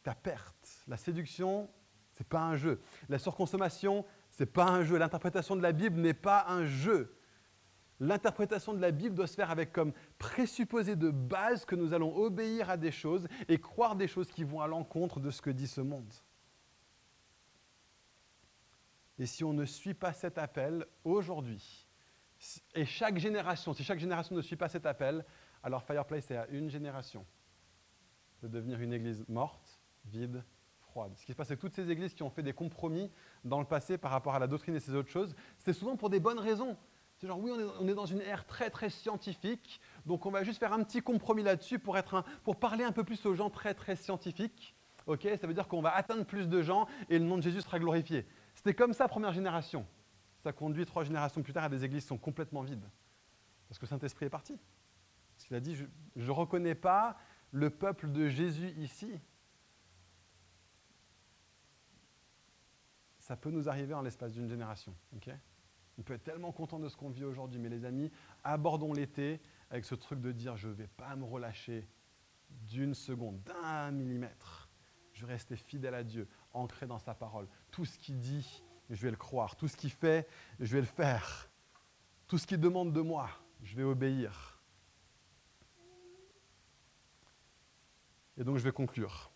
ta 0.04 0.16
perte. 0.16 0.84
La 0.88 0.98
séduction, 0.98 1.70
ce 2.14 2.24
n'est 2.24 2.28
pas 2.28 2.42
un 2.42 2.56
jeu. 2.56 2.82
La 3.10 3.20
surconsommation, 3.20 4.06
ce 4.30 4.44
n'est 4.44 4.50
pas 4.50 4.66
un 4.66 4.84
jeu. 4.84 4.98
L'interprétation 4.98 5.56
de 5.56 5.62
la 5.62 5.72
Bible 5.72 6.00
n'est 6.00 6.14
pas 6.14 6.46
un 6.48 6.66
jeu. 6.66 7.16
L'interprétation 8.00 8.74
de 8.74 8.80
la 8.80 8.92
Bible 8.92 9.14
doit 9.14 9.28
se 9.28 9.36
faire 9.36 9.52
avec 9.52 9.74
comme 9.74 9.92
présupposé 10.18 10.96
de 10.96 11.10
base 11.10 11.66
que 11.66 11.76
nous 11.76 11.94
allons 11.94 12.16
obéir 12.16 12.70
à 12.70 12.78
des 12.78 12.92
choses 12.92 13.28
et 13.50 13.60
croire 13.60 13.96
des 13.96 14.08
choses 14.08 14.32
qui 14.32 14.46
vont 14.46 14.62
à 14.62 14.68
l'encontre 14.68 15.20
de 15.20 15.30
ce 15.30 15.42
que 15.42 15.50
dit 15.50 15.68
ce 15.68 15.82
monde. 15.82 16.14
Et 19.18 19.26
si 19.26 19.44
on 19.44 19.52
ne 19.52 19.66
suit 19.66 19.94
pas 19.94 20.14
cet 20.14 20.38
appel 20.38 20.86
aujourd'hui, 21.04 21.89
et 22.74 22.86
chaque 22.86 23.18
génération, 23.18 23.74
si 23.74 23.84
chaque 23.84 24.00
génération 24.00 24.36
ne 24.36 24.42
suit 24.42 24.56
pas 24.56 24.70
cet 24.70 24.86
appel, 24.86 25.26
alors 25.64 25.84
Fireplace 25.84 26.32
est 26.32 26.38
à 26.38 26.48
une 26.48 26.70
génération 26.70 27.26
de 28.42 28.48
devenir 28.48 28.80
une 28.80 28.94
église 28.94 29.26
morte, 29.28 29.82
vide, 30.06 30.44
froide. 30.80 31.12
Ce 31.16 31.26
qui 31.26 31.34
se 31.34 31.38
passe 31.38 31.52
avec 31.52 31.60
toutes 31.60 31.76
ces 31.76 31.90
églises 31.92 32.14
qui 32.14 32.24
ont 32.24 32.30
fait 32.30 32.44
des 32.44 32.54
compromis 32.54 33.12
dans 33.44 33.60
le 33.60 33.66
passé 33.66 33.98
par 33.98 34.12
rapport 34.12 34.36
à 34.36 34.40
la 34.40 34.48
doctrine 34.48 34.76
et 34.76 34.80
ces 34.80 34.96
autres 34.96 35.10
choses, 35.10 35.36
c'est 35.58 35.74
souvent 35.74 35.98
pour 35.98 36.10
des 36.10 36.20
bonnes 36.20 36.40
raisons. 36.40 36.78
C'est 37.18 37.28
genre, 37.28 37.40
oui, 37.40 37.52
on 37.52 37.88
est, 37.88 37.94
dans 37.94 38.06
une 38.06 38.22
ère 38.22 38.46
très, 38.46 38.70
très 38.70 38.90
scientifique, 38.90 39.82
donc 40.06 40.26
on 40.26 40.32
va 40.32 40.46
juste 40.46 40.60
faire 40.60 40.72
un 40.72 40.82
petit 40.84 41.02
compromis 41.02 41.44
là-dessus 41.44 41.78
pour, 41.78 41.98
pour 42.46 42.56
parler 42.56 42.86
un 42.86 42.94
peu 42.94 43.04
plus 43.04 43.26
aux 43.26 43.36
gens 43.36 43.50
très, 43.50 43.74
très 43.74 43.98
scientifiques. 43.98 44.74
Ok, 45.06 45.28
ça 45.42 45.46
veut 45.46 45.54
dire 45.54 45.68
qu'on 45.68 45.82
va 45.82 45.94
atteindre 45.94 46.24
plus 46.24 46.48
de 46.48 46.62
gens 46.62 46.88
et 47.10 47.20
le 47.20 47.26
nom 47.26 47.38
de 47.38 47.44
Jésus 47.44 47.62
sera 47.62 47.78
glorifié. 47.78 48.26
C'était 48.56 48.74
comme 48.74 48.94
ça, 48.94 49.10
première 49.10 49.34
génération. 49.34 49.86
Ça 50.40 50.54
conduit 50.54 50.86
trois 50.86 51.04
générations 51.04 51.42
plus 51.44 51.54
tard 51.54 51.66
à 51.66 51.70
des 51.70 51.84
églises 51.84 52.04
qui 52.04 52.08
sont 52.08 52.18
complètement 52.18 52.62
vides. 52.62 52.88
Parce 53.68 53.78
que 53.78 53.86
le 53.86 53.90
Saint-Esprit 53.90 54.26
est 54.26 54.30
parti. 54.30 54.58
Parce 55.36 55.46
qu'il 55.48 55.56
a 55.56 55.60
dit, 55.60 55.76
je 55.76 55.86
ne 56.16 56.32
reconnais 56.32 56.76
pas 56.76 57.18
le 57.52 57.70
peuple 57.70 58.12
de 58.12 58.28
Jésus 58.28 58.70
ici. 58.78 59.20
Ça 63.20 63.36
peut 63.36 63.52
nous 63.52 63.70
arriver 63.70 63.94
en 63.94 64.02
l'espace 64.02 64.34
d'une 64.34 64.50
génération. 64.50 64.96
on 65.98 66.02
peut 66.02 66.14
être 66.14 66.24
tellement 66.24 66.52
content 66.52 66.80
de 66.80 66.90
ce 66.90 66.98
qu'on 66.98 67.10
vit 67.10 67.26
aujourd'hui, 67.26 67.60
mais 67.60 67.70
les 67.70 67.86
amis, 67.86 68.12
abordons 68.44 68.94
l'été 68.94 69.40
avec 69.70 69.86
ce 69.86 69.96
truc 69.96 70.20
de 70.20 70.32
dire 70.32 70.58
je 70.58 70.68
ne 70.68 70.74
vais 70.74 70.88
pas 70.88 71.16
me 71.16 71.26
relâcher 71.26 71.88
d'une 72.50 72.94
seconde, 72.94 73.42
d'un 73.44 73.92
millimètre. 73.92 74.70
Je 75.14 75.26
vais 75.26 75.34
rester 75.34 75.56
fidèle 75.56 75.94
à 75.94 76.04
Dieu, 76.04 76.28
ancré 76.54 76.88
dans 76.88 76.98
sa 76.98 77.14
parole. 77.14 77.48
Tout 77.72 77.86
ce 77.86 78.00
qu'il 78.00 78.20
dit, 78.20 78.64
je 78.90 79.02
vais 79.02 79.12
le 79.12 79.18
croire. 79.18 79.56
Tout 79.56 79.68
ce 79.68 79.78
qu'il 79.78 79.92
fait, 79.92 80.28
je 80.60 80.74
vais 80.74 80.82
le 80.82 80.88
faire. 80.88 81.50
Tout 82.28 82.38
ce 82.38 82.48
qu'il 82.48 82.60
demande 82.60 82.94
de 82.94 83.02
moi, 83.02 83.30
je 83.64 83.76
vais 83.76 83.84
obéir. 83.84 84.60
Et 88.38 88.44
donc 88.44 88.58
je 88.58 88.64
vais 88.64 88.72
conclure. 88.72 89.32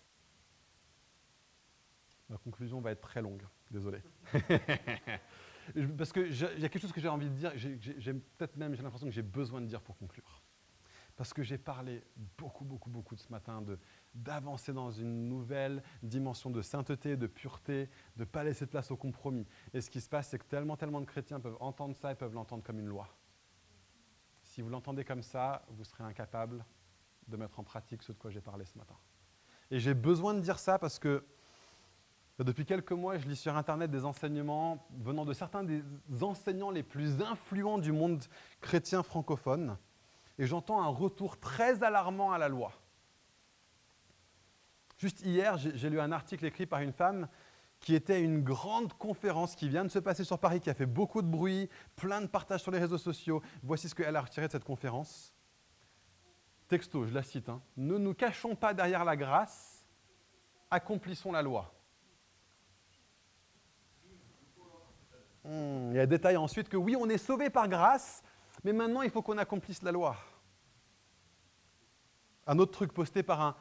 Ma 2.29 2.37
conclusion 2.37 2.79
va 2.81 2.91
être 2.91 3.01
très 3.01 3.21
longue, 3.21 3.43
désolé. 3.69 4.01
Parce 5.97 6.11
qu'il 6.11 6.33
y 6.33 6.65
a 6.65 6.69
quelque 6.69 6.79
chose 6.79 6.91
que 6.91 7.01
j'ai 7.01 7.07
envie 7.07 7.29
de 7.29 7.35
dire, 7.35 7.51
j'ai 7.55 8.13
peut-être 8.13 8.55
même 8.57 8.75
j'ai 8.75 8.81
l'impression 8.81 9.07
que 9.07 9.13
j'ai 9.13 9.21
besoin 9.21 9.61
de 9.61 9.65
dire 9.65 9.81
pour 9.81 9.97
conclure. 9.97 10.41
Parce 11.15 11.33
que 11.33 11.43
j'ai 11.43 11.57
parlé 11.57 12.03
beaucoup, 12.37 12.65
beaucoup, 12.65 12.89
beaucoup 12.89 13.15
ce 13.15 13.29
matin 13.29 13.63
d'avancer 14.13 14.73
dans 14.73 14.91
une 14.91 15.27
nouvelle 15.27 15.81
dimension 16.01 16.49
de 16.49 16.61
sainteté, 16.61 17.15
de 17.15 17.27
pureté, 17.27 17.89
de 18.15 18.21
ne 18.21 18.25
pas 18.25 18.43
laisser 18.43 18.65
de 18.65 18.69
place 18.69 18.91
au 18.91 18.97
compromis. 18.97 19.47
Et 19.73 19.81
ce 19.81 19.89
qui 19.89 20.01
se 20.01 20.09
passe, 20.09 20.29
c'est 20.29 20.39
que 20.39 20.45
tellement, 20.45 20.77
tellement 20.77 21.01
de 21.01 21.05
chrétiens 21.05 21.39
peuvent 21.39 21.57
entendre 21.59 21.95
ça 21.95 22.11
et 22.11 22.15
peuvent 22.15 22.33
l'entendre 22.33 22.63
comme 22.63 22.79
une 22.79 22.87
loi. 22.87 23.07
Si 24.41 24.61
vous 24.61 24.69
l'entendez 24.69 25.03
comme 25.03 25.23
ça, 25.23 25.63
vous 25.69 25.83
serez 25.83 26.03
incapable 26.03 26.63
de 27.27 27.37
mettre 27.37 27.59
en 27.59 27.63
pratique 27.63 28.03
ce 28.03 28.11
de 28.11 28.17
quoi 28.17 28.29
j'ai 28.29 28.41
parlé 28.41 28.65
ce 28.65 28.77
matin. 28.77 28.95
Et 29.71 29.79
j'ai 29.79 29.93
besoin 29.93 30.33
de 30.33 30.39
dire 30.39 30.59
ça 30.59 30.77
parce 30.77 30.99
que 30.99 31.25
depuis 32.39 32.65
quelques 32.65 32.91
mois, 32.91 33.17
je 33.17 33.27
lis 33.27 33.35
sur 33.35 33.55
Internet 33.55 33.89
des 33.89 34.05
enseignements 34.05 34.87
venant 34.99 35.23
de 35.23 35.33
certains 35.33 35.63
des 35.63 35.83
enseignants 36.21 36.71
les 36.71 36.83
plus 36.83 37.21
influents 37.21 37.77
du 37.77 37.91
monde 37.91 38.23
chrétien 38.59 39.01
francophone 39.01 39.77
et 40.37 40.45
j'entends 40.45 40.81
un 40.81 40.87
retour 40.87 41.39
très 41.39 41.83
alarmant 41.83 42.31
à 42.31 42.37
la 42.37 42.49
loi. 42.49 42.73
Juste 45.03 45.19
hier, 45.19 45.57
j'ai 45.57 45.89
lu 45.89 45.99
un 45.99 46.13
article 46.13 46.45
écrit 46.45 46.65
par 46.65 46.79
une 46.79 46.93
femme 46.93 47.27
qui 47.81 47.93
était 47.93 48.21
une 48.21 48.41
grande 48.41 48.93
conférence 48.93 49.53
qui 49.53 49.67
vient 49.67 49.83
de 49.83 49.89
se 49.89 49.99
passer 49.99 50.23
sur 50.23 50.39
Paris, 50.39 50.61
qui 50.61 50.69
a 50.69 50.73
fait 50.73 50.85
beaucoup 50.85 51.21
de 51.21 51.27
bruit, 51.27 51.69
plein 51.97 52.21
de 52.21 52.27
partages 52.27 52.61
sur 52.61 52.71
les 52.71 52.79
réseaux 52.79 52.97
sociaux. 52.97 53.41
Voici 53.63 53.89
ce 53.89 53.95
qu'elle 53.95 54.15
a 54.15 54.21
retiré 54.21 54.47
de 54.47 54.53
cette 54.53 54.63
conférence. 54.63 55.35
Texto, 56.69 57.05
je 57.05 57.13
la 57.13 57.21
cite. 57.21 57.49
Hein. 57.49 57.61
Ne 57.75 57.97
nous 57.97 58.13
cachons 58.13 58.55
pas 58.55 58.73
derrière 58.73 59.03
la 59.03 59.17
grâce, 59.17 59.85
accomplissons 60.71 61.33
la 61.33 61.41
loi. 61.41 61.73
Hmm, 65.43 65.91
il 65.91 65.97
y 65.97 65.99
a 65.99 66.05
détail 66.05 66.37
ensuite 66.37 66.69
que 66.69 66.77
oui, 66.77 66.95
on 66.97 67.09
est 67.09 67.17
sauvé 67.17 67.49
par 67.49 67.67
grâce, 67.67 68.23
mais 68.63 68.71
maintenant, 68.71 69.01
il 69.01 69.09
faut 69.09 69.21
qu'on 69.21 69.37
accomplisse 69.37 69.81
la 69.81 69.91
loi. 69.91 70.15
Un 72.47 72.57
autre 72.57 72.71
truc 72.71 72.93
posté 72.93 73.21
par 73.21 73.41
un, 73.41 73.55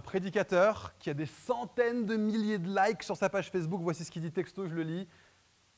prédicateur 0.00 0.96
qui 0.98 1.10
a 1.10 1.14
des 1.14 1.26
centaines 1.26 2.06
de 2.06 2.16
milliers 2.16 2.58
de 2.58 2.68
likes 2.68 3.02
sur 3.02 3.16
sa 3.16 3.28
page 3.28 3.50
Facebook. 3.50 3.82
Voici 3.82 4.04
ce 4.04 4.10
qu'il 4.10 4.22
dit 4.22 4.32
texto, 4.32 4.66
je 4.66 4.74
le 4.74 4.82
lis. 4.82 5.08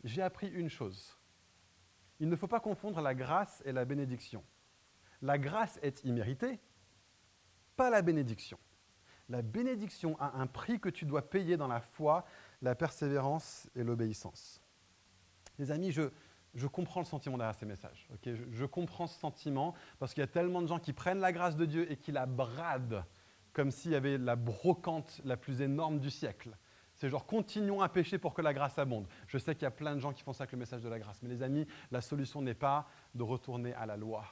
J'ai 0.05 0.23
appris 0.23 0.49
une 0.49 0.69
chose. 0.69 1.19
Il 2.21 2.29
ne 2.29 2.37
faut 2.37 2.47
pas 2.47 2.61
confondre 2.61 3.01
la 3.01 3.15
grâce 3.15 3.63
et 3.65 3.73
la 3.73 3.85
bénédiction. 3.85 4.45
La 5.23 5.39
grâce 5.39 5.79
est 5.83 6.05
imméritée, 6.05 6.61
pas 7.77 7.91
la 7.91 8.03
bénédiction. 8.03 8.59
La 9.29 9.43
bénédiction 9.43 10.17
a 10.21 10.39
un 10.39 10.47
prix 10.47 10.79
que 10.79 10.91
tu 10.91 11.07
dois 11.07 11.29
payer 11.29 11.57
dans 11.57 11.67
la 11.67 11.81
foi, 11.81 12.27
la 12.63 12.75
persévérance 12.75 13.69
et 13.75 13.83
l'obéissance. 13.83 14.61
Les 15.59 15.71
amis, 15.71 15.93
je, 15.93 16.11
je 16.55 16.67
comprends 16.67 17.01
le 17.01 17.07
sentiment 17.07 17.37
derrière 17.37 17.55
ces 17.55 17.67
messages. 17.67 18.09
je, 18.25 18.65
comprends 18.65 19.07
ce 19.07 19.19
sentiment 19.19 19.75
parce 19.99 20.15
qu'il 20.15 20.21
y 20.21 20.25
a 20.25 20.29
tellement 20.29 20.63
de 20.63 20.67
gens 20.67 20.79
qui 20.79 20.93
prennent 20.93 21.21
la 21.21 21.33
grâce 21.33 21.57
de 21.57 21.65
Dieu 21.65 21.91
et 21.91 21.97
qui 21.97 22.13
la 22.13 22.27
bradent 22.27 23.05
comme 23.55 23.71
s'il 23.71 23.93
y 23.93 23.95
avait 23.95 24.19
la 24.19 24.37
brocante 24.37 25.23
la 25.25 25.39
plus 25.39 25.63
énorme 25.63 26.01
du 26.01 26.11
siècle. 26.11 26.51
C'est 26.95 27.09
genre 27.09 27.25
continuons 27.25 27.81
à 27.81 27.89
pécher 27.89 28.19
pour 28.19 28.35
que 28.35 28.43
la 28.43 28.53
grâce 28.53 28.79
abonde. 28.79 29.07
Je 29.27 29.39
sais 29.39 29.55
qu'il 29.55 29.63
y 29.63 29.67
a 29.67 29.71
plein 29.71 29.95
de 29.95 30.01
gens 30.01 30.13
qui 30.13 30.23
font 30.23 30.33
ça 30.33 30.43
avec 30.43 30.53
le 30.53 30.59
message 30.59 30.83
de 30.83 30.89
la 30.89 30.99
grâce. 30.99 31.23
Mais 31.23 31.29
les 31.29 31.43
amis, 31.43 31.67
la 31.91 32.01
solution 32.01 32.43
n'est 32.43 32.55
pas 32.55 32.89
de 33.15 33.23
retourner 33.23 33.73
à 33.75 33.87
la 33.87 33.97
loi. 33.97 34.25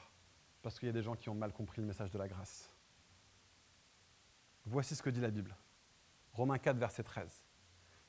Parce 0.61 0.79
qu'il 0.79 0.87
y 0.87 0.89
a 0.89 0.93
des 0.93 1.01
gens 1.01 1.15
qui 1.15 1.29
ont 1.29 1.35
mal 1.35 1.51
compris 1.51 1.81
le 1.81 1.87
message 1.87 2.11
de 2.11 2.17
la 2.17 2.27
grâce. 2.27 2.73
Voici 4.65 4.95
ce 4.95 5.01
que 5.01 5.09
dit 5.09 5.19
la 5.19 5.31
Bible. 5.31 5.55
Romains 6.33 6.57
4, 6.57 6.77
verset 6.77 7.03
13. 7.03 7.43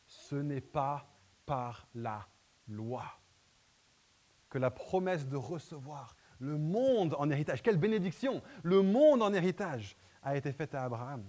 Ce 0.07 0.37
n'est 0.37 0.61
pas 0.61 1.09
par 1.47 1.89
la 1.95 2.27
loi 2.69 3.05
que 4.49 4.59
la 4.59 4.71
promesse 4.71 5.27
de 5.27 5.37
recevoir 5.37 6.17
le 6.39 6.59
monde 6.59 7.15
en 7.19 7.31
héritage, 7.31 7.63
quelle 7.63 7.77
bénédiction, 7.77 8.43
le 8.63 8.83
monde 8.83 9.23
en 9.23 9.33
héritage 9.33 9.97
a 10.25 10.37
été 10.37 10.53
faite 10.53 10.75
à 10.75 10.83
Abraham 10.85 11.25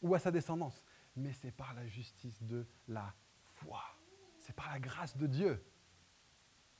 ou 0.00 0.14
à 0.14 0.18
sa 0.18 0.30
descendance. 0.30 0.84
Mais 1.16 1.32
c'est 1.32 1.50
par 1.50 1.74
la 1.74 1.86
justice 1.86 2.42
de 2.42 2.66
la 2.88 3.12
foi. 3.42 3.82
C'est 4.38 4.54
par 4.54 4.70
la 4.70 4.78
grâce 4.78 5.16
de 5.16 5.26
Dieu 5.26 5.64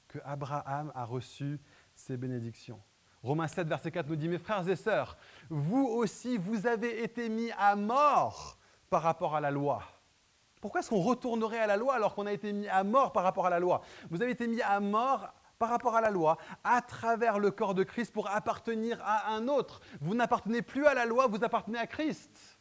que 0.09 0.18
Abraham 0.24 0.93
a 0.95 1.05
reçu 1.05 1.59
ces 1.95 2.16
bénédictions. 2.16 2.80
Romains 3.22 3.49
7, 3.49 3.66
verset 3.66 3.91
4 3.91 4.09
nous 4.09 4.16
dit, 4.16 4.28
mes 4.28 4.39
frères 4.39 4.68
et 4.68 4.76
sœurs, 4.76 5.16
vous 5.49 5.87
aussi, 5.87 6.37
vous 6.37 6.66
avez 6.66 7.03
été 7.03 7.28
mis 7.28 7.51
à 7.53 7.76
mort 7.76 8.59
par 8.91 9.03
rapport 9.03 9.35
à 9.35 9.41
la 9.41 9.51
loi. 9.51 9.83
Pourquoi 10.61 10.80
est-ce 10.80 10.91
qu'on 10.91 11.01
retournerait 11.01 11.59
à 11.59 11.66
la 11.66 11.76
loi 11.76 11.95
alors 11.95 12.14
qu'on 12.14 12.26
a 12.26 12.33
été 12.33 12.53
mis 12.53 12.68
à 12.68 12.85
mort 12.85 13.12
par 13.12 13.22
rapport 13.22 13.47
à 13.47 13.51
la 13.51 13.59
loi? 13.59 13.83
Vous 14.11 14.22
avez 14.22 14.33
été 14.33 14.47
mis 14.47 14.61
à 14.61 14.80
mort 14.80 15.33
par 15.62 15.70
rapport 15.70 15.94
à 15.94 16.00
la 16.00 16.10
loi 16.10 16.38
à 16.64 16.82
travers 16.82 17.38
le 17.38 17.52
corps 17.52 17.74
de 17.74 17.84
Christ 17.84 18.12
pour 18.12 18.28
appartenir 18.28 19.00
à 19.04 19.32
un 19.32 19.46
autre. 19.46 19.80
Vous 20.00 20.12
n'appartenez 20.12 20.60
plus 20.60 20.86
à 20.86 20.92
la 20.92 21.06
loi, 21.06 21.28
vous 21.28 21.44
appartenez 21.44 21.78
à 21.78 21.86
Christ. 21.86 22.58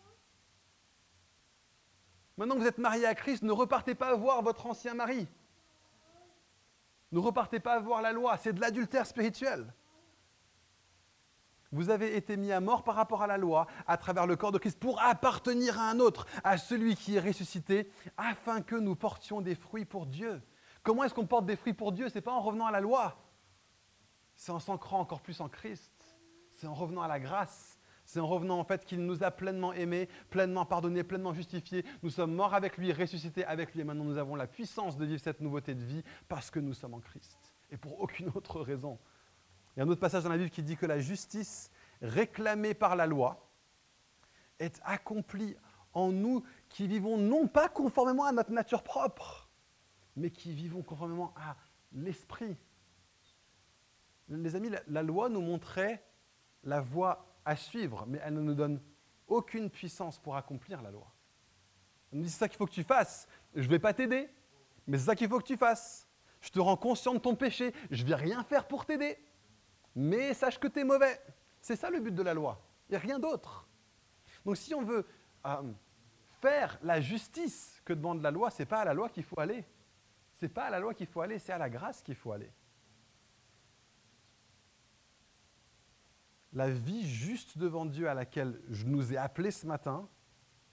Maintenant 2.38 2.54
que 2.54 2.60
vous 2.60 2.68
êtes 2.68 2.78
marié 2.78 3.08
à 3.08 3.16
Christ, 3.16 3.42
ne 3.42 3.52
repartez 3.52 3.96
pas 3.96 4.14
voir 4.14 4.44
votre 4.44 4.68
ancien 4.68 4.94
mari. 4.94 5.28
Ne 7.12 7.18
repartez 7.18 7.60
pas 7.60 7.80
voir 7.80 8.04
la 8.04 8.12
loi, 8.12 8.38
c'est 8.38 8.54
de 8.54 8.62
l'adultère 8.62 9.08
spirituel. 9.08 9.74
Vous 11.72 11.90
avez 11.90 12.16
été 12.16 12.38
mis 12.38 12.52
à 12.52 12.60
mort 12.60 12.84
par 12.84 12.94
rapport 12.94 13.24
à 13.24 13.28
la 13.28 13.40
loi, 13.40 13.66
à 13.88 13.98
travers 13.98 14.28
le 14.28 14.36
corps 14.36 14.52
de 14.52 14.60
Christ, 14.60 14.80
pour 14.80 15.02
appartenir 15.02 15.80
à 15.80 15.90
un 15.90 16.00
autre, 16.00 16.28
à 16.44 16.60
celui 16.60 16.96
qui 16.96 17.16
est 17.16 17.20
ressuscité, 17.20 17.92
afin 18.16 18.62
que 18.62 18.76
nous 18.76 18.96
portions 18.96 19.42
des 19.42 19.56
fruits 19.56 19.86
pour 19.86 20.06
Dieu. 20.06 20.40
Comment 20.84 21.04
est-ce 21.04 21.14
qu'on 21.14 21.28
porte 21.28 21.46
des 21.46 21.56
fruits 21.56 21.74
pour 21.74 21.92
Dieu? 21.92 22.10
Ce 22.10 22.16
n'est 22.16 22.22
pas 22.22 22.32
en 22.32 22.42
revenant 22.42 22.66
à 22.66 22.72
la 22.72 22.80
loi. 22.80 23.18
C'est 24.36 24.52
en 24.52 24.60
s'ancrant 24.60 25.00
encore 25.00 25.22
plus 25.22 25.40
en 25.42 25.50
Christ. 25.50 25.92
C'est 26.56 26.68
en 26.68 26.74
revenant 26.74 27.02
à 27.02 27.08
la 27.08 27.20
grâce. 27.20 27.80
C'est 28.06 28.20
en 28.20 28.28
revenant 28.28 28.60
en 28.60 28.64
fait 28.64 28.84
qu'il 28.84 29.06
nous 29.06 29.24
a 29.24 29.32
pleinement 29.32 29.74
aimés, 29.74 30.10
pleinement 30.30 30.66
pardonnés, 30.66 31.04
pleinement 31.04 31.34
justifiés. 31.34 31.86
Nous 32.04 32.10
sommes 32.10 32.34
morts 32.34 32.54
avec 32.54 32.78
lui, 32.78 32.92
ressuscités 32.92 33.46
avec 33.46 33.74
lui. 33.74 33.82
Et 33.82 33.84
maintenant 33.84 34.04
nous 34.04 34.18
avons 34.18 34.36
la 34.36 34.48
puissance 34.48 34.98
de 34.98 35.06
vivre 35.06 35.22
cette 35.22 35.40
nouveauté 35.40 35.76
de 35.76 35.84
vie 35.84 36.04
parce 36.28 36.50
que 36.50 36.60
nous 36.60 36.74
sommes 36.74 36.96
en 36.96 37.00
Christ. 37.00 37.38
Et 37.70 37.78
pour 37.78 38.02
aucune 38.02 38.30
autre 38.36 38.62
raison. 38.62 38.98
Il 39.76 39.80
y 39.80 39.82
a 39.82 39.86
un 39.86 39.90
autre 39.90 40.02
passage 40.02 40.24
dans 40.24 40.30
la 40.30 40.38
Bible 40.38 40.50
qui 40.50 40.64
dit 40.64 40.76
que 40.76 40.86
la 40.86 41.00
justice 41.00 41.72
réclamée 42.02 42.74
par 42.74 42.96
la 42.96 43.06
loi 43.06 43.48
est 44.60 44.82
accomplie 44.84 45.56
en 45.94 46.12
nous 46.12 46.44
qui 46.70 46.88
vivons 46.88 47.18
non 47.18 47.48
pas 47.48 47.70
conformément 47.70 48.26
à 48.26 48.32
notre 48.32 48.52
nature 48.52 48.84
propre, 48.84 49.41
mais 50.16 50.30
qui 50.30 50.54
vivons 50.54 50.82
conformément 50.82 51.34
à 51.36 51.56
l'esprit. 51.94 52.58
Les 54.28 54.56
amis, 54.56 54.70
la, 54.88 55.04
loi 55.04 55.30
nous 55.30 55.42
montrait 55.42 56.04
la 56.64 56.80
voie 56.80 57.36
à 57.44 57.56
suivre, 57.56 58.06
mais 58.08 58.20
elle 58.24 58.36
ne 58.36 58.42
nous 58.42 58.54
donne 58.54 58.82
aucune 59.28 59.70
puissance 59.70 60.20
pour 60.20 60.36
accomplir 60.36 60.82
la 60.82 60.92
loi. 60.92 61.12
Elle 62.12 62.20
nous 62.20 62.26
dit 62.26 62.30
c'est 62.30 62.40
ça 62.40 62.48
qu'il 62.48 62.58
faut 62.58 62.66
que 62.66 62.72
tu 62.72 62.84
fasses. 62.84 63.28
Je 63.56 63.64
ne 63.64 63.68
vais 63.68 63.80
pas 63.80 63.94
t'aider, 63.94 64.30
mais 64.88 64.98
c'est 64.98 65.06
ça 65.06 65.16
qu'il 65.16 65.28
faut 65.28 65.40
que 65.40 65.48
tu 65.48 65.58
fasses. 65.58 66.08
Je 66.40 66.50
te 66.50 66.60
rends 66.60 66.78
conscient 66.78 67.14
de 67.14 67.20
ton 67.20 67.36
péché. 67.36 67.74
Je 67.90 68.04
ne 68.04 68.10
vais 68.10 68.16
rien 68.16 68.44
faire 68.44 68.68
pour 68.68 68.86
t'aider 68.86 69.18
mais 69.96 70.34
sache 70.34 70.60
que 70.60 70.68
tu 70.68 70.80
es 70.80 70.84
mauvais. 70.84 71.22
C'est 71.60 71.76
ça 71.76 71.90
le 71.90 72.00
but 72.00 72.14
de 72.14 72.24
la 72.24 72.34
loi. 72.34 72.62
Il 72.88 72.94
n'y 72.94 72.98
a 72.98 73.00
rien 73.00 73.20
d'autre. 73.20 73.68
Donc 74.46 74.58
si 74.58 74.74
on 74.74 74.82
veut 74.82 75.06
euh, 75.46 75.74
faire 76.42 76.80
la 76.82 77.02
justice 77.02 77.82
que 77.86 77.94
demande 77.94 78.22
la 78.22 78.32
loi, 78.32 78.50
ce 78.50 78.62
n'est 78.62 78.66
pas 78.66 78.82
à 78.82 78.86
la 78.86 78.94
loi 78.94 79.10
qu'il 79.10 79.24
faut 79.24 79.40
aller. 79.40 79.66
Ce 80.42 80.48
n'est 80.48 80.50
pas 80.50 80.64
à 80.64 80.70
la 80.72 80.80
loi 80.80 80.96
qu'il 80.96 81.06
faut 81.06 81.22
aller, 81.22 81.38
c'est 81.38 81.54
à 81.54 81.60
la 81.60 81.70
grâce 81.70 82.02
qu'il 82.02 82.16
faut 82.16 82.32
aller. 82.32 82.52
La 86.52 86.68
vie 86.68 87.08
juste 87.08 87.60
devant 87.60 87.86
Dieu 87.86 88.10
à 88.10 88.16
laquelle 88.16 88.60
je 88.68 88.88
nous 88.88 89.14
ai 89.14 89.18
appelés 89.18 89.52
ce 89.52 89.68
matin 89.68 90.10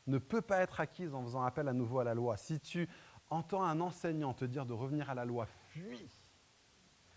ne 0.07 0.17
peut 0.17 0.41
pas 0.41 0.61
être 0.61 0.81
acquise 0.81 1.13
en 1.13 1.23
faisant 1.23 1.43
appel 1.43 1.69
à 1.69 1.75
nouveau 1.75 1.99
à 1.99 2.05
la 2.05 2.15
loi. 2.15 2.39
Si 2.39 2.59
tu 2.61 2.89
entends 3.29 3.63
un 3.63 3.83
enseignant 3.83 4.33
te 4.33 4.47
dire 4.47 4.65
de 4.65 4.73
revenir 4.73 5.11
à 5.11 5.15
la 5.15 5.27
loi, 5.27 5.45
fuis 5.45 6.09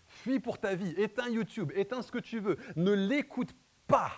fuis 0.06 0.38
pour 0.38 0.58
ta 0.58 0.74
vie, 0.74 0.92
éteins 0.98 1.30
YouTube, 1.30 1.72
éteins 1.74 2.02
ce 2.02 2.12
que 2.12 2.18
tu 2.18 2.38
veux, 2.38 2.58
ne 2.76 2.92
l'écoute 2.92 3.54
pas. 3.86 4.12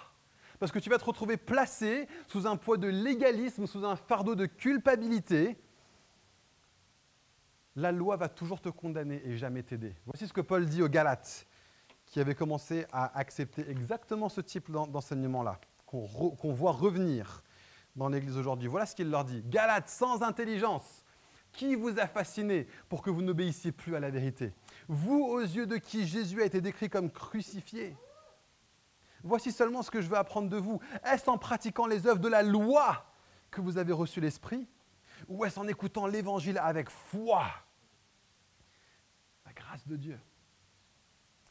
Parce 0.58 0.72
que 0.72 0.80
tu 0.80 0.90
vas 0.90 0.98
te 0.98 1.04
retrouver 1.04 1.36
placé 1.36 2.08
sous 2.26 2.48
un 2.48 2.56
poids 2.56 2.78
de 2.78 2.88
légalisme, 2.88 3.68
sous 3.68 3.84
un 3.84 3.94
fardeau 3.94 4.34
de 4.34 4.46
culpabilité. 4.46 5.56
La 7.76 7.90
loi 7.90 8.16
va 8.16 8.28
toujours 8.28 8.60
te 8.60 8.68
condamner 8.68 9.20
et 9.24 9.36
jamais 9.36 9.62
t'aider. 9.62 9.94
Voici 10.06 10.28
ce 10.28 10.32
que 10.32 10.40
Paul 10.40 10.66
dit 10.66 10.82
aux 10.82 10.88
Galates, 10.88 11.46
qui 12.06 12.20
avaient 12.20 12.36
commencé 12.36 12.86
à 12.92 13.18
accepter 13.18 13.68
exactement 13.68 14.28
ce 14.28 14.40
type 14.40 14.70
d'enseignement-là, 14.70 15.60
qu'on 15.86 16.52
voit 16.52 16.72
revenir 16.72 17.42
dans 17.96 18.08
l'Église 18.08 18.36
aujourd'hui. 18.36 18.68
Voilà 18.68 18.86
ce 18.86 18.94
qu'il 18.94 19.10
leur 19.10 19.24
dit. 19.24 19.42
Galates 19.46 19.88
sans 19.88 20.22
intelligence, 20.22 21.04
qui 21.50 21.74
vous 21.74 21.98
a 21.98 22.06
fasciné 22.06 22.68
pour 22.88 23.02
que 23.02 23.10
vous 23.10 23.22
n'obéissiez 23.22 23.72
plus 23.72 23.96
à 23.96 24.00
la 24.00 24.10
vérité? 24.10 24.52
Vous 24.88 25.24
aux 25.24 25.40
yeux 25.40 25.66
de 25.66 25.76
qui 25.76 26.06
Jésus 26.06 26.42
a 26.42 26.44
été 26.44 26.60
décrit 26.60 26.88
comme 26.88 27.10
crucifié? 27.10 27.96
Voici 29.22 29.50
seulement 29.52 29.82
ce 29.82 29.90
que 29.90 30.00
je 30.00 30.08
veux 30.08 30.16
apprendre 30.16 30.48
de 30.48 30.56
vous. 30.56 30.80
Est-ce 31.04 31.30
en 31.30 31.38
pratiquant 31.38 31.86
les 31.86 32.06
œuvres 32.06 32.20
de 32.20 32.28
la 32.28 32.42
loi 32.42 33.06
que 33.50 33.60
vous 33.60 33.78
avez 33.78 33.92
reçu 33.92 34.20
l'Esprit? 34.20 34.68
Ou 35.28 35.44
est-ce 35.44 35.58
en 35.58 35.66
écoutant 35.66 36.06
l'Évangile 36.06 36.58
avec 36.58 36.90
foi? 36.90 37.44
De 39.86 39.96
Dieu. 39.96 40.20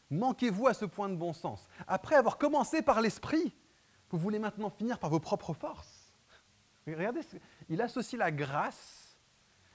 Manquez-vous 0.10 0.68
à 0.68 0.74
ce 0.74 0.86
point 0.86 1.10
de 1.10 1.16
bon 1.16 1.34
sens 1.34 1.68
Après 1.88 2.16
avoir 2.16 2.38
commencé 2.38 2.82
par 2.82 3.02
l'Esprit, 3.02 3.56
vous 4.10 4.18
voulez 4.18 4.40
maintenant 4.40 4.70
finir 4.70 5.00
par 5.00 5.10
vos 5.10 5.20
propres 5.20 5.54
forces 5.54 6.04
Regardez, 6.86 7.22
il 7.70 7.82
associe 7.82 8.20
la 8.20 8.32
grâce 8.32 9.18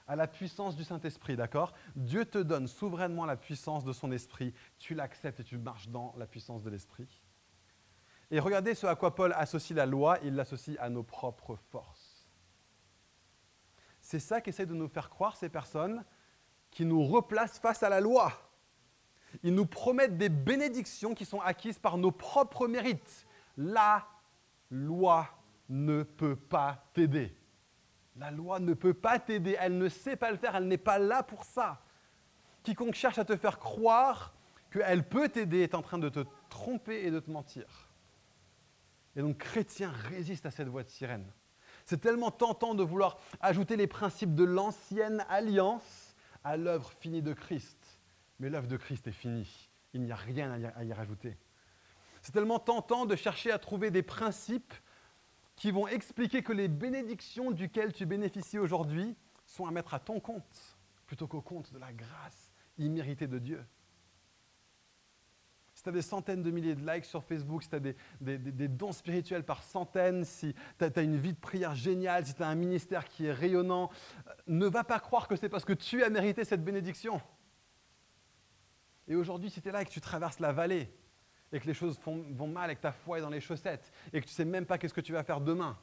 à 0.07 0.15
la 0.15 0.27
puissance 0.27 0.75
du 0.75 0.83
Saint-Esprit, 0.83 1.35
d'accord? 1.35 1.73
Dieu 1.95 2.25
te 2.25 2.37
donne 2.37 2.67
souverainement 2.67 3.25
la 3.25 3.35
puissance 3.35 3.83
de 3.83 3.93
son 3.93 4.11
esprit, 4.11 4.53
tu 4.77 4.93
l'acceptes 4.95 5.39
et 5.39 5.43
tu 5.43 5.57
marches 5.57 5.87
dans 5.89 6.13
la 6.17 6.27
puissance 6.27 6.63
de 6.63 6.69
l'esprit. 6.69 7.21
Et 8.31 8.39
regardez 8.39 8.75
ce 8.75 8.85
à 8.85 8.95
quoi 8.95 9.15
Paul 9.15 9.33
associe 9.33 9.75
la 9.75 9.85
loi, 9.85 10.19
il 10.23 10.35
l'associe 10.35 10.77
à 10.79 10.89
nos 10.89 11.03
propres 11.03 11.55
forces. 11.55 12.27
C'est 13.99 14.19
ça 14.19 14.41
qu'essaient 14.41 14.65
de 14.65 14.73
nous 14.73 14.87
faire 14.87 15.09
croire 15.09 15.35
ces 15.35 15.49
personnes 15.49 16.03
qui 16.71 16.85
nous 16.85 17.03
replacent 17.05 17.59
face 17.59 17.83
à 17.83 17.89
la 17.89 18.01
loi. 18.01 18.33
Ils 19.43 19.53
nous 19.53 19.65
promettent 19.65 20.17
des 20.17 20.29
bénédictions 20.29 21.13
qui 21.13 21.25
sont 21.25 21.41
acquises 21.41 21.79
par 21.79 21.97
nos 21.97 22.11
propres 22.11 22.67
mérites. 22.67 23.25
La 23.57 24.07
loi 24.71 25.27
ne 25.69 26.03
peut 26.03 26.35
pas 26.35 26.83
t'aider. 26.93 27.35
La 28.15 28.31
loi 28.31 28.59
ne 28.59 28.73
peut 28.73 28.93
pas 28.93 29.19
t'aider, 29.19 29.55
elle 29.59 29.77
ne 29.77 29.87
sait 29.87 30.15
pas 30.15 30.31
le 30.31 30.37
faire, 30.37 30.55
elle 30.55 30.67
n'est 30.67 30.77
pas 30.77 30.99
là 30.99 31.23
pour 31.23 31.45
ça. 31.45 31.81
Quiconque 32.63 32.95
cherche 32.95 33.17
à 33.17 33.25
te 33.25 33.37
faire 33.37 33.59
croire 33.59 34.33
qu'elle 34.71 35.07
peut 35.07 35.29
t'aider 35.29 35.59
est 35.59 35.73
en 35.73 35.81
train 35.81 35.97
de 35.97 36.09
te 36.09 36.25
tromper 36.49 37.05
et 37.05 37.11
de 37.11 37.19
te 37.19 37.31
mentir. 37.31 37.89
Et 39.15 39.21
donc, 39.21 39.37
chrétien 39.37 39.91
résiste 39.91 40.45
à 40.45 40.51
cette 40.51 40.67
voix 40.67 40.83
de 40.83 40.89
sirène. 40.89 41.31
C'est 41.85 42.01
tellement 42.01 42.29
tentant 42.29 42.75
de 42.75 42.83
vouloir 42.83 43.17
ajouter 43.41 43.75
les 43.75 43.87
principes 43.87 44.35
de 44.35 44.43
l'ancienne 44.43 45.25
alliance 45.29 45.98
à 46.43 46.57
l'œuvre 46.57 46.91
finie 46.99 47.21
de 47.21 47.33
Christ. 47.33 47.99
Mais 48.39 48.49
l'œuvre 48.49 48.67
de 48.67 48.77
Christ 48.77 49.07
est 49.07 49.11
finie. 49.11 49.69
Il 49.93 50.01
n'y 50.01 50.11
a 50.11 50.15
rien 50.15 50.51
à 50.75 50.83
y 50.83 50.93
rajouter. 50.93 51.37
C'est 52.21 52.31
tellement 52.31 52.59
tentant 52.59 53.05
de 53.05 53.15
chercher 53.15 53.51
à 53.51 53.59
trouver 53.59 53.91
des 53.91 54.03
principes 54.03 54.73
qui 55.55 55.71
vont 55.71 55.87
expliquer 55.87 56.41
que 56.41 56.53
les 56.53 56.67
bénédictions 56.67 57.51
duquel 57.51 57.93
tu 57.93 58.05
bénéficies 58.05 58.59
aujourd'hui 58.59 59.15
sont 59.45 59.65
à 59.65 59.71
mettre 59.71 59.93
à 59.93 59.99
ton 59.99 60.19
compte 60.19 60.77
plutôt 61.05 61.27
qu'au 61.27 61.41
compte 61.41 61.73
de 61.73 61.79
la 61.79 61.91
grâce 61.91 62.51
imméritée 62.77 63.27
de 63.27 63.39
Dieu. 63.39 63.65
Si 65.79 65.83
tu 65.83 65.87
as 65.87 65.93
des 65.93 66.01
centaines 66.01 66.43
de 66.43 66.51
milliers 66.51 66.75
de 66.75 66.85
likes 66.85 67.05
sur 67.05 67.23
Facebook, 67.23 67.63
si 67.63 67.69
tu 67.69 67.75
as 67.77 67.79
des, 67.79 68.67
dons 68.67 68.91
spirituels 68.91 69.45
par 69.45 69.63
centaines, 69.63 70.25
si 70.25 70.53
tu 70.77 70.83
as, 70.83 71.01
une 71.01 71.15
vie 71.15 71.31
de 71.31 71.39
prière 71.39 71.73
géniale, 71.73 72.25
si 72.25 72.33
tu 72.33 72.43
as 72.43 72.49
un 72.49 72.55
ministère 72.55 73.05
qui 73.05 73.27
est 73.27 73.31
rayonnant, 73.31 73.89
euh, 74.27 74.31
ne 74.47 74.65
va 74.65 74.83
pas 74.83 74.99
croire 74.99 75.29
que 75.29 75.37
c'est 75.37 75.47
parce 75.47 75.63
que 75.63 75.71
tu 75.71 76.03
as 76.03 76.09
mérité 76.09 76.43
cette 76.43 76.65
bénédiction. 76.65 77.21
Et 79.07 79.15
aujourd'hui, 79.15 79.49
si 79.49 79.61
tu 79.61 79.69
es 79.69 79.71
là 79.71 79.81
et 79.81 79.85
que 79.85 79.89
tu 79.89 80.01
traverses 80.01 80.41
la 80.41 80.51
vallée, 80.51 80.91
et 81.53 81.61
que 81.61 81.65
les 81.65 81.73
choses 81.73 81.97
vont 82.05 82.47
mal 82.47 82.71
et 82.71 82.75
que 82.75 82.81
ta 82.81 82.91
foi 82.91 83.19
est 83.19 83.21
dans 83.21 83.29
les 83.29 83.39
chaussettes 83.39 83.93
et 84.11 84.19
que 84.19 84.25
tu 84.25 84.33
ne 84.33 84.35
sais 84.35 84.43
même 84.43 84.65
pas 84.65 84.77
qu'est-ce 84.77 84.93
que 84.93 84.99
tu 84.99 85.13
vas 85.13 85.23
faire 85.23 85.39
demain, 85.39 85.77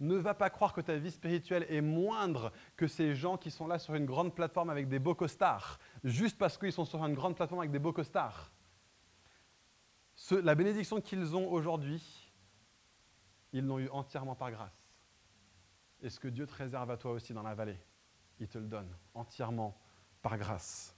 Ne 0.00 0.16
va 0.16 0.34
pas 0.34 0.50
croire 0.50 0.72
que 0.72 0.80
ta 0.80 0.96
vie 0.96 1.12
spirituelle 1.12 1.66
est 1.68 1.82
moindre 1.82 2.50
que 2.76 2.88
ces 2.88 3.14
gens 3.14 3.36
qui 3.36 3.52
sont 3.52 3.68
là 3.68 3.78
sur 3.78 3.94
une 3.94 4.06
grande 4.06 4.34
plateforme 4.34 4.70
avec 4.70 4.88
des 4.88 4.98
beaux 4.98 5.14
costards, 5.14 5.78
juste 6.02 6.36
parce 6.36 6.58
qu'ils 6.58 6.72
sont 6.72 6.84
sur 6.84 7.06
une 7.06 7.14
grande 7.14 7.36
plateforme 7.36 7.60
avec 7.60 7.70
des 7.70 7.78
beaux 7.78 7.92
costards. 7.92 8.50
La 10.30 10.54
bénédiction 10.54 11.00
qu'ils 11.00 11.36
ont 11.36 11.50
aujourd'hui, 11.50 12.32
ils 13.52 13.64
l'ont 13.64 13.78
eu 13.78 13.88
entièrement 13.90 14.34
par 14.34 14.50
grâce. 14.50 14.88
Et 16.00 16.10
ce 16.10 16.20
que 16.20 16.28
Dieu 16.28 16.46
te 16.46 16.54
réserve 16.54 16.90
à 16.90 16.96
toi 16.96 17.12
aussi 17.12 17.32
dans 17.32 17.42
la 17.42 17.54
vallée, 17.54 17.78
il 18.38 18.48
te 18.48 18.58
le 18.58 18.66
donne 18.66 18.94
entièrement 19.14 19.76
par 20.22 20.38
grâce. 20.38 20.94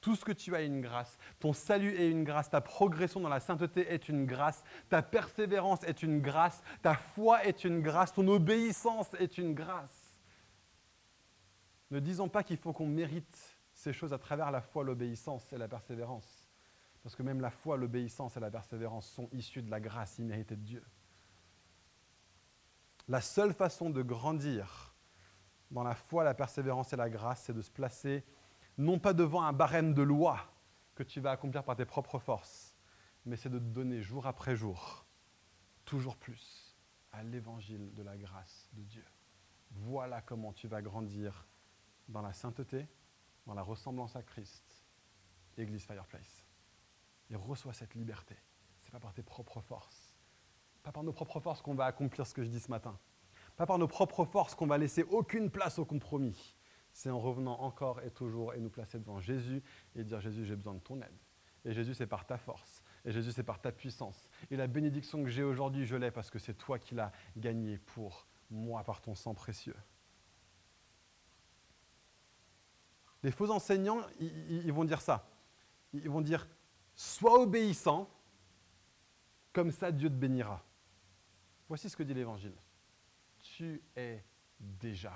Tout 0.00 0.16
ce 0.16 0.24
que 0.24 0.32
tu 0.32 0.54
as 0.54 0.60
est 0.62 0.66
une 0.66 0.82
grâce. 0.82 1.16
Ton 1.40 1.54
salut 1.54 1.94
est 1.94 2.10
une 2.10 2.24
grâce. 2.24 2.50
Ta 2.50 2.60
progression 2.60 3.20
dans 3.20 3.30
la 3.30 3.40
sainteté 3.40 3.90
est 3.90 4.08
une 4.10 4.26
grâce. 4.26 4.62
Ta 4.90 5.02
persévérance 5.02 5.82
est 5.84 6.02
une 6.02 6.20
grâce. 6.20 6.62
Ta 6.82 6.94
foi 6.94 7.42
est 7.46 7.64
une 7.64 7.80
grâce. 7.80 8.12
Ton 8.12 8.28
obéissance 8.28 9.14
est 9.14 9.38
une 9.38 9.54
grâce. 9.54 10.14
Ne 11.90 12.00
disons 12.00 12.28
pas 12.28 12.42
qu'il 12.42 12.58
faut 12.58 12.74
qu'on 12.74 12.86
mérite 12.86 13.58
ces 13.72 13.94
choses 13.94 14.12
à 14.12 14.18
travers 14.18 14.50
la 14.50 14.60
foi, 14.60 14.84
l'obéissance 14.84 15.50
et 15.54 15.58
la 15.58 15.68
persévérance. 15.68 16.43
Parce 17.04 17.14
que 17.14 17.22
même 17.22 17.42
la 17.42 17.50
foi, 17.50 17.76
l'obéissance 17.76 18.36
et 18.36 18.40
la 18.40 18.50
persévérance 18.50 19.06
sont 19.06 19.28
issues 19.30 19.62
de 19.62 19.70
la 19.70 19.78
grâce 19.78 20.18
imméritée 20.18 20.56
de 20.56 20.62
Dieu. 20.62 20.84
La 23.08 23.20
seule 23.20 23.52
façon 23.52 23.90
de 23.90 24.02
grandir 24.02 24.94
dans 25.70 25.82
la 25.82 25.94
foi, 25.94 26.24
la 26.24 26.32
persévérance 26.32 26.94
et 26.94 26.96
la 26.96 27.10
grâce, 27.10 27.42
c'est 27.42 27.52
de 27.52 27.60
se 27.60 27.70
placer 27.70 28.24
non 28.78 28.98
pas 28.98 29.12
devant 29.12 29.42
un 29.42 29.52
barème 29.52 29.92
de 29.92 30.02
loi 30.02 30.40
que 30.94 31.02
tu 31.02 31.20
vas 31.20 31.32
accomplir 31.32 31.62
par 31.62 31.76
tes 31.76 31.84
propres 31.84 32.18
forces, 32.18 32.74
mais 33.26 33.36
c'est 33.36 33.50
de 33.50 33.58
te 33.58 33.64
donner 33.64 34.00
jour 34.00 34.26
après 34.26 34.56
jour, 34.56 35.04
toujours 35.84 36.16
plus, 36.16 36.74
à 37.12 37.22
l'évangile 37.22 37.92
de 37.92 38.02
la 38.02 38.16
grâce 38.16 38.68
de 38.72 38.82
Dieu. 38.82 39.04
Voilà 39.72 40.22
comment 40.22 40.52
tu 40.52 40.68
vas 40.68 40.80
grandir 40.80 41.46
dans 42.08 42.22
la 42.22 42.32
sainteté, 42.32 42.88
dans 43.46 43.54
la 43.54 43.62
ressemblance 43.62 44.16
à 44.16 44.22
Christ, 44.22 44.64
Église 45.58 45.84
Fireplace. 45.84 46.43
Et 47.30 47.36
reçois 47.36 47.72
cette 47.72 47.94
liberté. 47.94 48.36
Ce 48.80 48.86
n'est 48.86 48.92
pas 48.92 49.00
par 49.00 49.14
tes 49.14 49.22
propres 49.22 49.60
forces, 49.60 50.14
pas 50.82 50.92
par 50.92 51.02
nos 51.02 51.12
propres 51.12 51.40
forces 51.40 51.62
qu'on 51.62 51.74
va 51.74 51.86
accomplir 51.86 52.26
ce 52.26 52.34
que 52.34 52.44
je 52.44 52.48
dis 52.48 52.60
ce 52.60 52.70
matin, 52.70 52.98
pas 53.56 53.66
par 53.66 53.78
nos 53.78 53.88
propres 53.88 54.24
forces 54.24 54.54
qu'on 54.54 54.66
va 54.66 54.78
laisser 54.78 55.04
aucune 55.04 55.50
place 55.50 55.78
au 55.78 55.84
compromis, 55.84 56.56
c'est 56.94 57.10
en 57.10 57.18
revenant 57.18 57.60
encore 57.60 58.00
et 58.02 58.10
toujours 58.10 58.54
et 58.54 58.60
nous 58.60 58.70
placer 58.70 58.98
devant 58.98 59.20
Jésus 59.20 59.62
et 59.96 60.04
dire 60.04 60.20
Jésus, 60.20 60.44
j'ai 60.44 60.56
besoin 60.56 60.74
de 60.74 60.80
ton 60.80 61.00
aide. 61.02 61.18
Et 61.64 61.72
Jésus, 61.72 61.94
c'est 61.94 62.06
par 62.06 62.26
ta 62.26 62.38
force. 62.38 62.82
Et 63.04 63.10
Jésus, 63.10 63.32
c'est 63.32 63.42
par 63.42 63.60
ta 63.60 63.72
puissance. 63.72 64.30
Et 64.50 64.56
la 64.56 64.66
bénédiction 64.66 65.22
que 65.24 65.30
j'ai 65.30 65.42
aujourd'hui, 65.42 65.86
je 65.86 65.96
l'ai 65.96 66.10
parce 66.10 66.30
que 66.30 66.38
c'est 66.38 66.54
toi 66.54 66.78
qui 66.78 66.94
l'as 66.94 67.10
gagnée 67.36 67.78
pour 67.78 68.26
moi 68.50 68.84
par 68.84 69.00
ton 69.00 69.14
sang 69.14 69.34
précieux. 69.34 69.76
Les 73.22 73.30
faux 73.30 73.50
enseignants, 73.50 74.00
ils, 74.20 74.66
ils 74.66 74.72
vont 74.72 74.84
dire 74.84 75.00
ça. 75.00 75.26
Ils 75.94 76.10
vont 76.10 76.20
dire, 76.20 76.46
sois 76.94 77.40
obéissant, 77.40 78.08
comme 79.52 79.70
ça 79.70 79.92
Dieu 79.92 80.08
te 80.08 80.14
bénira. 80.14 80.62
Voici 81.68 81.88
ce 81.88 81.96
que 81.96 82.02
dit 82.02 82.14
l'Évangile. 82.14 82.54
Tu 83.38 83.82
es 83.96 84.24
déjà 84.58 85.12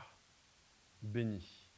béni 1.02 1.70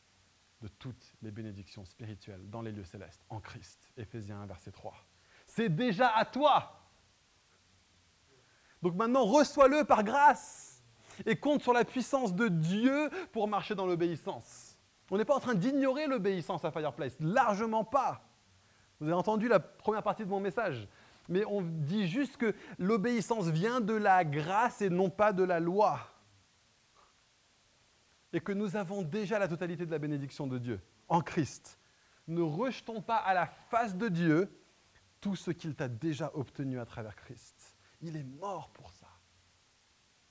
de 0.60 0.68
toutes 0.68 1.14
les 1.22 1.30
bénédictions 1.30 1.84
spirituelles 1.84 2.48
dans 2.50 2.62
les 2.62 2.72
lieux 2.72 2.84
célestes 2.84 3.24
en 3.30 3.40
Christ. 3.40 3.90
Éphésiens 3.96 4.40
1, 4.42 4.46
verset 4.46 4.72
3. 4.72 4.94
C'est 5.46 5.74
déjà 5.74 6.14
à 6.14 6.24
toi. 6.24 6.80
Donc 8.82 8.94
maintenant, 8.94 9.24
reçois-le 9.24 9.84
par 9.84 10.04
grâce 10.04 10.82
et 11.26 11.36
compte 11.36 11.62
sur 11.62 11.72
la 11.72 11.84
puissance 11.84 12.34
de 12.34 12.48
Dieu 12.48 13.10
pour 13.32 13.48
marcher 13.48 13.74
dans 13.74 13.86
l'obéissance. 13.86 14.76
On 15.10 15.18
n'est 15.18 15.24
pas 15.24 15.34
en 15.34 15.40
train 15.40 15.54
d'ignorer 15.54 16.06
l'obéissance 16.06 16.64
à 16.64 16.70
Fireplace, 16.70 17.16
largement 17.18 17.84
pas. 17.84 18.29
Vous 19.00 19.06
avez 19.06 19.16
entendu 19.16 19.48
la 19.48 19.58
première 19.60 20.02
partie 20.02 20.24
de 20.24 20.30
mon 20.30 20.40
message. 20.40 20.86
Mais 21.28 21.44
on 21.46 21.62
dit 21.62 22.06
juste 22.06 22.36
que 22.36 22.54
l'obéissance 22.78 23.46
vient 23.46 23.80
de 23.80 23.94
la 23.94 24.24
grâce 24.24 24.82
et 24.82 24.90
non 24.90 25.10
pas 25.10 25.32
de 25.32 25.42
la 25.42 25.60
loi 25.60 26.00
et 28.32 28.40
que 28.40 28.52
nous 28.52 28.76
avons 28.76 29.02
déjà 29.02 29.38
la 29.38 29.48
totalité 29.48 29.86
de 29.86 29.90
la 29.90 29.98
bénédiction 29.98 30.46
de 30.46 30.58
Dieu 30.58 30.80
en 31.08 31.20
Christ. 31.20 31.78
Ne 32.28 32.42
rejetons 32.42 33.02
pas 33.02 33.16
à 33.16 33.34
la 33.34 33.46
face 33.46 33.96
de 33.96 34.08
Dieu 34.08 34.56
tout 35.20 35.36
ce 35.36 35.50
qu'il 35.50 35.74
t'a 35.74 35.88
déjà 35.88 36.30
obtenu 36.34 36.78
à 36.78 36.84
travers 36.84 37.16
Christ. 37.16 37.76
Il 38.00 38.16
est 38.16 38.24
mort 38.24 38.70
pour 38.70 38.90
ça. 38.92 39.08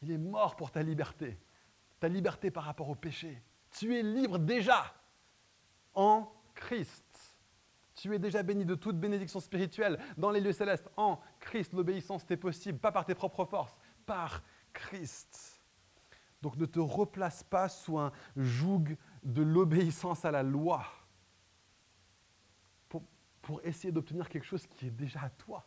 Il 0.01 0.11
est 0.11 0.17
mort 0.17 0.55
pour 0.55 0.71
ta 0.71 0.81
liberté, 0.81 1.37
ta 1.99 2.07
liberté 2.07 2.51
par 2.51 2.63
rapport 2.63 2.89
au 2.89 2.95
péché. 2.95 3.41
Tu 3.71 3.97
es 3.97 4.01
libre 4.01 4.39
déjà 4.39 4.93
en 5.93 6.31
Christ. 6.55 7.08
Tu 7.99 8.15
es 8.15 8.19
déjà 8.19 8.43
béni 8.43 8.63
de 8.63 8.75
toute 8.75 8.97
bénédiction 8.97 9.41
spirituelle 9.41 9.99
dans 10.17 10.31
les 10.31 10.39
lieux 10.39 10.53
célestes. 10.53 10.89
En 10.95 11.19
Christ, 11.41 11.73
l'obéissance 11.73 12.25
t'est 12.25 12.37
possible, 12.37 12.79
pas 12.79 12.93
par 12.93 13.05
tes 13.05 13.13
propres 13.13 13.43
forces, 13.43 13.77
par 14.05 14.41
Christ. 14.71 15.61
Donc 16.41 16.55
ne 16.55 16.65
te 16.65 16.79
replace 16.79 17.43
pas 17.43 17.67
sous 17.67 17.97
un 17.97 18.13
joug 18.37 18.85
de 19.23 19.41
l'obéissance 19.41 20.23
à 20.23 20.31
la 20.31 20.43
loi 20.43 20.85
pour, 23.41 23.61
essayer 23.63 23.91
d'obtenir 23.91 24.29
quelque 24.29 24.45
chose 24.45 24.65
qui 24.67 24.85
est 24.85 24.91
déjà 24.91 25.21
à 25.23 25.29
toi. 25.31 25.65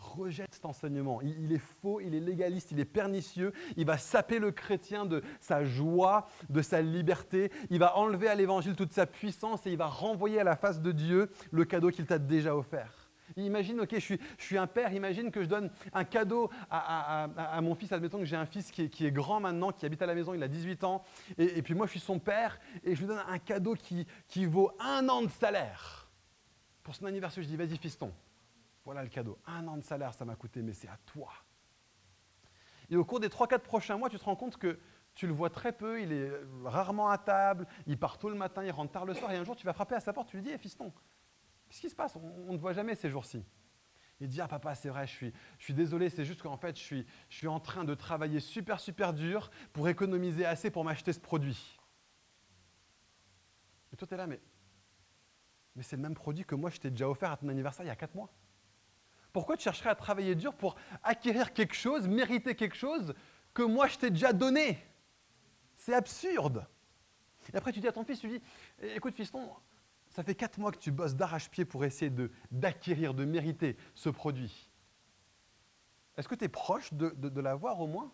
Rejette 0.00 0.54
cet 0.54 0.64
enseignement. 0.64 1.20
Il, 1.20 1.52
est 1.52 1.62
faux, 1.82 2.00
il 2.00 2.14
est 2.14 2.20
légaliste, 2.20 2.72
il 2.72 2.80
est 2.80 2.86
pernicieux. 2.86 3.52
Il 3.76 3.84
va 3.84 3.98
saper 3.98 4.38
le 4.38 4.50
chrétien 4.50 5.04
de 5.04 5.22
sa 5.40 5.62
joie, 5.64 6.26
de 6.48 6.62
sa 6.62 6.80
liberté. 6.80 7.52
Il 7.68 7.78
va 7.78 7.96
enlever 7.96 8.28
à 8.28 8.34
l'évangile 8.34 8.74
toute 8.74 8.92
sa 8.92 9.06
puissance 9.06 9.66
et 9.66 9.70
il 9.70 9.76
va 9.76 9.86
renvoyer 9.86 10.40
à 10.40 10.44
la 10.44 10.56
face 10.56 10.80
de 10.80 10.90
Dieu 10.90 11.30
le 11.50 11.64
cadeau 11.64 11.90
qu'il 11.90 12.06
t'a 12.06 12.18
déjà 12.18 12.56
offert. 12.56 13.10
Imagine, 13.36 13.80
ok, 13.80 13.94
je 13.98 14.16
suis, 14.38 14.58
un 14.58 14.66
père, 14.66 14.92
imagine 14.92 15.30
que 15.30 15.42
je 15.42 15.48
donne 15.48 15.70
un 15.92 16.04
cadeau 16.04 16.50
à, 16.70 17.60
mon 17.62 17.74
fils, 17.74 17.92
admettons 17.92 18.18
que 18.18 18.24
j'ai 18.24 18.36
un 18.36 18.46
fils 18.46 18.70
qui 18.70 18.82
est, 18.82 19.12
grand 19.12 19.40
maintenant, 19.40 19.70
qui 19.70 19.86
habite 19.86 20.02
à 20.02 20.06
la 20.06 20.14
maison, 20.14 20.34
il 20.34 20.42
a 20.42 20.48
18 20.48 20.84
ans, 20.84 21.04
et, 21.38 21.62
puis 21.62 21.74
moi 21.74 21.86
je 21.86 21.92
suis 21.92 22.00
son 22.00 22.18
père, 22.18 22.58
et 22.82 22.94
je 22.94 23.00
lui 23.00 23.06
donne 23.06 23.22
un 23.28 23.38
cadeau 23.38 23.74
qui, 23.76 24.46
vaut 24.46 24.72
un 24.80 25.08
an 25.08 25.22
de 25.22 25.30
salaire. 25.30 26.08
Pour 26.82 26.94
son 26.94 27.06
anniversaire, 27.06 27.42
je 27.42 27.48
dis, 27.48 27.56
vas-y 27.56 27.76
fiston, 27.76 28.12
voilà 28.84 29.02
le 29.02 29.08
cadeau. 29.08 29.38
Un 29.46 29.66
an 29.68 29.76
de 29.76 29.82
salaire, 29.82 30.14
ça 30.14 30.24
m'a 30.24 30.36
coûté, 30.36 30.62
mais 30.62 30.72
c'est 30.72 30.88
à 30.88 30.98
toi. 31.06 31.30
Et 32.88 32.96
au 32.96 33.04
cours 33.04 33.20
des 33.20 33.28
3-4 33.28 33.60
prochains 33.60 33.96
mois, 33.96 34.08
tu 34.08 34.18
te 34.18 34.24
rends 34.24 34.36
compte 34.36 34.56
que 34.56 34.78
tu 35.14 35.26
le 35.26 35.32
vois 35.32 35.50
très 35.50 35.72
peu, 35.72 36.00
il 36.02 36.12
est 36.12 36.30
rarement 36.64 37.10
à 37.10 37.18
table, 37.18 37.66
il 37.86 37.98
part 37.98 38.18
tôt 38.18 38.28
le 38.28 38.36
matin, 38.36 38.64
il 38.64 38.70
rentre 38.70 38.92
tard 38.92 39.04
le 39.04 39.14
soir, 39.14 39.30
et 39.32 39.36
un 39.36 39.44
jour 39.44 39.56
tu 39.56 39.66
vas 39.66 39.72
frapper 39.72 39.94
à 39.94 40.00
sa 40.00 40.12
porte, 40.12 40.28
tu 40.28 40.36
lui 40.36 40.42
dis, 40.42 40.50
hey, 40.50 40.58
fiston, 40.58 40.92
Qu'est-ce 41.70 41.82
qui 41.82 41.90
se 41.90 41.94
passe? 41.94 42.16
On, 42.16 42.52
ne 42.52 42.58
voit 42.58 42.72
jamais 42.72 42.96
ces 42.96 43.08
jours-ci. 43.08 43.44
Il 44.18 44.28
dit, 44.28 44.40
ah 44.40 44.48
papa, 44.48 44.74
c'est 44.74 44.88
vrai, 44.88 45.06
je 45.06 45.30
suis, 45.58 45.72
désolé, 45.72 46.10
c'est 46.10 46.24
juste 46.24 46.42
qu'en 46.42 46.56
fait, 46.56 46.76
je 46.76 46.82
suis, 46.82 47.06
je 47.28 47.36
suis 47.36 47.46
en 47.46 47.60
train 47.60 47.84
de 47.84 47.94
travailler 47.94 48.40
super, 48.40 48.80
super 48.80 49.14
dur 49.14 49.50
pour 49.72 49.88
économiser 49.88 50.44
assez 50.44 50.70
pour 50.70 50.84
m'acheter 50.84 51.12
ce 51.12 51.20
produit. 51.20 51.78
Et 53.92 53.96
toi, 53.96 54.06
tu 54.06 54.14
es 54.14 54.16
là, 54.16 54.26
mais, 54.26 54.40
mais 55.76 55.84
c'est 55.84 55.96
le 55.96 56.02
même 56.02 56.14
produit 56.14 56.44
que 56.44 56.56
moi, 56.56 56.70
je 56.70 56.80
t'ai 56.80 56.90
déjà 56.90 57.08
offert 57.08 57.30
à 57.30 57.36
ton 57.36 57.48
anniversaire 57.48 57.84
il 57.86 57.88
y 57.88 57.92
a 57.92 57.96
quatre 57.96 58.16
mois. 58.16 58.30
Pourquoi 59.32 59.56
tu 59.56 59.64
chercherais 59.64 59.90
à 59.90 59.94
travailler 59.94 60.34
dur 60.34 60.54
pour 60.54 60.76
acquérir 61.02 61.52
quelque 61.52 61.74
chose, 61.74 62.08
mériter 62.08 62.54
quelque 62.54 62.76
chose 62.76 63.14
que 63.54 63.62
moi, 63.62 63.86
je 63.86 63.98
t'ai 63.98 64.10
déjà 64.10 64.32
donné? 64.32 64.78
C'est 65.76 65.94
absurde. 65.94 66.66
Et 67.52 67.56
après, 67.56 67.72
tu 67.72 67.80
dis 67.80 67.88
à 67.88 67.92
ton 67.92 68.04
fils, 68.04 68.20
tu 68.20 68.28
dis, 68.28 68.42
écoute, 68.82 69.14
fiston, 69.14 69.50
ça 70.10 70.22
fait 70.22 70.34
quatre 70.34 70.58
mois 70.58 70.72
que 70.72 70.78
tu 70.78 70.90
bosses 70.90 71.14
d'arrache-pied 71.14 71.64
pour 71.64 71.84
essayer 71.84 72.12
d'acquérir, 72.50 73.14
de, 73.14 73.24
mériter 73.24 73.76
ce 73.94 74.08
produit. 74.08 74.70
Est-ce 76.16 76.28
que 76.28 76.34
tu 76.34 76.44
es 76.44 76.48
proche 76.48 76.92
de, 76.92 77.40
l'avoir 77.40 77.80
au 77.80 77.86
moins? 77.86 78.12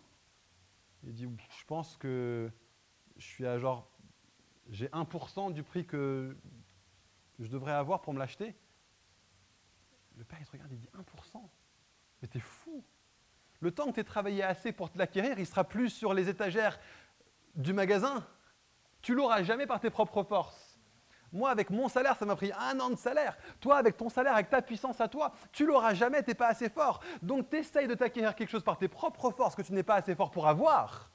Il 1.03 1.13
dit, 1.13 1.27
je 1.59 1.65
pense 1.65 1.97
que 1.97 2.51
je 3.17 3.25
suis 3.25 3.45
à 3.45 3.59
genre, 3.59 3.89
j'ai 4.69 4.87
1% 4.87 5.53
du 5.53 5.63
prix 5.63 5.85
que 5.85 6.37
je 7.39 7.47
devrais 7.47 7.73
avoir 7.73 8.01
pour 8.01 8.13
me 8.13 8.19
l'acheter. 8.19 8.55
Le 10.17 10.23
père, 10.23 10.39
il 10.41 10.45
te 10.45 10.51
regarde, 10.51 10.71
il 10.71 10.79
dit 10.79 10.89
1%. 10.97 11.41
Mais 12.21 12.27
t'es 12.27 12.39
fou. 12.39 12.83
Le 13.59 13.71
temps 13.71 13.91
que 13.91 13.99
tu 13.99 14.03
travaillé 14.03 14.43
assez 14.43 14.71
pour 14.71 14.91
te 14.91 14.97
l'acquérir, 14.97 15.39
il 15.39 15.45
sera 15.45 15.63
plus 15.63 15.89
sur 15.89 16.13
les 16.13 16.29
étagères 16.29 16.79
du 17.55 17.73
magasin. 17.73 18.25
Tu 19.01 19.13
l'auras 19.13 19.43
jamais 19.43 19.67
par 19.67 19.79
tes 19.79 19.89
propres 19.89 20.23
forces. 20.23 20.79
Moi, 21.31 21.49
avec 21.49 21.69
mon 21.69 21.89
salaire, 21.89 22.15
ça 22.15 22.25
m'a 22.25 22.35
pris 22.35 22.51
un 22.57 22.79
an 22.79 22.89
de 22.89 22.95
salaire. 22.95 23.37
Toi, 23.59 23.77
avec 23.77 23.97
ton 23.97 24.09
salaire, 24.09 24.33
avec 24.33 24.49
ta 24.49 24.61
puissance 24.61 25.01
à 25.01 25.07
toi, 25.07 25.33
tu 25.51 25.65
l'auras 25.65 25.93
jamais, 25.93 26.23
tu 26.23 26.29
n'es 26.29 26.35
pas 26.35 26.47
assez 26.47 26.69
fort. 26.69 27.01
Donc, 27.21 27.49
tu 27.49 27.57
essayes 27.57 27.87
de 27.87 27.95
t'acquérir 27.95 28.33
quelque 28.33 28.49
chose 28.49 28.63
par 28.63 28.77
tes 28.77 28.87
propres 28.87 29.31
forces 29.31 29.55
que 29.55 29.61
tu 29.61 29.73
n'es 29.73 29.83
pas 29.83 29.95
assez 29.95 30.15
fort 30.15 30.31
pour 30.31 30.47
avoir. 30.47 31.11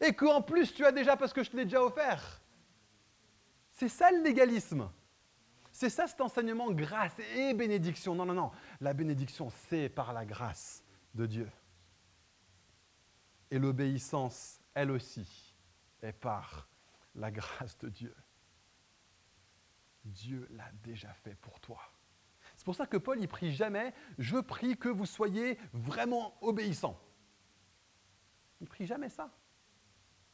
Et 0.00 0.14
qu'en 0.14 0.42
plus, 0.42 0.72
tu 0.72 0.84
as 0.84 0.92
déjà 0.92 1.16
parce 1.16 1.32
que 1.32 1.42
je 1.42 1.50
te 1.50 1.56
l'ai 1.56 1.64
déjà 1.64 1.82
offert. 1.82 2.40
C'est 3.72 3.88
ça 3.88 4.10
le 4.10 4.22
légalisme. 4.22 4.88
C'est 5.78 5.90
ça 5.90 6.08
cet 6.08 6.20
enseignement 6.20 6.72
grâce 6.72 7.20
et 7.36 7.54
bénédiction. 7.54 8.12
Non, 8.12 8.26
non, 8.26 8.34
non. 8.34 8.50
La 8.80 8.94
bénédiction, 8.94 9.48
c'est 9.48 9.88
par 9.88 10.12
la 10.12 10.26
grâce 10.26 10.82
de 11.14 11.24
Dieu. 11.24 11.48
Et 13.52 13.60
l'obéissance, 13.60 14.60
elle 14.74 14.90
aussi, 14.90 15.54
est 16.02 16.12
par 16.12 16.68
la 17.14 17.30
grâce 17.30 17.78
de 17.78 17.90
Dieu. 17.90 18.12
Dieu 20.02 20.48
l'a 20.50 20.68
déjà 20.82 21.12
fait 21.12 21.36
pour 21.36 21.60
toi. 21.60 21.80
C'est 22.56 22.64
pour 22.64 22.74
ça 22.74 22.88
que 22.88 22.96
Paul, 22.96 23.20
il 23.20 23.28
prie 23.28 23.52
jamais, 23.52 23.94
je 24.18 24.38
prie 24.38 24.76
que 24.76 24.88
vous 24.88 25.06
soyez 25.06 25.60
vraiment 25.72 26.36
obéissants. 26.40 27.00
Il 28.60 28.66
prie 28.66 28.84
jamais 28.84 29.10
ça. 29.10 29.30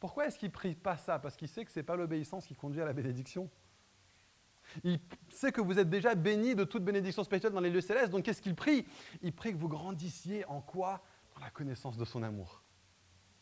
Pourquoi 0.01 0.27
est-ce 0.27 0.39
qu'il 0.39 0.51
prie 0.51 0.75
pas 0.75 0.97
ça? 0.97 1.19
Parce 1.19 1.37
qu'il 1.37 1.49
sait 1.49 1.67
que 1.67 1.71
ce 1.71 1.81
n'est 1.81 1.85
pas 1.85 1.97
l'obéissance 1.97 2.47
qui 2.47 2.55
conduit 2.55 2.81
à 2.81 2.87
la 2.87 2.95
bénédiction. 2.95 3.51
Il 4.83 5.01
sait 5.29 5.53
que 5.53 5.61
vous 5.61 5.79
êtes 5.79 5.91
déjà 5.91 6.15
bénis 6.15 6.55
de 6.55 6.65
toute 6.65 6.85
bénédiction 6.85 7.25
spirituelle 7.25 7.53
dans 7.53 7.61
les 7.61 7.71
lieux 7.71 7.81
célestes. 7.81 8.11
Donc 8.11 8.25
qu'est-ce 8.25 8.43
qu'il 8.43 8.55
prie? 8.55 8.87
Il 9.23 9.33
prie 9.33 9.53
que 9.53 9.59
vous 9.59 9.69
grandissiez 9.69 10.45
en 10.47 10.61
quoi? 10.61 11.03
Dans 11.35 11.41
la 11.41 11.51
connaissance 11.51 11.97
de 11.97 12.05
son 12.05 12.23
amour. 12.23 12.65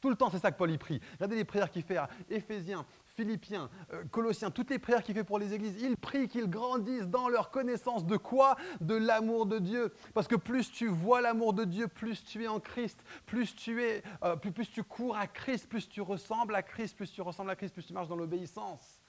Tout 0.03 0.11
le 0.11 0.16
temps, 0.16 0.31
c'est 0.31 0.41
ça 0.41 0.51
que 0.51 0.59
Paul 0.59 0.70
y 0.73 0.79
prie. 0.79 1.01
Regardez 1.14 1.37
les 1.37 1.45
prières 1.45 1.70
qu'il 1.70 1.85
fait 1.85 1.97
à 1.97 2.11
Éphésiens, 2.29 2.85
Philippiens, 3.05 3.70
euh, 3.93 4.03
Colossiens, 4.11 4.51
toutes 4.51 4.70
les 4.70 4.81
prières 4.81 5.05
qu'il 5.05 5.14
fait 5.14 5.23
pour 5.23 5.39
les 5.39 5.55
églises. 5.55 5.81
Il 5.81 5.97
prie 5.97 6.27
qu'ils 6.27 6.51
grandissent 6.51 7.07
dans 7.07 7.29
leur 7.29 7.53
connaissance 7.53 8.05
de 8.05 8.16
quoi? 8.16 8.57
De 8.81 8.97
l'amour 8.97 9.47
de 9.47 9.61
Dieu. 9.61 9.95
Parce 10.12 10.27
que 10.27 10.35
plus 10.35 10.73
tu 10.73 10.89
vois 10.89 11.20
l'amour 11.20 11.53
de 11.53 11.62
Dieu, 11.62 11.87
plus 11.87 12.25
tu 12.25 12.43
es 12.43 12.49
en 12.49 12.59
Christ, 12.59 13.05
plus 13.27 13.55
tu, 13.55 13.81
es, 13.81 14.03
euh, 14.25 14.35
plus, 14.35 14.51
plus 14.51 14.68
tu 14.73 14.83
cours 14.83 15.16
à 15.16 15.29
Christ, 15.29 15.68
plus 15.68 15.89
tu 15.89 16.01
ressembles 16.01 16.57
à 16.57 16.64
Christ, 16.64 16.97
plus 16.97 17.12
tu 17.12 17.23
ressembles 17.23 17.51
à 17.51 17.55
Christ, 17.55 17.73
plus 17.73 17.87
tu 17.87 17.93
marches 17.93 18.09
dans 18.09 18.16
l'obéissance. 18.16 19.01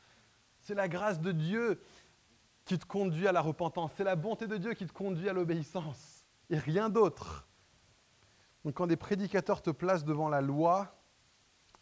C'est 0.59 0.75
la 0.75 0.87
grâce 0.87 1.19
de 1.19 1.31
Dieu 1.31 1.81
qui 2.65 2.79
te 2.79 2.85
conduit 2.85 3.27
à 3.27 3.31
la 3.31 3.41
repentance. 3.41 3.91
C'est 3.97 4.03
la 4.03 4.15
bonté 4.15 4.47
de 4.47 4.57
Dieu 4.57 4.73
qui 4.73 4.85
te 4.85 4.93
conduit 4.93 5.29
à 5.29 5.33
l'obéissance. 5.33 6.25
Et 6.49 6.57
rien 6.57 6.89
d'autre. 6.89 7.47
Donc 8.63 8.75
quand 8.75 8.87
des 8.87 8.95
prédicateurs 8.95 9.61
te 9.61 9.69
placent 9.69 10.05
devant 10.05 10.29
la 10.29 10.41
loi, 10.41 10.95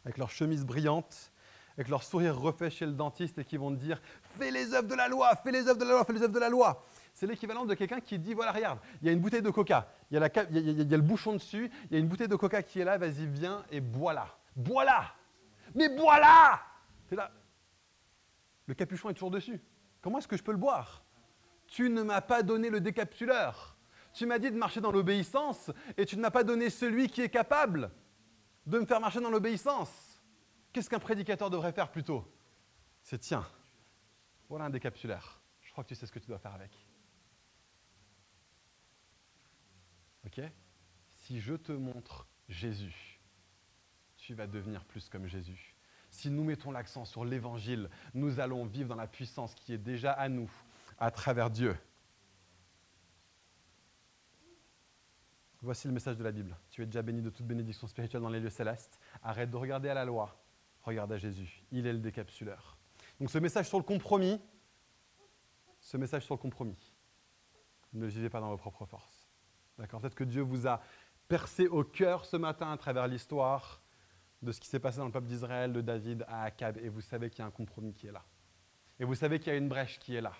avec 0.03 0.17
leur 0.17 0.31
chemise 0.31 0.65
brillante, 0.65 1.31
avec 1.77 1.87
leur 1.87 2.03
sourire 2.03 2.37
refait 2.37 2.69
chez 2.69 2.85
le 2.85 2.93
dentiste 2.93 3.37
et 3.37 3.45
qui 3.45 3.57
vont 3.57 3.71
te 3.71 3.79
dire 3.79 4.01
Fais 4.37 4.51
les 4.51 4.73
œuvres 4.73 4.87
de 4.87 4.95
la 4.95 5.07
loi, 5.07 5.35
fais 5.35 5.51
les 5.51 5.67
œuvres 5.67 5.79
de 5.79 5.85
la 5.85 5.91
loi, 5.91 6.05
fais 6.05 6.13
les 6.13 6.21
œuvres 6.23 6.33
de 6.33 6.39
la 6.39 6.49
loi. 6.49 6.83
C'est 7.13 7.27
l'équivalent 7.27 7.65
de 7.65 7.73
quelqu'un 7.75 7.99
qui 7.99 8.17
dit 8.19 8.33
Voilà, 8.33 8.51
regarde, 8.51 8.79
il 9.01 9.07
y 9.07 9.09
a 9.09 9.13
une 9.13 9.19
bouteille 9.19 9.41
de 9.41 9.49
coca, 9.49 9.87
il 10.09 10.19
y 10.19 10.23
a, 10.23 10.27
le 10.27 11.01
bouchon 11.01 11.33
dessus, 11.33 11.71
il 11.85 11.93
y 11.93 11.95
a 11.95 11.99
une 11.99 12.07
bouteille 12.07 12.27
de 12.27 12.35
coca 12.35 12.61
qui 12.63 12.79
est 12.79 12.85
là, 12.85 12.97
vas-y, 12.97 13.25
viens 13.25 13.63
et 13.71 13.79
bois-la. 13.79 14.27
Bois-la 14.55 15.13
Mais 15.75 15.89
bois-la 15.89 16.61
là. 17.15 17.31
Le 18.67 18.73
capuchon 18.73 19.09
est 19.09 19.13
toujours 19.13 19.31
dessus. 19.31 19.61
Comment 20.01 20.17
est-ce 20.17 20.27
que 20.27 20.37
je 20.37 20.43
peux 20.43 20.51
le 20.51 20.57
boire? 20.57 21.03
Tu 21.67 21.89
ne 21.89 22.03
m'as 22.03 22.21
pas 22.21 22.43
donné 22.43 22.69
le 22.69 22.81
décapsuleur. 22.81 23.77
Tu 24.13 24.25
m'as 24.25 24.39
dit 24.39 24.51
de 24.51 24.57
marcher 24.57 24.81
dans 24.81 24.91
l'obéissance 24.91 25.71
et 25.97 26.05
tu 26.05 26.17
ne 26.17 26.21
m'as 26.21 26.31
pas 26.31 26.43
donné 26.43 26.69
celui 26.69 27.07
qui 27.07 27.21
est 27.21 27.29
capable 27.29 27.91
de 28.65 28.79
me 28.79 28.85
faire 28.85 28.99
marcher 28.99 29.21
dans 29.21 29.29
l'obéissance. 29.29 30.21
Qu'est-ce 30.73 30.89
qu'un 30.89 30.99
prédicateur 30.99 31.49
devrait 31.49 31.71
faire 31.71 31.89
plutôt? 31.91 32.29
C'est 33.01 33.19
tiens, 33.19 33.47
voilà 34.49 34.65
un 34.65 34.69
décapsulaire. 34.69 35.41
Je 35.61 35.71
crois 35.71 35.83
que 35.83 35.89
tu 35.89 35.95
sais 35.95 36.05
ce 36.05 36.11
que 36.11 36.19
tu 36.19 36.27
dois 36.27 36.39
faire 36.39 36.53
avec. 36.53 36.71
Ok? 40.25 40.41
Si 41.07 41.39
je 41.39 41.53
te 41.53 41.71
montre 41.71 42.27
Jésus, 42.49 43.19
tu 44.17 44.33
vas 44.33 44.47
devenir 44.47 44.83
plus 44.85 45.09
comme 45.09 45.27
Jésus. 45.27 45.70
Si 46.11 46.29
nous 46.29 46.43
mettons 46.43 46.71
l'accent 46.71 47.05
sur 47.05 47.23
l'évangile, 47.23 47.89
nous 48.13 48.39
allons 48.39 48.65
vivre 48.65 48.89
dans 48.89 48.95
la 48.95 49.07
puissance 49.07 49.55
qui 49.55 49.73
est 49.73 49.77
déjà 49.77 50.11
à 50.11 50.27
nous, 50.27 50.51
à 50.99 51.09
travers 51.09 51.49
Dieu. 51.49 51.75
Voici 55.61 55.87
le 55.87 55.93
message 55.93 56.17
de 56.17 56.23
la 56.23 56.31
Bible. 56.31 56.57
Tu 56.69 56.81
es 56.81 56.85
déjà 56.85 57.01
béni 57.01 57.21
de 57.21 57.29
toute 57.29 57.45
bénédiction 57.45 57.87
spirituelle 57.87 58.21
dans 58.21 58.29
les 58.29 58.39
lieux 58.39 58.49
célestes. 58.49 58.99
Arrête 59.23 59.49
de 59.49 59.55
regarder 59.55 59.89
à 59.89 59.93
la 59.93 60.03
loi. 60.05 60.37
Regarde 60.83 61.11
à 61.13 61.17
Jésus. 61.17 61.63
Il 61.71 61.87
est 61.87 61.93
le 61.93 61.99
décapsuleur. 61.99 62.77
Donc 63.19 63.29
ce 63.29 63.37
message 63.37 63.67
sur 63.67 63.77
le 63.77 63.83
compromis, 63.83 64.41
ce 65.79 65.95
message 65.97 66.25
sur 66.25 66.35
le 66.35 66.39
compromis, 66.39 66.93
ne 67.93 68.05
vivez 68.05 68.29
pas 68.29 68.41
dans 68.41 68.49
vos 68.49 68.57
propres 68.57 68.85
forces. 68.85 69.29
D'accord? 69.77 70.01
Peut-être 70.01 70.15
que 70.15 70.23
Dieu 70.23 70.41
vous 70.41 70.67
a 70.67 70.81
percé 71.27 71.67
au 71.67 71.83
cœur 71.83 72.25
ce 72.25 72.35
matin 72.35 72.71
à 72.71 72.77
travers 72.77 73.07
l'histoire 73.07 73.80
de 74.41 74.51
ce 74.51 74.59
qui 74.59 74.67
s'est 74.67 74.79
passé 74.79 74.97
dans 74.97 75.05
le 75.05 75.11
peuple 75.11 75.27
d'Israël, 75.27 75.71
de 75.71 75.81
David 75.81 76.25
à 76.27 76.43
Akab, 76.43 76.77
et 76.77 76.89
vous 76.89 77.01
savez 77.01 77.29
qu'il 77.29 77.39
y 77.39 77.41
a 77.43 77.45
un 77.45 77.51
compromis 77.51 77.93
qui 77.93 78.07
est 78.07 78.11
là. 78.11 78.23
Et 78.99 79.03
vous 79.03 79.15
savez 79.15 79.39
qu'il 79.39 79.51
y 79.51 79.55
a 79.55 79.57
une 79.57 79.69
brèche 79.69 79.99
qui 79.99 80.15
est 80.15 80.21
là. 80.21 80.33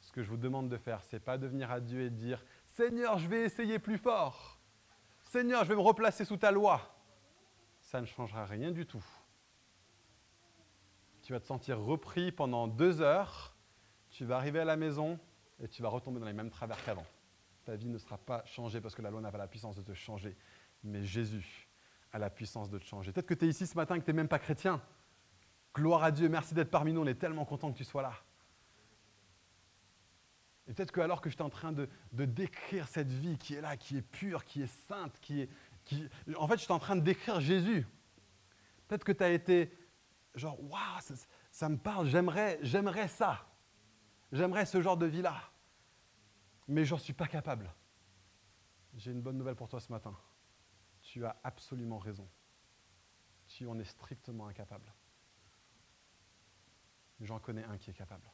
Ce 0.00 0.10
que 0.12 0.22
je 0.22 0.28
vous 0.28 0.36
demande 0.36 0.68
de 0.68 0.76
faire, 0.76 1.02
c'est 1.04 1.20
pas 1.20 1.38
de 1.38 1.46
venir 1.46 1.70
à 1.70 1.80
Dieu 1.80 2.02
et 2.02 2.10
de 2.10 2.16
dire 2.16 2.44
Seigneur, 2.64 3.18
je 3.18 3.28
vais 3.28 3.42
essayer 3.42 3.78
plus 3.78 3.98
fort. 3.98 4.58
Seigneur, 5.22 5.64
je 5.64 5.68
vais 5.68 5.76
me 5.76 5.80
replacer 5.80 6.24
sous 6.24 6.36
ta 6.36 6.50
loi. 6.50 6.80
Ça 7.80 8.00
ne 8.00 8.06
changera 8.06 8.44
rien 8.44 8.70
du 8.72 8.86
tout. 8.86 9.04
Tu 11.22 11.32
vas 11.32 11.40
te 11.40 11.46
sentir 11.46 11.78
repris 11.80 12.32
pendant 12.32 12.66
deux 12.66 13.00
heures. 13.00 13.54
Tu 14.10 14.24
vas 14.24 14.36
arriver 14.36 14.60
à 14.60 14.64
la 14.64 14.76
maison 14.76 15.18
et 15.60 15.68
tu 15.68 15.82
vas 15.82 15.88
retomber 15.88 16.18
dans 16.18 16.26
les 16.26 16.32
mêmes 16.32 16.50
travers 16.50 16.82
qu'avant. 16.84 17.06
Ta 17.64 17.76
vie 17.76 17.88
ne 17.88 17.98
sera 17.98 18.18
pas 18.18 18.44
changée 18.44 18.80
parce 18.80 18.94
que 18.94 19.02
la 19.02 19.10
loi 19.10 19.20
n'a 19.20 19.30
pas 19.30 19.38
la 19.38 19.46
puissance 19.46 19.76
de 19.76 19.82
te 19.82 19.94
changer. 19.94 20.36
Mais 20.82 21.04
Jésus 21.04 21.61
a 22.12 22.18
la 22.18 22.30
puissance 22.30 22.70
de 22.70 22.78
te 22.78 22.84
changer. 22.84 23.12
Peut-être 23.12 23.26
que 23.26 23.34
tu 23.34 23.46
es 23.46 23.48
ici 23.48 23.66
ce 23.66 23.74
matin 23.74 23.94
et 23.94 24.00
que 24.00 24.04
tu 24.04 24.10
n'es 24.10 24.16
même 24.16 24.28
pas 24.28 24.38
chrétien. 24.38 24.82
Gloire 25.74 26.04
à 26.04 26.10
Dieu, 26.10 26.28
merci 26.28 26.54
d'être 26.54 26.70
parmi 26.70 26.92
nous. 26.92 27.00
On 27.00 27.06
est 27.06 27.14
tellement 27.14 27.44
content 27.44 27.72
que 27.72 27.78
tu 27.78 27.84
sois 27.84 28.02
là. 28.02 28.12
Et 30.68 30.74
peut-être 30.74 30.92
que 30.92 31.00
alors 31.00 31.20
que 31.20 31.30
j'étais 31.30 31.42
en 31.42 31.50
train 31.50 31.72
de, 31.72 31.88
décrire 32.12 32.86
cette 32.86 33.10
vie 33.10 33.38
qui 33.38 33.54
est 33.54 33.60
là, 33.60 33.76
qui 33.76 33.96
est 33.96 34.02
pure, 34.02 34.44
qui 34.44 34.62
est 34.62 34.72
sainte, 34.88 35.18
qui 35.20 35.40
est... 35.40 35.48
En 36.36 36.46
fait, 36.46 36.58
j'étais 36.58 36.72
en 36.72 36.78
train 36.78 36.94
de 36.94 37.00
décrire 37.00 37.40
Jésus. 37.40 37.86
Peut-être 38.86 39.04
que 39.04 39.12
tu 39.12 39.24
as 39.24 39.30
été 39.30 39.76
genre, 40.34 40.62
waouh, 40.62 41.00
ça, 41.50 41.68
me 41.68 41.76
parle, 41.76 42.06
j'aimerais, 42.06 42.58
j'aimerais 42.62 43.08
ça. 43.08 43.46
J'aimerais 44.30 44.66
ce 44.66 44.80
genre 44.80 44.96
de 44.96 45.06
vie-là. 45.06 45.36
Mais 46.68 46.84
j'en 46.84 46.98
suis 46.98 47.12
pas 47.12 47.26
capable. 47.26 47.74
J'ai 48.94 49.10
une 49.10 49.20
bonne 49.20 49.36
nouvelle 49.36 49.56
pour 49.56 49.68
toi 49.68 49.80
ce 49.80 49.90
matin. 49.90 50.16
Tu 51.12 51.24
as 51.26 51.36
absolument 51.44 51.98
raison. 51.98 52.28
Tu 53.46 53.66
en 53.66 53.78
es 53.78 53.84
strictement 53.84 54.46
incapable. 54.46 54.92
J'en 57.20 57.38
connais 57.38 57.64
un 57.64 57.76
qui 57.76 57.90
est 57.90 57.94
capable 57.94 58.28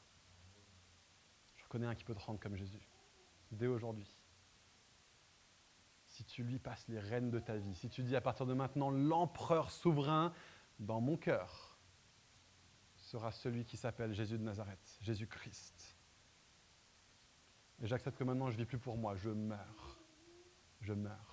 connais 1.69 1.87
un 1.87 1.95
qui 1.95 2.05
peut 2.05 2.15
te 2.15 2.21
rendre 2.21 2.41
comme 2.41 2.57
Jésus. 2.57 2.89
Dès 3.53 3.67
aujourd'hui. 3.67 4.09
Si 6.07 6.25
tu 6.25 6.43
lui 6.43 6.59
passes 6.59 6.89
les 6.89 6.99
rênes 6.99 7.31
de 7.31 7.39
ta 7.39 7.57
vie, 7.57 7.75
si 7.75 7.89
tu 7.89 8.03
dis 8.03 8.17
à 8.17 8.21
partir 8.21 8.47
de 8.47 8.55
maintenant, 8.55 8.91
l'empereur 8.91 9.71
souverain 9.71 10.33
dans 10.81 11.01
mon 11.01 11.17
cœur 11.17 11.79
sera 12.97 13.31
celui 13.31 13.65
qui 13.65 13.77
s'appelle 13.77 14.13
Jésus 14.13 14.39
de 14.39 14.43
Nazareth, 14.43 14.99
Jésus-Christ. 15.01 15.97
Et 17.81 17.87
j'accepte 17.87 18.19
que 18.19 18.25
maintenant 18.25 18.51
je 18.51 18.57
ne 18.57 18.63
vis 18.63 18.67
plus 18.67 18.79
pour 18.79 18.97
moi, 18.97 19.15
je 19.17 19.31
meurs. 19.31 20.01
Je 20.81 20.93
meurs. 20.93 21.28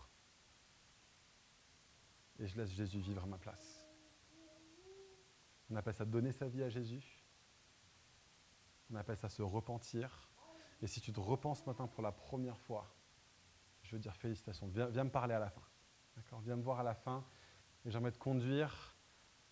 Et 2.39 2.47
je 2.47 2.57
laisse 2.57 2.71
Jésus 2.71 2.99
vivre 2.99 3.23
à 3.23 3.25
ma 3.25 3.37
place. 3.37 3.85
On 5.69 5.75
appelle 5.75 5.93
ça 5.93 6.05
donner 6.05 6.31
sa 6.31 6.47
vie 6.47 6.63
à 6.63 6.69
Jésus. 6.69 7.23
On 8.91 8.95
appelle 8.95 9.17
ça 9.17 9.29
se 9.29 9.41
repentir. 9.41 10.29
Et 10.81 10.87
si 10.87 11.01
tu 11.01 11.11
te 11.11 11.19
repens 11.19 11.55
ce 11.55 11.65
matin 11.65 11.87
pour 11.87 12.03
la 12.03 12.11
première 12.11 12.59
fois, 12.59 12.93
je 13.83 13.95
veux 13.95 13.99
dire 13.99 14.15
félicitations. 14.15 14.67
Viens, 14.67 15.03
me 15.03 15.09
parler 15.09 15.33
à 15.33 15.39
la 15.39 15.49
fin. 15.49 15.63
Viens 16.43 16.55
me 16.55 16.61
voir 16.61 16.79
à 16.79 16.83
la 16.83 16.93
fin. 16.93 17.25
Et 17.85 17.91
j'aimerais 17.91 18.11
te 18.11 18.19
conduire 18.19 18.95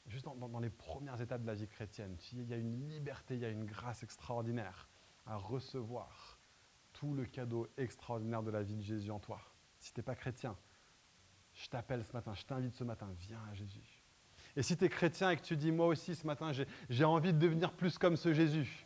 juste 0.08 0.26
dans, 0.26 0.60
les 0.60 0.70
premières 0.70 1.20
étapes 1.22 1.42
de 1.42 1.48
la 1.48 1.54
vie 1.54 1.68
chrétienne. 1.68 2.18
Il 2.34 2.50
y 2.50 2.54
a 2.54 2.58
une 2.58 2.88
liberté, 2.90 3.36
il 3.36 3.42
y 3.42 3.46
a 3.46 3.50
une 3.50 3.66
grâce 3.66 4.04
extraordinaire 4.04 4.90
à 5.26 5.38
recevoir 5.38 6.38
tout 6.92 7.14
le 7.14 7.26
cadeau 7.26 7.68
extraordinaire 7.78 8.44
de 8.44 8.52
la 8.52 8.62
vie 8.62 8.76
de 8.76 8.82
Jésus 8.82 9.12
en 9.12 9.20
toi. 9.20 9.42
Si 9.80 9.94
tu 9.94 10.00
n'es 10.00 10.04
pas 10.04 10.16
chrétien, 10.16 10.58
je 11.54 11.68
t'appelle 11.68 12.04
ce 12.04 12.14
matin, 12.14 12.34
je 12.34 12.44
t'invite 12.44 12.76
ce 12.76 12.84
matin, 12.84 13.08
viens 13.20 13.42
à 13.52 13.54
Jésus. 13.54 14.04
Et 14.56 14.64
si 14.64 14.78
tu 14.78 14.86
es 14.86 14.90
chrétien 14.90 15.32
et 15.32 15.38
que 15.38 15.42
tu 15.42 15.58
dis, 15.58 15.72
moi 15.72 15.88
aussi 15.88 16.16
ce 16.16 16.28
matin, 16.28 16.52
j'ai 16.90 17.04
envie 17.04 17.34
de 17.34 17.40
devenir 17.40 17.74
plus 17.74 17.98
comme 17.98 18.18
ce 18.18 18.34
Jésus, 18.34 18.86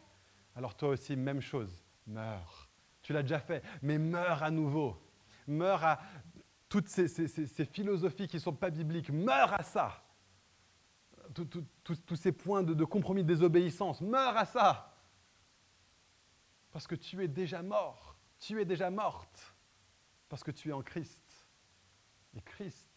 alors 0.56 0.76
toi 0.76 0.90
aussi, 0.90 1.16
même 1.16 1.42
chose, 1.42 1.84
meurs. 2.08 2.68
Tu 3.02 3.14
l'as 3.14 3.22
déjà 3.22 3.40
fait, 3.40 3.64
mais 3.82 3.98
meurs 3.98 4.44
à 4.44 4.52
nouveau. 4.52 4.98
Meurs 5.46 5.84
à 5.84 6.02
toutes 6.68 6.90
ces, 6.90 7.08
philosophies 7.66 8.28
qui 8.28 8.38
ne 8.38 8.42
sont 8.42 8.56
pas 8.56 8.70
bibliques. 8.70 9.10
Meurs 9.10 9.54
à 9.54 9.64
ça. 9.64 10.04
Tous 11.34 12.16
ces 12.16 12.32
points 12.32 12.64
de, 12.64 12.84
compromis, 12.84 13.24
de 13.24 13.28
désobéissance. 13.28 14.02
Meurs 14.02 14.36
à 14.36 14.46
ça. 14.46 14.94
Parce 16.72 16.88
que 16.88 16.96
tu 16.96 17.24
es 17.24 17.28
déjà 17.28 17.62
mort. 17.62 18.18
Tu 18.40 18.60
es 18.60 18.66
déjà 18.66 18.90
morte. 18.90 19.56
Parce 20.28 20.44
que 20.44 20.52
tu 20.52 20.70
es 20.70 20.74
en 20.74 20.82
Christ. 20.82 21.22
Et 22.38 22.42
Christ, 22.42 22.88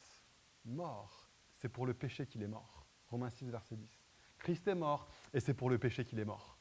mort, 0.66 1.30
c'est 1.56 1.70
pour 1.70 1.86
le 1.86 1.94
péché 1.94 2.26
qu'il 2.26 2.42
est 2.42 2.48
mort. 2.48 2.86
Romains 3.08 3.30
6, 3.30 3.50
verset 3.50 3.76
10. 3.76 3.88
Christ 4.38 4.68
est 4.68 4.74
mort 4.74 5.08
et 5.32 5.40
c'est 5.40 5.54
pour 5.54 5.70
le 5.70 5.78
péché 5.78 6.04
qu'il 6.04 6.18
est 6.18 6.24
mort. 6.24 6.58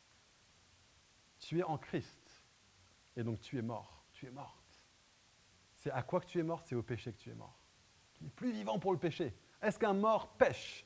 Tu 1.39 1.59
es 1.59 1.63
en 1.63 1.77
Christ. 1.77 2.43
Et 3.17 3.23
donc 3.23 3.41
tu 3.41 3.57
es 3.57 3.61
mort. 3.61 4.05
Tu 4.13 4.27
es 4.27 4.31
morte. 4.31 4.85
C'est 5.75 5.91
à 5.91 6.03
quoi 6.03 6.21
que 6.21 6.25
tu 6.25 6.39
es 6.39 6.43
morte 6.43 6.67
C'est 6.67 6.75
au 6.75 6.83
péché 6.83 7.11
que 7.11 7.17
tu 7.17 7.29
es 7.29 7.35
mort. 7.35 7.59
Tu 8.13 8.23
n'es 8.23 8.29
plus 8.29 8.51
vivant 8.51 8.79
pour 8.79 8.93
le 8.93 8.99
péché. 8.99 9.33
Est-ce 9.61 9.77
qu'un 9.77 9.93
mort 9.93 10.29
pêche? 10.37 10.85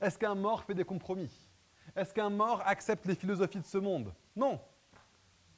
Est-ce 0.00 0.18
qu'un 0.18 0.34
mort 0.34 0.64
fait 0.64 0.74
des 0.74 0.84
compromis? 0.84 1.32
Est-ce 1.94 2.12
qu'un 2.12 2.30
mort 2.30 2.60
accepte 2.66 3.06
les 3.06 3.14
philosophies 3.14 3.60
de 3.60 3.66
ce 3.66 3.78
monde? 3.78 4.12
Non. 4.34 4.60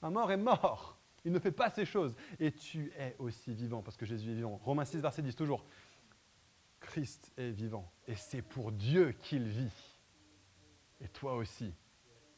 Un 0.03 0.11
mort 0.11 0.31
est 0.31 0.37
mort. 0.37 0.96
Il 1.27 1.33
ne 1.33 1.41
fait 1.41 1.51
pas 1.51 1.71
ces 1.71 1.85
choses. 1.85 2.15
Et 2.39 2.53
tu 2.53 2.93
es 2.97 3.17
aussi 3.19 3.53
vivant 3.53 3.83
parce 3.83 3.97
que 3.97 4.07
Jésus 4.07 4.31
est 4.31 4.35
vivant. 4.35 4.61
Romains 4.63 4.85
6, 4.85 5.01
verset 5.01 5.23
10, 5.23 5.35
toujours. 5.35 5.65
Christ 6.79 7.33
est 7.37 7.51
vivant. 7.51 7.91
Et 8.07 8.15
c'est 8.15 8.43
pour 8.43 8.71
Dieu 8.71 9.11
qu'il 9.11 9.49
vit. 9.49 9.73
Et 11.01 11.09
toi 11.09 11.35
aussi, 11.35 11.75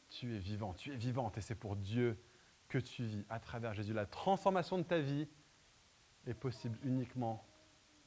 tu 0.09 0.35
es 0.35 0.39
vivant. 0.39 0.73
Tu 0.73 0.91
es 0.91 0.95
vivante. 0.95 1.37
Et 1.37 1.41
c'est 1.41 1.53
pour 1.53 1.75
Dieu 1.75 2.17
que 2.67 2.79
tu 2.79 3.03
vis 3.03 3.23
à 3.29 3.39
travers 3.39 3.75
Jésus. 3.75 3.93
La 3.93 4.07
transformation 4.07 4.79
de 4.79 4.83
ta 4.83 4.97
vie 4.97 5.27
est 6.25 6.33
possible 6.33 6.79
uniquement 6.83 7.45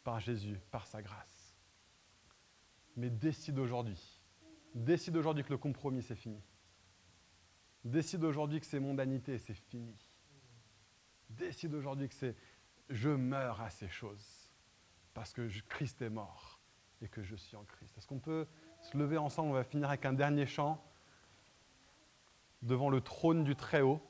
par 0.03 0.19
Jésus, 0.19 0.59
par 0.73 0.89
sa 0.89 1.01
grâce. 1.01 1.55
Mais 2.97 3.09
décide 3.09 3.61
aujourd'hui. 3.61 4.21
Décide 4.75 5.17
aujourd'hui 5.17 5.45
que 5.45 5.51
le 5.51 5.59
compromis, 5.59 6.03
c'est 6.03 6.17
fini. 6.17 6.43
Décide 7.85 8.25
aujourd'hui 8.25 8.59
que 8.59 8.67
c'est 8.67 8.81
mondanité, 8.81 9.39
c'est 9.39 9.55
fini. 9.55 9.95
Décide 11.37 11.75
aujourd'hui 11.75 12.09
que 12.09 12.15
c'est 12.15 12.37
je 12.89 13.09
meurs 13.09 13.61
à 13.61 13.71
ces 13.71 13.89
choses 13.89 14.51
parce 15.15 15.33
que 15.33 15.49
Christ 15.69 16.03
est 16.03 16.11
mort 16.11 16.61
et 17.01 17.09
que 17.09 17.23
je 17.23 17.35
suis 17.37 17.57
en 17.57 17.65
Christ. 17.65 17.97
Est-ce 17.97 18.07
qu'on 18.07 18.19
peut 18.19 18.47
se 18.81 18.97
lever 18.97 19.19
ensemble? 19.19 19.51
On 19.51 19.55
va 19.55 19.65
finir 19.65 19.89
avec 19.89 20.05
un 20.05 20.13
dernier 20.13 20.47
chant 20.47 20.83
devant 22.63 22.91
le 22.91 23.01
trône 23.01 23.45
du 23.45 23.57
Très-Haut. 23.57 24.01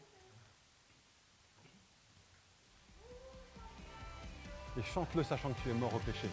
Et 4.77 4.83
chante-le 4.83 5.23
sachant 5.23 5.53
que 5.53 5.61
tu 5.62 5.70
es 5.70 5.75
mort 5.75 5.95
au 5.95 5.99
péché. 6.01 6.29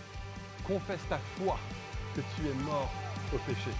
Confesse 0.65 1.07
ta 1.09 1.17
foi 1.17 1.57
que 2.15 2.21
tu 2.21 2.47
es 2.47 2.53
mort 2.53 2.91
au 3.33 3.37
péché. 3.39 3.71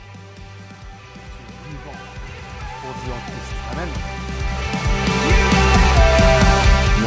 Tu 1.14 1.20
es 1.20 1.70
vivant 1.70 1.98
pour 2.82 2.94
Dieu 3.04 3.14
en 3.14 3.20
Christ. 3.26 3.54
Amen. 3.72 4.79